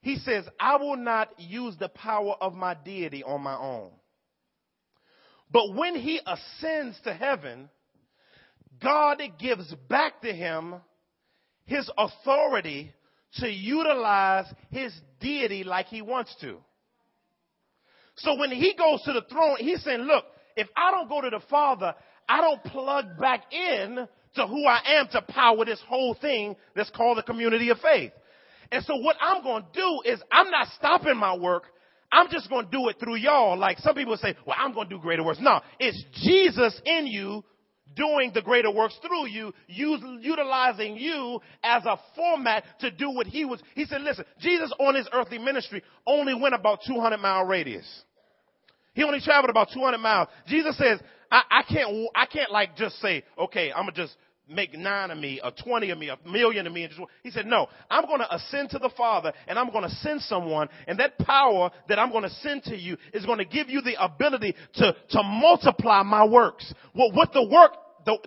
He 0.00 0.16
says, 0.16 0.46
I 0.58 0.76
will 0.76 0.96
not 0.96 1.38
use 1.38 1.76
the 1.78 1.90
power 1.90 2.34
of 2.40 2.54
my 2.54 2.72
deity 2.72 3.22
on 3.22 3.42
my 3.42 3.54
own. 3.54 3.90
But 5.50 5.74
when 5.74 5.96
he 5.96 6.18
ascends 6.26 6.98
to 7.04 7.12
heaven, 7.12 7.68
God 8.82 9.20
gives 9.38 9.70
back 9.86 10.22
to 10.22 10.32
him 10.32 10.76
his 11.66 11.90
authority 11.98 12.94
to 13.34 13.46
utilize 13.46 14.46
his 14.70 14.94
deity 15.20 15.62
like 15.62 15.88
he 15.88 16.00
wants 16.00 16.34
to. 16.40 16.56
So 18.16 18.38
when 18.38 18.50
he 18.50 18.74
goes 18.78 19.02
to 19.02 19.12
the 19.12 19.26
throne, 19.28 19.56
he's 19.58 19.84
saying, 19.84 20.00
look, 20.00 20.24
if 20.56 20.68
I 20.74 20.90
don't 20.90 21.10
go 21.10 21.20
to 21.20 21.28
the 21.28 21.42
Father, 21.50 21.94
I 22.26 22.40
don't 22.40 22.64
plug 22.64 23.18
back 23.18 23.52
in 23.52 24.08
to 24.36 24.46
who 24.46 24.66
I 24.66 24.98
am 24.98 25.08
to 25.12 25.22
power 25.22 25.64
this 25.64 25.80
whole 25.86 26.14
thing 26.20 26.56
that's 26.74 26.90
called 26.90 27.18
the 27.18 27.22
community 27.22 27.70
of 27.70 27.78
faith. 27.78 28.12
And 28.72 28.84
so 28.84 28.96
what 28.96 29.16
I'm 29.20 29.42
going 29.42 29.62
to 29.62 29.68
do 29.72 30.10
is 30.10 30.20
I'm 30.30 30.50
not 30.50 30.68
stopping 30.76 31.16
my 31.16 31.36
work. 31.36 31.64
I'm 32.10 32.28
just 32.30 32.48
going 32.48 32.66
to 32.66 32.70
do 32.70 32.88
it 32.88 32.96
through 32.98 33.16
y'all. 33.16 33.58
Like 33.58 33.78
some 33.78 33.94
people 33.94 34.16
say, 34.16 34.36
well, 34.46 34.56
I'm 34.58 34.72
going 34.72 34.88
to 34.88 34.96
do 34.96 35.00
greater 35.00 35.24
works. 35.24 35.38
No, 35.40 35.60
it's 35.78 36.02
Jesus 36.22 36.80
in 36.84 37.06
you 37.06 37.44
doing 37.94 38.32
the 38.34 38.42
greater 38.42 38.70
works 38.70 38.98
through 39.06 39.28
you, 39.28 39.52
use, 39.68 40.00
utilizing 40.20 40.96
you 40.96 41.40
as 41.62 41.84
a 41.84 41.96
format 42.16 42.64
to 42.80 42.90
do 42.90 43.10
what 43.10 43.26
he 43.26 43.44
was. 43.44 43.60
He 43.74 43.84
said, 43.84 44.02
listen, 44.02 44.24
Jesus 44.40 44.72
on 44.78 44.94
his 44.94 45.08
earthly 45.12 45.38
ministry 45.38 45.82
only 46.06 46.34
went 46.34 46.54
about 46.54 46.80
200 46.86 47.18
mile 47.18 47.44
radius. 47.44 47.86
He 48.94 49.02
only 49.02 49.20
traveled 49.20 49.50
about 49.50 49.68
200 49.72 49.98
miles. 49.98 50.28
Jesus 50.46 50.76
says, 50.78 51.00
I, 51.34 51.42
I 51.50 51.62
can't, 51.64 52.08
I 52.14 52.26
can't 52.26 52.52
like 52.52 52.76
just 52.76 53.00
say, 53.00 53.24
okay, 53.36 53.72
I'm 53.72 53.86
gonna 53.86 53.92
just 53.92 54.16
make 54.48 54.72
nine 54.78 55.10
of 55.10 55.18
me, 55.18 55.40
or 55.42 55.50
20 55.50 55.90
of 55.90 55.98
me, 55.98 56.08
a 56.10 56.18
million 56.28 56.66
of 56.66 56.72
me. 56.72 56.84
And 56.84 56.92
just, 56.92 57.02
he 57.24 57.30
said, 57.30 57.46
no, 57.46 57.66
I'm 57.90 58.04
going 58.04 58.20
to 58.20 58.34
ascend 58.34 58.68
to 58.70 58.78
the 58.78 58.90
Father 58.94 59.32
and 59.48 59.58
I'm 59.58 59.70
going 59.70 59.88
to 59.88 59.94
send 59.96 60.20
someone 60.20 60.68
and 60.86 61.00
that 61.00 61.16
power 61.18 61.70
that 61.88 61.98
I'm 61.98 62.10
going 62.10 62.24
to 62.24 62.30
send 62.30 62.62
to 62.64 62.76
you 62.76 62.98
is 63.14 63.24
going 63.24 63.38
to 63.38 63.46
give 63.46 63.70
you 63.70 63.80
the 63.80 63.94
ability 63.98 64.54
to, 64.74 64.94
to 65.10 65.22
multiply 65.22 66.02
my 66.02 66.26
works. 66.26 66.72
Well, 66.94 67.10
what 67.12 67.32
the 67.32 67.42
work 67.42 67.72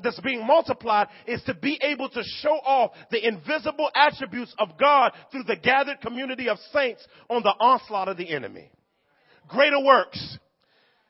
that's 0.01 0.19
being 0.21 0.45
multiplied 0.45 1.07
is 1.27 1.43
to 1.43 1.53
be 1.53 1.79
able 1.83 2.09
to 2.09 2.23
show 2.41 2.55
off 2.65 2.93
the 3.11 3.25
invisible 3.25 3.91
attributes 3.93 4.55
of 4.57 4.69
God 4.79 5.11
through 5.31 5.43
the 5.43 5.55
gathered 5.55 6.01
community 6.01 6.49
of 6.49 6.57
saints 6.73 7.07
on 7.29 7.43
the 7.43 7.53
onslaught 7.59 8.07
of 8.07 8.17
the 8.17 8.33
enemy. 8.33 8.71
Greater 9.47 9.79
works. 9.79 10.39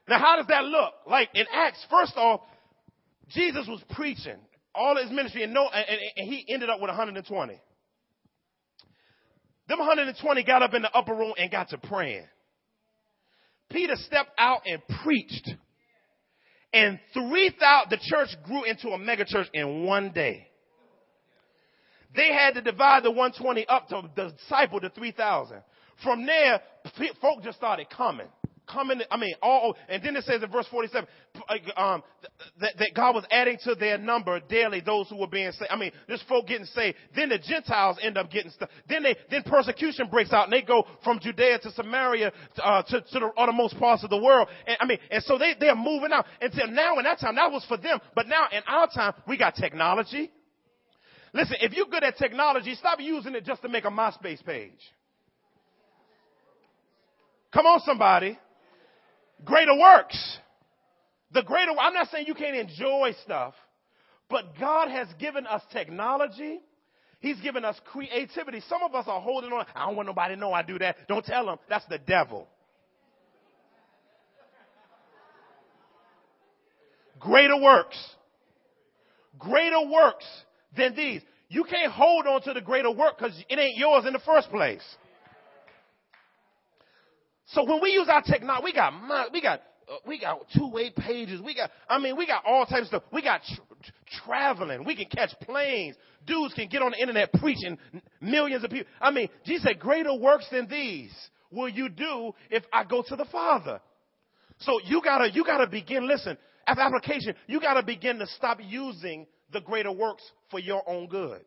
Now 0.08 0.20
how 0.20 0.38
does 0.38 0.48
that 0.48 0.64
look? 0.64 0.94
Like 1.06 1.30
in 1.34 1.46
Acts, 1.54 1.86
first 1.90 2.16
off, 2.16 2.42
Jesus 3.30 3.68
was 3.68 3.82
preaching 3.92 4.38
all 4.74 4.96
his 4.96 5.12
ministry 5.12 5.44
and 5.44 5.54
no, 5.54 5.68
and, 5.68 6.00
and 6.16 6.30
he 6.30 6.46
ended 6.48 6.70
up 6.70 6.80
with 6.80 6.90
120. 6.90 7.62
Them 9.68 9.80
120 9.80 10.44
got 10.44 10.62
up 10.62 10.74
in 10.74 10.82
the 10.82 10.92
upper 10.92 11.14
room 11.14 11.34
and 11.38 11.52
got 11.52 11.70
to 11.70 11.78
praying. 11.78 12.26
Peter 13.70 13.96
stepped 13.98 14.32
out 14.38 14.62
and 14.66 14.82
preached. 15.04 15.50
And 16.72 17.00
3,000, 17.14 17.90
the 17.90 17.98
church 18.02 18.30
grew 18.46 18.64
into 18.64 18.90
a 18.90 18.98
mega 18.98 19.26
church 19.26 19.48
in 19.54 19.84
one 19.84 20.12
day. 20.14 20.48
They 22.16 22.34
had 22.34 22.54
to 22.54 22.62
divide 22.62 23.04
the 23.04 23.12
120 23.12 23.68
up 23.68 23.90
to 23.90 24.04
the 24.16 24.32
disciple 24.32 24.80
to 24.80 24.90
3,000. 24.90 25.62
From 26.04 26.26
there, 26.26 26.62
folk 27.22 27.44
just 27.44 27.58
started 27.58 27.88
coming 27.90 28.28
coming, 28.72 29.02
I 29.10 29.18
mean, 29.18 29.34
all, 29.42 29.76
and 29.90 30.04
then 30.04 30.16
it 30.16 30.24
says 30.26 30.44
in 30.44 30.52
verse 30.52 30.68
47, 30.70 31.08
um, 31.76 32.04
that, 32.60 32.74
that 32.78 32.92
God 32.96 33.16
was 33.16 33.26
adding 33.32 33.58
to 33.64 33.76
their 33.76 33.98
number 33.98 34.40
daily 34.40 34.82
those 34.82 35.10
who 35.10 35.18
were 35.18 35.28
being 35.28 35.52
saved. 35.52 35.72
I 35.72 35.78
mean, 35.78 35.92
this 36.08 36.24
folk 36.28 36.48
getting 36.48 36.66
saved. 36.66 36.98
Then 37.16 37.30
the 37.30 37.40
Gentiles 37.40 37.98
end 38.02 38.18
up 38.18 38.30
getting 38.32 38.52
stuff. 38.52 38.70
Then 38.88 39.04
they, 39.04 39.16
then 39.30 39.44
persecution 39.44 40.08
breaks 40.10 40.34
out 40.34 40.46
and 40.46 40.54
they 40.54 40.62
go 40.62 40.86
from 41.04 41.20
Judea 41.20 41.60
to 41.60 41.72
Samaria, 41.72 42.32
uh, 42.62 42.84
to, 42.84 43.02
to 43.02 43.20
the 43.20 43.32
uttermost 43.38 43.78
parts 43.78 44.04
of 44.04 44.10
the 44.10 44.22
world. 44.22 44.48
And 44.66 44.78
I 44.80 44.86
mean, 44.86 45.00
and 45.10 45.24
so 45.24 45.38
they, 45.38 45.54
they're 45.60 45.76
moving 45.76 46.12
out 46.12 46.26
until 46.42 46.68
now 46.68 46.98
in 46.98 47.04
that 47.06 47.20
time, 47.20 47.36
that 47.36 47.52
was 47.52 47.66
for 47.66 47.78
them. 47.78 48.00
But 48.16 48.28
now 48.28 48.48
in 48.52 48.62
our 48.68 48.88
time, 48.88 49.14
we 49.28 49.38
got 49.38 49.56
technology. 49.56 50.32
Listen, 51.34 51.58
if 51.62 51.74
you're 51.74 51.86
good 51.86 52.04
at 52.04 52.18
technology, 52.18 52.74
stop 52.76 53.00
using 53.00 53.36
it 53.36 53.46
just 53.46 53.62
to 53.62 53.70
make 53.70 53.86
a 53.86 53.90
MySpace 53.90 54.44
page. 54.46 54.72
Come 57.54 57.66
on, 57.66 57.80
somebody 57.86 58.38
greater 59.44 59.76
works. 59.78 60.38
The 61.32 61.44
greater, 61.44 61.72
I'm 61.80 61.94
not 61.94 62.08
saying 62.10 62.26
you 62.28 62.36
can't 62.36 62.56
enjoy 62.56 63.14
stuff, 63.24 63.54
but 64.30 64.58
God 64.60 64.90
has 64.90 65.08
given 65.20 65.46
us 65.46 65.62
technology. 65.72 66.60
He's 67.20 67.40
given 67.42 67.66
us 67.66 67.80
creativity. 67.92 68.62
Some 68.70 68.84
of 68.84 68.94
us 68.96 69.06
are 69.08 69.20
holding 69.20 69.52
on. 69.52 69.66
I 69.76 69.88
don't 69.88 69.96
want 69.96 70.08
nobody 70.08 70.36
to 70.36 70.40
know 70.40 70.54
I 70.54 70.62
do 70.62 70.78
that. 70.80 71.08
Don't 71.08 71.26
tell 71.26 71.46
them. 71.46 71.58
That's 71.68 71.86
the 71.88 71.98
devil. 71.98 72.48
Greater 77.20 77.60
works. 77.60 77.98
Greater 79.40 79.82
works 79.92 80.26
than 80.76 80.96
these. 80.96 81.22
You 81.50 81.64
can't 81.64 81.92
hold 81.92 82.28
on 82.28 82.42
to 82.44 82.54
the 82.54 82.62
greater 82.62 82.92
work 82.92 83.18
because 83.18 83.34
it 83.50 83.58
ain't 83.58 83.78
yours 83.78 84.06
in 84.06 84.14
the 84.14 84.20
first 84.20 84.50
place. 84.50 84.84
So 87.48 87.64
when 87.64 87.82
we 87.82 87.92
use 87.92 88.08
our 88.10 88.22
technology, 88.22 88.66
we 88.66 88.74
got 88.74 88.94
we 89.32 89.42
got 89.42 89.62
uh, 89.90 89.96
we 90.06 90.20
got 90.20 90.40
two-way 90.56 90.92
pages. 90.92 91.42
We 91.42 91.56
got, 91.56 91.70
I 91.90 91.98
mean, 91.98 92.18
we 92.18 92.28
got 92.28 92.44
all 92.46 92.66
types 92.66 92.84
of 92.84 92.88
stuff. 92.88 93.04
We 93.14 93.22
got 93.22 93.42
tra- 93.44 93.94
traveling. 94.26 94.84
We 94.84 94.96
can 94.98 95.06
catch 95.06 95.30
planes. 95.42 95.96
Dudes 96.26 96.54
can 96.54 96.68
get 96.68 96.82
on 96.82 96.92
the 96.92 97.00
internet 97.00 97.32
preaching 97.34 97.78
millions 98.20 98.66
of 98.66 98.72
people. 98.72 98.88
I 99.00 99.12
mean, 99.12 99.30
Jesus 99.46 99.64
said, 99.64 99.80
greater 99.80 100.14
works 100.14 100.46
than 100.52 100.68
these 100.68 101.14
will 101.50 101.70
you 101.70 101.88
do 101.88 102.34
if 102.50 102.64
I 102.74 102.84
go 102.84 103.02
to 103.08 103.16
the 103.16 103.24
Father. 103.26 103.80
So 104.60 104.82
you 104.84 105.02
gotta, 105.02 105.32
you 105.32 105.46
gotta 105.46 105.68
begin, 105.68 106.06
listen, 106.06 106.38
application, 106.68 107.36
you 107.48 107.62
gotta 107.62 107.84
begin 107.84 108.20
to 108.20 108.28
stop 108.28 108.60
using 108.62 109.26
the 109.54 109.62
greater 109.62 109.92
works 109.92 110.24
for 110.52 110.60
your 110.60 110.84
own 110.86 111.08
good. 111.08 111.46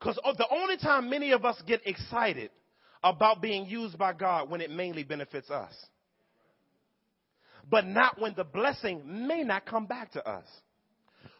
Because 0.00 0.18
the 0.38 0.46
only 0.50 0.78
time 0.78 1.10
many 1.10 1.32
of 1.32 1.44
us 1.44 1.60
get 1.66 1.86
excited 1.86 2.50
about 3.04 3.42
being 3.42 3.66
used 3.66 3.98
by 3.98 4.14
God 4.14 4.50
when 4.50 4.62
it 4.62 4.70
mainly 4.70 5.04
benefits 5.04 5.50
us. 5.50 5.74
But 7.70 7.86
not 7.86 8.18
when 8.18 8.34
the 8.34 8.44
blessing 8.44 9.02
may 9.28 9.44
not 9.44 9.66
come 9.66 9.86
back 9.86 10.12
to 10.12 10.26
us. 10.26 10.46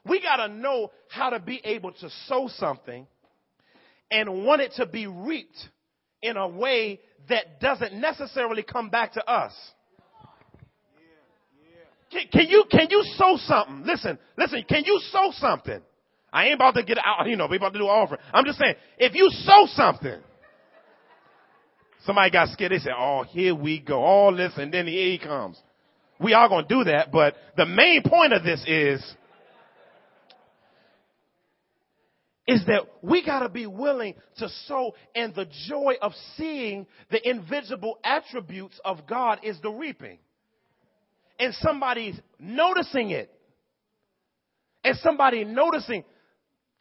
We 0.04 0.20
got 0.20 0.46
to 0.46 0.48
know 0.48 0.90
how 1.08 1.30
to 1.30 1.40
be 1.40 1.60
able 1.64 1.92
to 1.92 2.10
sow 2.26 2.48
something 2.54 3.06
and 4.10 4.44
want 4.44 4.60
it 4.60 4.72
to 4.76 4.86
be 4.86 5.06
reaped 5.06 5.68
in 6.22 6.36
a 6.36 6.46
way 6.46 7.00
that 7.28 7.60
doesn't 7.60 7.94
necessarily 7.94 8.62
come 8.62 8.90
back 8.90 9.14
to 9.14 9.26
us. 9.26 9.52
Can, 12.12 12.26
can, 12.32 12.48
you 12.48 12.64
can 12.70 12.88
you 12.90 13.04
sow 13.16 13.36
something? 13.38 13.84
Listen, 13.86 14.18
listen. 14.36 14.64
Can 14.68 14.82
you 14.84 15.00
sow 15.10 15.30
something 15.34 15.80
I 16.32 16.46
ain't 16.46 16.54
about 16.54 16.74
to 16.74 16.82
get 16.82 16.98
out, 16.98 17.26
you 17.26 17.36
know, 17.36 17.46
we 17.48 17.56
about 17.56 17.72
to 17.72 17.78
do 17.78 17.84
an 17.84 17.90
offering. 17.90 18.20
I'm 18.32 18.44
just 18.44 18.58
saying, 18.58 18.74
if 18.98 19.14
you 19.14 19.30
sow 19.30 19.66
something, 19.66 20.20
somebody 22.04 22.30
got 22.30 22.48
scared. 22.50 22.72
They 22.72 22.78
said, 22.78 22.92
oh, 22.96 23.24
here 23.24 23.54
we 23.54 23.80
go. 23.80 24.02
All 24.02 24.34
this 24.34 24.52
and 24.56 24.72
then 24.72 24.86
here 24.86 25.10
he 25.10 25.18
comes. 25.18 25.58
We 26.20 26.34
are 26.34 26.48
going 26.48 26.66
to 26.66 26.74
do 26.74 26.84
that, 26.84 27.10
but 27.10 27.34
the 27.56 27.66
main 27.66 28.02
point 28.02 28.32
of 28.32 28.44
this 28.44 28.62
is, 28.66 29.02
is 32.46 32.66
that 32.66 32.82
we 33.00 33.24
got 33.24 33.40
to 33.40 33.48
be 33.48 33.66
willing 33.66 34.14
to 34.38 34.48
sow 34.66 34.94
and 35.14 35.34
the 35.34 35.46
joy 35.68 35.94
of 36.02 36.12
seeing 36.36 36.86
the 37.10 37.26
invisible 37.28 37.98
attributes 38.04 38.78
of 38.84 39.06
God 39.06 39.40
is 39.42 39.58
the 39.62 39.70
reaping. 39.70 40.18
And 41.38 41.54
somebody's 41.54 42.20
noticing 42.38 43.10
it. 43.10 43.32
And 44.84 44.96
somebody 44.98 45.44
noticing 45.44 46.04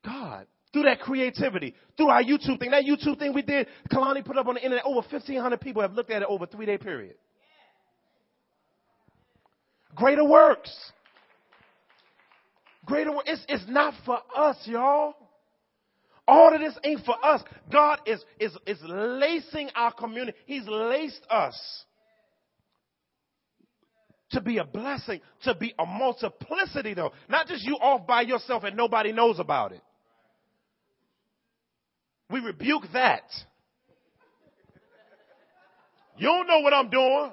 God 0.06 0.47
through 0.72 0.84
that 0.84 1.00
creativity, 1.00 1.74
through 1.97 2.10
our 2.10 2.24
YouTube 2.24 2.60
thing. 2.60 2.72
That 2.72 2.84
YouTube 2.84 3.18
thing 3.20 3.34
we 3.34 3.41
did, 3.41 3.68
Kalani 3.91 4.24
put 4.24 4.38
up 4.38 4.47
on 4.47 4.56
the 4.56 4.64
internet, 4.64 4.86
over 4.86 5.02
1,500 5.10 5.60
people 5.60 5.82
have 5.82 5.93
looked 5.93 6.12
at 6.12 6.22
it 6.22 6.28
over 6.30 6.43
a 6.43 6.47
three 6.47 6.66
day 6.66 6.78
period. 6.78 7.16
Greater 9.95 10.24
works. 10.24 10.72
Greater 12.86 13.12
work. 13.12 13.24
It's, 13.26 13.43
it's 13.47 13.66
not 13.68 13.93
for 14.06 14.20
us, 14.36 14.58
y'all. 14.66 15.14
All 16.28 16.54
of 16.54 16.62
this 16.62 16.78
ain't 16.84 17.04
for 17.06 17.16
us. 17.26 17.41
God 17.72 18.00
is, 18.06 18.24
is, 18.39 18.56
is 18.68 18.78
lacing 18.84 19.70
our 19.76 19.91
community. 19.91 20.38
He's 20.45 20.68
laced 20.68 21.26
us 21.30 21.60
to 24.32 24.41
be 24.41 24.60
a 24.60 24.64
blessing, 24.64 25.22
to 25.43 25.56
be 25.56 25.74
a 25.80 25.86
multiplicity 25.88 26.93
though. 26.93 27.12
Not 27.28 27.47
just 27.47 27.64
you 27.64 27.76
off 27.76 28.06
by 28.06 28.22
yourself 28.22 28.64
and 28.64 28.78
nobody 28.78 29.12
knows 29.12 29.39
about 29.39 29.72
it. 29.72 29.82
We 32.30 32.39
rebuke 32.39 32.84
that. 32.93 33.23
You 36.17 36.27
don't 36.27 36.47
know 36.47 36.59
what 36.59 36.73
I'm 36.73 36.89
doing. 36.89 37.32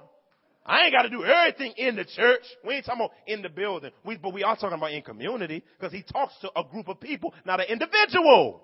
I 0.65 0.85
ain't 0.85 0.93
got 0.93 1.03
to 1.03 1.11
do 1.11 1.25
everything 1.25 1.75
in 1.77 1.97
the 1.97 2.05
church. 2.05 2.43
We 2.65 2.75
ain't 2.75 2.87
talking 2.87 3.01
about 3.01 3.13
in 3.27 3.43
the 3.43 3.49
building. 3.49 3.91
We, 4.05 4.17
but 4.17 4.33
we 4.33 4.43
are 4.43 4.57
talking 4.57 4.79
about 4.79 4.93
in 4.93 5.03
community 5.03 5.63
because 5.79 5.93
he 5.93 6.03
talks 6.03 6.35
to 6.41 6.51
a 6.57 6.65
group 6.65 6.89
of 6.89 7.01
people, 7.01 7.35
not 7.45 7.61
an 7.61 7.67
individual. 7.69 8.63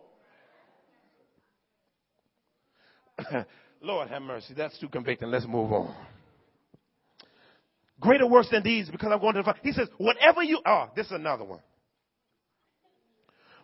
Lord 3.82 4.08
have 4.08 4.22
mercy. 4.22 4.54
That's 4.56 4.78
too 4.78 4.88
convicting. 4.88 5.30
Let's 5.30 5.46
move 5.46 5.72
on. 5.72 5.94
Greater 8.00 8.26
works 8.26 8.48
than 8.50 8.64
these 8.64 8.88
because 8.90 9.10
I'm 9.12 9.20
going 9.20 9.34
to 9.34 9.42
the 9.42 9.54
He 9.62 9.72
says, 9.72 9.88
whatever 9.98 10.42
you, 10.42 10.60
oh, 10.66 10.88
this 10.96 11.06
is 11.06 11.12
another 11.12 11.44
one. 11.44 11.60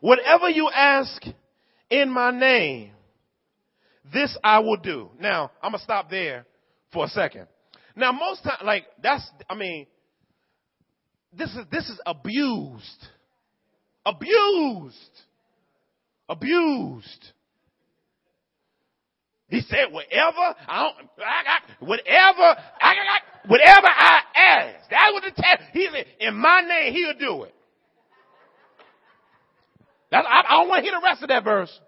Whatever 0.00 0.48
you 0.48 0.70
ask 0.72 1.20
in 1.90 2.10
my 2.10 2.30
name, 2.30 2.90
this 4.12 4.36
I 4.42 4.60
will 4.60 4.76
do. 4.76 5.10
Now, 5.20 5.50
I'm 5.62 5.72
going 5.72 5.78
to 5.78 5.84
stop 5.84 6.10
there 6.10 6.46
for 6.92 7.04
a 7.04 7.08
second. 7.08 7.46
Now, 7.96 8.12
most 8.12 8.42
time, 8.44 8.58
like, 8.64 8.84
that's, 9.02 9.28
I 9.48 9.54
mean, 9.54 9.86
this 11.36 11.50
is, 11.50 11.66
this 11.70 11.88
is 11.88 12.00
abused. 12.06 13.06
Abused. 14.06 14.94
Abused. 16.28 17.32
He 19.48 19.60
said, 19.62 19.90
whatever, 19.90 20.54
I 20.68 20.82
don't, 20.82 21.08
I 21.18 21.42
whatever, 21.80 22.56
I 22.80 22.94
got, 22.94 23.50
whatever 23.50 23.86
I 23.86 24.20
ask. 24.36 24.90
That's 24.90 25.12
what 25.12 25.22
the 25.22 25.30
test, 25.30 25.62
he 25.72 25.88
said, 25.90 26.04
in 26.20 26.34
my 26.34 26.60
name, 26.60 26.92
he'll 26.92 27.18
do 27.18 27.44
it. 27.44 27.54
That's, 30.10 30.26
I, 30.28 30.42
I 30.48 30.58
don't 30.58 30.68
want 30.68 30.84
to 30.84 30.90
hear 30.90 30.98
the 30.98 31.04
rest 31.04 31.22
of 31.22 31.28
that 31.28 31.44
verse. 31.44 31.80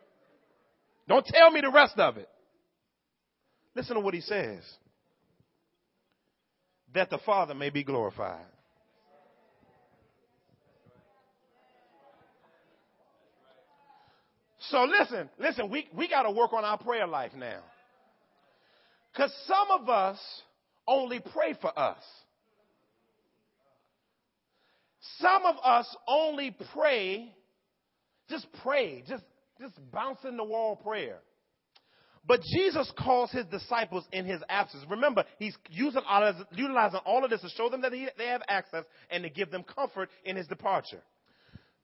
Don't 1.08 1.26
tell 1.26 1.50
me 1.50 1.60
the 1.60 1.70
rest 1.70 1.98
of 1.98 2.16
it. 2.16 2.28
Listen 3.74 3.94
to 3.94 4.00
what 4.00 4.14
he 4.14 4.20
says. 4.20 4.62
That 6.94 7.10
the 7.10 7.18
Father 7.18 7.54
may 7.54 7.70
be 7.70 7.84
glorified. 7.84 8.44
So 14.68 14.84
listen, 14.84 15.28
listen, 15.38 15.70
we, 15.70 15.88
we 15.96 16.08
got 16.08 16.22
to 16.24 16.30
work 16.30 16.52
on 16.52 16.64
our 16.64 16.78
prayer 16.78 17.06
life 17.06 17.32
now. 17.36 17.60
Because 19.12 19.32
some 19.46 19.80
of 19.80 19.88
us 19.88 20.18
only 20.86 21.20
pray 21.20 21.56
for 21.60 21.76
us. 21.76 22.02
Some 25.18 25.44
of 25.44 25.56
us 25.64 25.96
only 26.06 26.54
pray, 26.74 27.34
just 28.30 28.46
pray, 28.62 29.02
just, 29.06 29.24
just 29.60 29.74
bouncing 29.92 30.36
the 30.36 30.44
wall 30.44 30.76
prayer. 30.76 31.18
But 32.26 32.42
Jesus 32.42 32.92
calls 32.98 33.30
his 33.30 33.46
disciples 33.46 34.04
in 34.12 34.24
his 34.24 34.40
absence. 34.48 34.84
Remember, 34.88 35.24
he's 35.38 35.56
using 35.70 36.02
all 36.06 36.32
utilizing 36.52 37.00
all 37.04 37.24
of 37.24 37.30
this 37.30 37.40
to 37.40 37.48
show 37.48 37.68
them 37.68 37.82
that 37.82 37.92
he, 37.92 38.08
they 38.18 38.26
have 38.26 38.42
access 38.48 38.84
and 39.10 39.24
to 39.24 39.30
give 39.30 39.50
them 39.50 39.64
comfort 39.64 40.10
in 40.24 40.36
his 40.36 40.46
departure. 40.46 41.02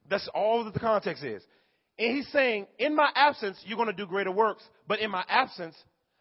That's 0.09 0.29
all 0.33 0.63
that 0.63 0.73
the 0.73 0.79
context 0.79 1.23
is. 1.23 1.43
And 1.99 2.15
he's 2.15 2.27
saying, 2.31 2.67
in 2.77 2.95
my 2.95 3.09
absence, 3.15 3.57
you're 3.65 3.77
going 3.77 3.89
to 3.89 3.93
do 3.93 4.05
greater 4.05 4.31
works, 4.31 4.63
but 4.87 4.99
in 4.99 5.09
my 5.09 5.25
absence, 5.27 5.75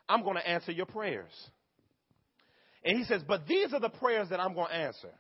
I'm 0.09 0.23
going 0.23 0.37
to 0.37 0.49
answer 0.49 0.73
your 0.73 0.87
prayers. 0.87 1.31
And 2.85 2.99
he 2.99 3.05
says, 3.05 3.23
but 3.27 3.47
these 3.47 3.75
are 3.75 3.81
the 3.81 3.91
prayers 3.91 4.31
that 4.31 4.41
I'm 4.41 4.55
going 4.55 4.69
to 4.69 4.75
answer. 4.75 5.11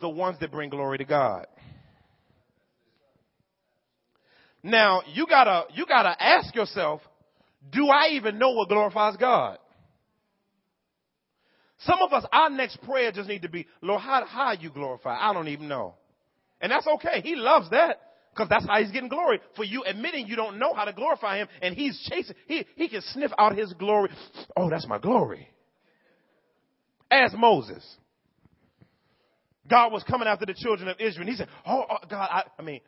The 0.00 0.08
ones 0.08 0.38
that 0.40 0.52
bring 0.52 0.70
glory 0.70 0.98
to 0.98 1.04
God. 1.04 1.46
Now, 4.62 5.02
you 5.12 5.26
gotta, 5.26 5.64
you 5.74 5.86
gotta 5.86 6.14
ask 6.22 6.54
yourself, 6.54 7.00
do 7.70 7.88
I 7.88 8.08
even 8.12 8.38
know 8.38 8.50
what 8.50 8.68
glorifies 8.68 9.16
God? 9.16 9.58
Some 11.80 12.00
of 12.02 12.12
us, 12.12 12.24
our 12.30 12.50
next 12.50 12.82
prayer 12.82 13.10
just 13.10 13.28
need 13.28 13.42
to 13.42 13.48
be, 13.48 13.66
Lord, 13.80 14.02
how, 14.02 14.24
how 14.26 14.52
you 14.52 14.70
glorify? 14.70 15.16
I 15.18 15.32
don't 15.32 15.48
even 15.48 15.66
know. 15.68 15.94
And 16.60 16.70
that's 16.70 16.86
okay. 16.86 17.22
He 17.22 17.36
loves 17.36 17.70
that. 17.70 18.00
Because 18.32 18.48
that's 18.48 18.66
how 18.66 18.80
he's 18.80 18.92
getting 18.92 19.08
glory. 19.08 19.40
For 19.56 19.64
you 19.64 19.82
admitting 19.84 20.26
you 20.28 20.36
don't 20.36 20.58
know 20.58 20.72
how 20.72 20.84
to 20.84 20.92
glorify 20.92 21.38
him 21.38 21.48
and 21.62 21.74
he's 21.74 22.00
chasing, 22.08 22.36
he, 22.46 22.64
he 22.76 22.88
can 22.88 23.00
sniff 23.02 23.32
out 23.38 23.56
his 23.56 23.72
glory. 23.72 24.10
Oh, 24.56 24.70
that's 24.70 24.86
my 24.86 24.98
glory. 24.98 25.48
As 27.10 27.32
Moses. 27.36 27.84
God 29.68 29.92
was 29.92 30.04
coming 30.04 30.28
after 30.28 30.46
the 30.46 30.54
children 30.54 30.88
of 30.88 31.00
Israel 31.00 31.22
and 31.22 31.30
he 31.30 31.36
said, 31.36 31.48
Oh, 31.66 31.84
oh 31.90 31.96
God, 32.08 32.28
I, 32.30 32.44
I, 32.58 32.62
mean, 32.62 32.80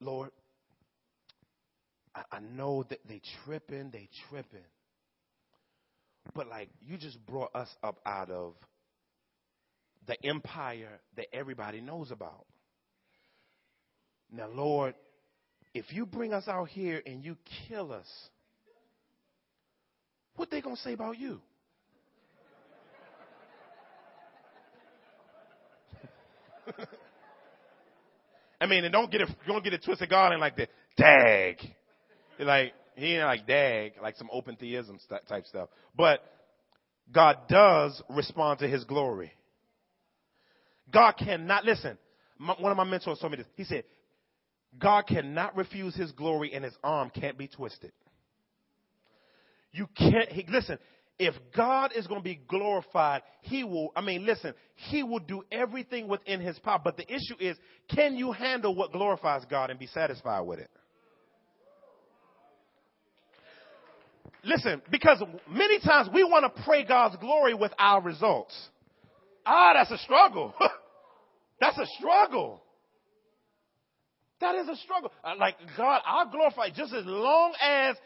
Lord, 0.00 0.30
I, 2.32 2.38
know 2.40 2.84
that 2.88 3.00
they 3.08 3.20
tripping, 3.44 3.90
they 3.90 4.08
tripping. 4.28 4.60
But 6.34 6.48
like, 6.48 6.68
you 6.80 6.96
just 6.96 7.24
brought 7.26 7.54
us 7.54 7.68
up 7.82 8.00
out 8.04 8.30
of 8.30 8.54
the 10.06 10.16
empire 10.24 11.00
that 11.16 11.26
everybody 11.32 11.80
knows 11.80 12.10
about. 12.10 12.46
Now, 14.30 14.48
Lord, 14.48 14.94
if 15.74 15.92
you 15.92 16.06
bring 16.06 16.32
us 16.32 16.48
out 16.48 16.68
here 16.68 17.02
and 17.06 17.24
you 17.24 17.36
kill 17.68 17.92
us, 17.92 18.06
what 20.36 20.50
they 20.50 20.60
gonna 20.60 20.76
say 20.76 20.92
about 20.92 21.18
you? 21.18 21.40
I 28.60 28.66
mean, 28.66 28.84
and 28.84 28.92
don't 28.92 29.10
get 29.10 29.22
it, 29.22 29.28
don't 29.46 29.64
get 29.64 29.72
it 29.72 29.82
twisted, 29.84 30.10
God 30.10 30.32
ain't 30.32 30.40
like 30.40 30.56
the 30.56 30.68
dag. 30.96 31.56
Like, 32.38 32.72
he 32.94 33.14
ain't 33.14 33.24
like 33.24 33.46
dag, 33.46 33.92
like 34.02 34.16
some 34.16 34.28
open 34.32 34.56
theism 34.56 34.98
type 35.28 35.46
stuff. 35.46 35.68
But 35.96 36.20
God 37.12 37.36
does 37.48 38.02
respond 38.10 38.60
to 38.60 38.68
his 38.68 38.84
glory. 38.84 39.32
God 40.92 41.12
cannot, 41.12 41.64
listen, 41.64 41.98
my, 42.38 42.54
one 42.58 42.72
of 42.72 42.76
my 42.76 42.84
mentors 42.84 43.18
told 43.18 43.32
me 43.32 43.38
this. 43.38 43.46
He 43.56 43.64
said, 43.64 43.84
God 44.78 45.06
cannot 45.06 45.56
refuse 45.56 45.94
his 45.94 46.12
glory 46.12 46.52
and 46.52 46.64
his 46.64 46.74
arm 46.82 47.10
can't 47.14 47.38
be 47.38 47.48
twisted. 47.48 47.92
You 49.72 49.88
can't, 49.96 50.30
he, 50.30 50.44
listen, 50.48 50.78
if 51.18 51.34
God 51.54 51.92
is 51.94 52.06
going 52.06 52.20
to 52.20 52.24
be 52.24 52.40
glorified, 52.48 53.22
he 53.42 53.64
will, 53.64 53.90
I 53.96 54.00
mean, 54.00 54.24
listen, 54.24 54.54
he 54.74 55.02
will 55.02 55.18
do 55.18 55.42
everything 55.50 56.08
within 56.08 56.40
his 56.40 56.58
power. 56.60 56.80
But 56.82 56.96
the 56.96 57.06
issue 57.12 57.36
is, 57.40 57.56
can 57.88 58.16
you 58.16 58.32
handle 58.32 58.74
what 58.74 58.92
glorifies 58.92 59.42
God 59.50 59.70
and 59.70 59.78
be 59.78 59.88
satisfied 59.88 60.42
with 60.42 60.60
it? 60.60 60.70
Listen, 64.48 64.80
because 64.90 65.22
many 65.50 65.78
times 65.80 66.08
we 66.12 66.24
want 66.24 66.54
to 66.54 66.62
pray 66.62 66.82
God's 66.82 67.16
glory 67.16 67.52
with 67.52 67.70
our 67.78 68.00
results. 68.00 68.56
Ah, 69.44 69.72
that's 69.74 69.90
a 69.90 69.98
struggle. 69.98 70.54
that's 71.60 71.76
a 71.76 71.84
struggle. 71.98 72.62
That 74.40 74.54
is 74.54 74.68
a 74.68 74.76
struggle. 74.76 75.12
Uh, 75.22 75.34
like, 75.38 75.56
God, 75.76 76.00
I'll 76.06 76.30
glorify 76.30 76.70
just 76.70 76.94
as 76.94 77.04
long 77.04 77.52
as 77.62 77.96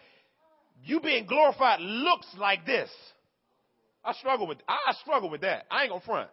you 0.84 1.00
being 1.00 1.26
glorified 1.26 1.80
looks 1.80 2.26
like 2.36 2.66
this. 2.66 2.90
I 4.04 4.12
struggle 4.14 4.48
with, 4.48 4.58
I 4.66 4.94
struggle 5.02 5.30
with 5.30 5.42
that. 5.42 5.66
I 5.70 5.82
ain't 5.82 5.90
gonna 5.90 6.04
front. 6.04 6.28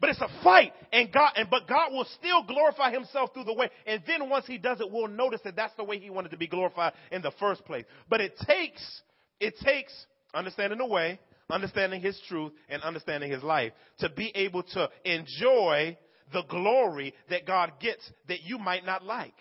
But 0.00 0.10
it's 0.10 0.20
a 0.20 0.28
fight, 0.44 0.72
and 0.92 1.12
God, 1.12 1.32
and 1.34 1.50
but 1.50 1.66
God 1.66 1.92
will 1.92 2.06
still 2.18 2.44
glorify 2.44 2.92
Himself 2.92 3.34
through 3.34 3.44
the 3.44 3.54
way. 3.54 3.68
And 3.86 4.02
then 4.06 4.28
once 4.30 4.46
He 4.46 4.56
does 4.56 4.80
it, 4.80 4.90
we'll 4.90 5.08
notice 5.08 5.40
that 5.44 5.56
that's 5.56 5.74
the 5.74 5.84
way 5.84 5.98
He 5.98 6.08
wanted 6.08 6.30
to 6.30 6.36
be 6.36 6.46
glorified 6.46 6.92
in 7.10 7.20
the 7.22 7.32
first 7.40 7.64
place. 7.64 7.84
But 8.08 8.20
it 8.20 8.38
takes, 8.46 9.02
it 9.40 9.56
takes 9.58 9.92
understanding 10.32 10.78
the 10.78 10.86
way, 10.86 11.18
understanding 11.50 12.00
His 12.00 12.20
truth, 12.28 12.52
and 12.68 12.80
understanding 12.82 13.30
His 13.30 13.42
life 13.42 13.72
to 13.98 14.08
be 14.08 14.30
able 14.36 14.62
to 14.62 14.88
enjoy 15.04 15.98
the 16.32 16.42
glory 16.48 17.14
that 17.30 17.46
God 17.46 17.72
gets 17.80 18.08
that 18.28 18.42
you 18.42 18.58
might 18.58 18.84
not 18.84 19.04
like. 19.04 19.34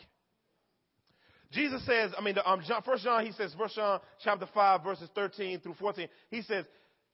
Jesus 1.51 1.86
says, 1.86 2.12
I 2.18 2.22
mean, 2.22 2.36
the, 2.36 2.49
um, 2.49 2.62
John, 2.68 2.82
First 2.82 3.03
John, 3.05 3.26
he 3.26 3.32
says, 3.32 3.55
First 3.58 3.76
John 3.76 4.01
chapter 4.22 4.47
five, 4.53 4.84
verses 4.84 5.10
thirteen 5.16 5.60
through 5.60 5.76
fourteen. 5.76 6.10
He 6.30 6.41
says, 6.41 6.66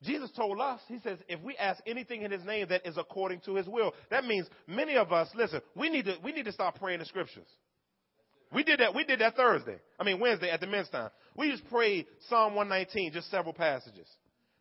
Jesus 0.03 0.29
told 0.35 0.59
us, 0.59 0.79
he 0.87 0.99
says, 1.03 1.17
if 1.27 1.41
we 1.41 1.55
ask 1.57 1.81
anything 1.87 2.23
in 2.23 2.31
his 2.31 2.43
name 2.43 2.67
that 2.69 2.85
is 2.85 2.97
according 2.97 3.41
to 3.41 3.55
his 3.55 3.67
will, 3.67 3.93
that 4.09 4.25
means 4.25 4.47
many 4.67 4.95
of 4.95 5.11
us, 5.11 5.29
listen, 5.35 5.61
we 5.75 5.89
need 5.89 6.05
to, 6.05 6.15
we 6.23 6.31
need 6.31 6.45
to 6.45 6.51
start 6.51 6.75
praying 6.75 6.99
the 6.99 7.05
scriptures. 7.05 7.47
We 8.53 8.63
did 8.63 8.79
that, 8.81 8.93
we 8.93 9.03
did 9.03 9.19
that 9.21 9.35
Thursday. 9.35 9.77
I 9.99 10.03
mean, 10.03 10.19
Wednesday 10.19 10.51
at 10.51 10.59
the 10.59 10.67
men's 10.67 10.89
time. 10.89 11.09
We 11.35 11.49
just 11.51 11.67
prayed 11.69 12.05
Psalm 12.29 12.55
119, 12.55 13.13
just 13.13 13.31
several 13.31 13.53
passages. 13.53 14.07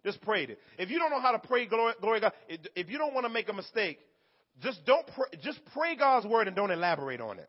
Just 0.04 0.20
prayed 0.22 0.50
it. 0.50 0.58
If 0.78 0.90
you 0.90 0.98
don't 0.98 1.10
know 1.10 1.20
how 1.20 1.32
to 1.32 1.38
pray 1.38 1.66
glory, 1.66 1.94
glory 2.00 2.20
God, 2.20 2.32
if 2.48 2.88
you 2.88 2.98
don't 2.98 3.12
want 3.14 3.26
to 3.26 3.32
make 3.32 3.48
a 3.48 3.52
mistake, 3.52 3.98
Just 4.60 4.84
don't 4.84 5.06
pray, 5.06 5.38
just 5.42 5.60
pray 5.74 5.96
God's 5.96 6.26
word 6.26 6.46
and 6.46 6.54
don't 6.54 6.70
elaborate 6.70 7.20
on 7.20 7.38
it. 7.38 7.48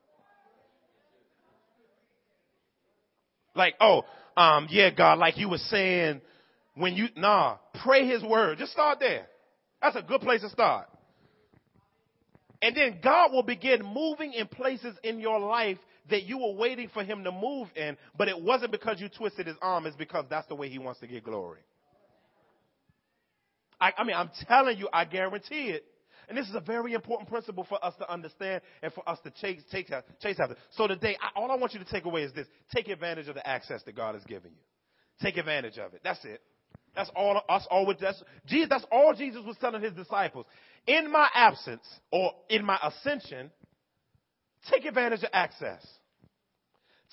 Like, 3.55 3.75
oh, 3.79 4.03
um, 4.35 4.67
yeah, 4.69 4.89
God, 4.89 5.19
like 5.19 5.37
you 5.37 5.49
were 5.49 5.57
saying 5.57 6.21
when 6.75 6.95
you, 6.95 7.07
nah, 7.15 7.57
pray 7.83 8.07
his 8.07 8.23
word. 8.23 8.57
Just 8.57 8.71
start 8.71 8.99
there. 8.99 9.27
That's 9.81 9.95
a 9.95 10.01
good 10.01 10.21
place 10.21 10.41
to 10.41 10.49
start. 10.49 10.87
And 12.61 12.75
then 12.75 12.99
God 13.03 13.31
will 13.33 13.43
begin 13.43 13.83
moving 13.83 14.33
in 14.33 14.47
places 14.47 14.95
in 15.03 15.19
your 15.19 15.39
life 15.39 15.77
that 16.09 16.23
you 16.23 16.37
were 16.37 16.53
waiting 16.53 16.89
for 16.93 17.03
him 17.03 17.23
to 17.23 17.31
move 17.31 17.67
in, 17.75 17.97
but 18.17 18.27
it 18.27 18.41
wasn't 18.41 18.71
because 18.71 18.99
you 18.99 19.09
twisted 19.09 19.47
his 19.47 19.55
arm, 19.61 19.85
it's 19.85 19.95
because 19.95 20.25
that's 20.29 20.47
the 20.47 20.55
way 20.55 20.69
he 20.69 20.79
wants 20.79 20.99
to 21.01 21.07
get 21.07 21.23
glory. 21.23 21.59
I, 23.79 23.91
I 23.97 24.03
mean, 24.03 24.15
I'm 24.15 24.29
telling 24.47 24.77
you, 24.77 24.87
I 24.93 25.05
guarantee 25.05 25.69
it. 25.69 25.85
And 26.29 26.37
this 26.37 26.47
is 26.47 26.55
a 26.55 26.61
very 26.61 26.93
important 26.93 27.29
principle 27.29 27.65
for 27.67 27.83
us 27.83 27.93
to 27.99 28.09
understand 28.09 28.61
and 28.81 28.93
for 28.93 29.07
us 29.09 29.19
to 29.25 29.31
chase, 29.31 29.61
chase, 29.69 29.91
chase 30.21 30.39
after. 30.39 30.55
So 30.71 30.87
today, 30.87 31.17
I, 31.21 31.37
all 31.37 31.51
I 31.51 31.55
want 31.55 31.73
you 31.73 31.79
to 31.79 31.85
take 31.85 32.05
away 32.05 32.23
is 32.23 32.31
this. 32.31 32.47
Take 32.73 32.87
advantage 32.87 33.27
of 33.27 33.35
the 33.35 33.45
access 33.45 33.83
that 33.83 33.95
God 33.95 34.15
has 34.15 34.23
given 34.23 34.51
you. 34.51 34.63
Take 35.21 35.35
advantage 35.35 35.77
of 35.77 35.93
it. 35.93 36.01
That's 36.01 36.23
it. 36.23 36.41
That's 36.95 37.09
all 37.15 37.41
us 37.49 37.65
always 37.71 37.97
that's 37.99 38.21
Jesus 38.45 38.69
that's 38.69 38.85
all 38.91 39.13
Jesus 39.13 39.41
was 39.45 39.57
telling 39.59 39.81
his 39.81 39.93
disciples. 39.93 40.45
In 40.85 41.11
my 41.11 41.27
absence 41.33 41.85
or 42.11 42.33
in 42.49 42.65
my 42.65 42.77
ascension, 42.83 43.51
take 44.69 44.85
advantage 44.85 45.23
of 45.23 45.29
access. 45.33 45.85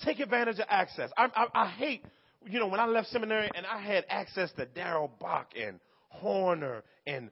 Take 0.03 0.19
advantage 0.19 0.59
of 0.59 0.65
access. 0.69 1.11
I, 1.15 1.29
I, 1.35 1.45
I 1.53 1.67
hate, 1.69 2.03
you 2.45 2.59
know, 2.59 2.67
when 2.67 2.79
I 2.79 2.85
left 2.85 3.09
seminary 3.09 3.49
and 3.55 3.65
I 3.65 3.79
had 3.79 4.05
access 4.09 4.51
to 4.53 4.65
Darrell 4.65 5.11
Bock 5.19 5.53
and 5.59 5.79
Horner 6.09 6.83
and 7.05 7.29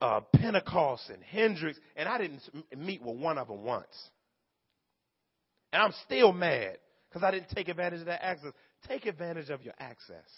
uh, 0.00 0.20
Pentecost 0.34 1.10
and 1.10 1.22
Hendricks, 1.22 1.78
and 1.96 2.08
I 2.08 2.18
didn't 2.18 2.42
meet 2.76 3.02
with 3.02 3.16
one 3.16 3.36
of 3.36 3.48
them 3.48 3.62
once. 3.62 3.86
And 5.72 5.82
I'm 5.82 5.92
still 6.06 6.32
mad 6.32 6.78
because 7.08 7.22
I 7.22 7.30
didn't 7.30 7.50
take 7.50 7.68
advantage 7.68 8.00
of 8.00 8.06
that 8.06 8.24
access. 8.24 8.52
Take 8.86 9.06
advantage 9.06 9.50
of 9.50 9.62
your 9.62 9.74
access. 9.78 10.28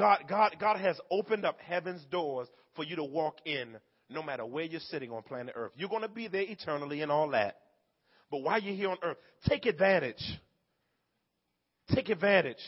God, 0.00 0.24
God, 0.26 0.56
God 0.58 0.78
has 0.78 0.98
opened 1.10 1.44
up 1.44 1.60
heaven's 1.60 2.02
doors 2.06 2.48
for 2.74 2.84
you 2.84 2.96
to 2.96 3.04
walk 3.04 3.36
in 3.44 3.76
no 4.08 4.22
matter 4.22 4.46
where 4.46 4.64
you're 4.64 4.80
sitting 4.80 5.10
on 5.10 5.22
planet 5.22 5.52
Earth. 5.54 5.72
You're 5.76 5.90
going 5.90 6.00
to 6.00 6.08
be 6.08 6.26
there 6.26 6.40
eternally 6.40 7.02
and 7.02 7.12
all 7.12 7.28
that. 7.32 7.58
But 8.30 8.38
while 8.38 8.58
you're 8.62 8.74
here 8.74 8.88
on 8.88 8.96
earth, 9.02 9.18
take 9.46 9.66
advantage. 9.66 10.22
Take 11.94 12.08
advantage 12.08 12.62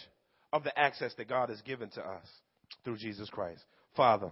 of 0.53 0.63
the 0.63 0.79
access 0.79 1.15
that 1.15 1.27
God 1.27 1.49
has 1.49 1.63
given 1.63 1.89
to 1.91 2.03
us 2.03 2.27
through 2.85 2.99
Jesus 2.99 3.31
Christ. 3.31 3.63
Father, 3.97 4.31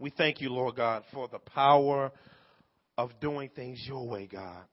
we 0.00 0.10
thank 0.10 0.40
you, 0.40 0.50
Lord 0.50 0.74
God, 0.74 1.04
for 1.12 1.28
the 1.28 1.38
power 1.38 2.10
of 2.98 3.10
doing 3.20 3.48
things 3.54 3.80
your 3.86 4.08
way, 4.08 4.26
God. 4.26 4.64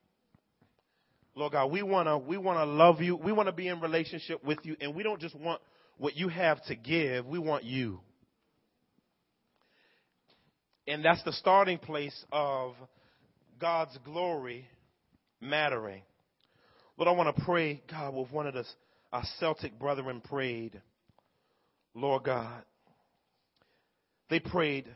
Lord 1.35 1.51
God, 1.51 1.71
we 1.71 1.83
want 1.83 2.07
to 2.07 2.17
we 2.17 2.37
want 2.37 2.57
to 2.57 2.65
love 2.65 3.01
you. 3.01 3.15
We 3.17 3.33
want 3.33 3.49
to 3.49 3.53
be 3.53 3.67
in 3.67 3.81
relationship 3.81 4.43
with 4.43 4.59
you 4.63 4.75
and 4.81 4.95
we 4.95 5.03
don't 5.03 5.21
just 5.21 5.35
want 5.35 5.61
what 5.97 6.15
you 6.15 6.27
have 6.29 6.63
to 6.65 6.75
give. 6.75 7.25
We 7.25 7.39
want 7.39 7.63
you. 7.63 7.99
And 10.87 11.03
that's 11.03 11.23
the 11.23 11.33
starting 11.33 11.77
place 11.77 12.25
of 12.31 12.73
God's 13.59 13.97
glory 14.03 14.67
mattering. 15.39 16.01
Lord, 16.97 17.07
I 17.07 17.11
want 17.11 17.35
to 17.35 17.43
pray, 17.43 17.81
God, 17.89 18.13
with 18.13 18.31
one 18.31 18.47
of 18.47 18.53
the, 18.53 18.65
our 19.11 19.23
Celtic 19.39 19.79
brethren 19.79 20.21
prayed. 20.21 20.81
Lord 21.95 22.23
God, 22.23 22.63
they 24.29 24.39
prayed, 24.39 24.87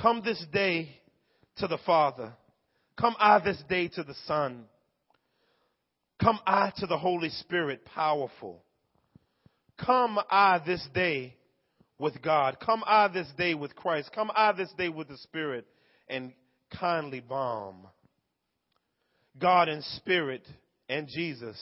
Come 0.00 0.22
this 0.24 0.42
day 0.52 0.90
to 1.56 1.66
the 1.66 1.78
Father. 1.84 2.32
Come 2.98 3.16
I 3.18 3.38
this 3.40 3.62
day 3.68 3.88
to 3.88 4.02
the 4.02 4.14
Son. 4.26 4.64
Come 6.22 6.38
I 6.46 6.72
to 6.76 6.86
the 6.86 6.98
Holy 6.98 7.30
Spirit, 7.30 7.84
powerful. 7.84 8.62
Come 9.84 10.18
I 10.30 10.60
this 10.64 10.86
day 10.94 11.36
with 11.98 12.20
God. 12.22 12.58
Come 12.64 12.82
I 12.86 13.08
this 13.08 13.28
day 13.36 13.54
with 13.54 13.74
Christ. 13.74 14.10
Come 14.14 14.30
I 14.34 14.52
this 14.52 14.72
day 14.76 14.88
with 14.88 15.08
the 15.08 15.18
Spirit 15.18 15.66
and 16.08 16.32
kindly 16.78 17.20
balm. 17.20 17.86
God 19.38 19.68
and 19.68 19.82
spirit 19.84 20.46
and 20.88 21.08
Jesus, 21.08 21.56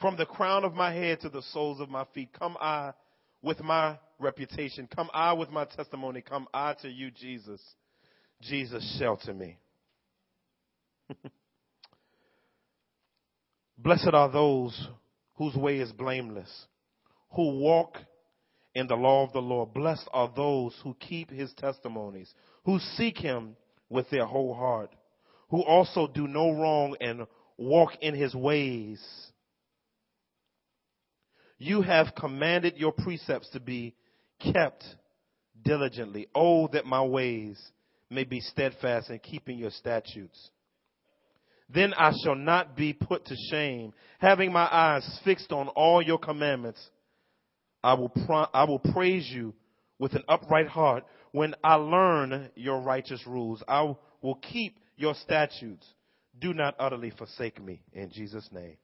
from 0.00 0.16
the 0.16 0.26
crown 0.26 0.64
of 0.64 0.74
my 0.74 0.92
head 0.92 1.20
to 1.20 1.28
the 1.28 1.42
soles 1.52 1.80
of 1.80 1.88
my 1.88 2.04
feet, 2.14 2.30
come 2.38 2.56
I 2.60 2.92
with 3.42 3.60
my 3.60 3.98
reputation. 4.18 4.88
Come 4.94 5.10
I 5.12 5.32
with 5.32 5.50
my 5.50 5.64
testimony. 5.64 6.22
Come 6.22 6.46
I 6.52 6.74
to 6.82 6.88
you, 6.88 7.10
Jesus. 7.10 7.60
Jesus, 8.40 8.96
shelter 8.98 9.32
me. 9.34 9.58
Blessed 13.78 14.10
are 14.12 14.30
those 14.30 14.88
whose 15.34 15.54
way 15.54 15.78
is 15.78 15.92
blameless, 15.92 16.66
who 17.34 17.58
walk 17.58 17.98
in 18.74 18.86
the 18.86 18.96
law 18.96 19.24
of 19.24 19.32
the 19.32 19.40
Lord. 19.40 19.72
Blessed 19.74 20.08
are 20.12 20.32
those 20.34 20.74
who 20.82 20.94
keep 21.00 21.30
his 21.30 21.52
testimonies, 21.54 22.32
who 22.64 22.78
seek 22.96 23.18
him 23.18 23.56
with 23.88 24.08
their 24.10 24.26
whole 24.26 24.54
heart 24.54 24.90
who 25.54 25.62
also 25.62 26.08
do 26.08 26.26
no 26.26 26.50
wrong 26.50 26.96
and 27.00 27.28
walk 27.56 27.92
in 28.00 28.14
his 28.14 28.34
ways. 28.34 29.00
You 31.58 31.82
have 31.82 32.14
commanded 32.18 32.76
your 32.76 32.90
precepts 32.90 33.50
to 33.50 33.60
be 33.60 33.94
kept 34.52 34.84
diligently. 35.62 36.26
Oh, 36.34 36.68
that 36.72 36.86
my 36.86 37.02
ways 37.02 37.60
may 38.10 38.24
be 38.24 38.40
steadfast 38.40 39.10
in 39.10 39.20
keeping 39.20 39.56
your 39.56 39.70
statutes. 39.70 40.50
Then 41.72 41.94
I 41.94 42.12
shall 42.22 42.34
not 42.34 42.76
be 42.76 42.92
put 42.92 43.24
to 43.26 43.36
shame, 43.50 43.94
having 44.18 44.52
my 44.52 44.68
eyes 44.70 45.20
fixed 45.24 45.52
on 45.52 45.68
all 45.68 46.02
your 46.02 46.18
commandments. 46.18 46.84
I 47.84 47.92
will, 47.92 48.08
pro- 48.08 48.48
I 48.54 48.64
will 48.64 48.78
praise 48.78 49.30
you 49.30 49.52
with 49.98 50.14
an 50.14 50.22
upright 50.26 50.68
heart 50.68 51.04
when 51.32 51.54
I 51.62 51.74
learn 51.74 52.50
your 52.56 52.80
righteous 52.80 53.24
rules. 53.26 53.62
I 53.68 53.94
will 54.22 54.36
keep 54.36 54.78
your 54.96 55.14
statutes. 55.14 55.86
Do 56.40 56.54
not 56.54 56.74
utterly 56.78 57.10
forsake 57.10 57.62
me. 57.62 57.82
In 57.92 58.10
Jesus' 58.10 58.48
name, 58.50 58.76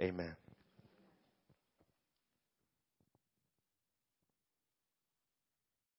amen. 0.00 0.34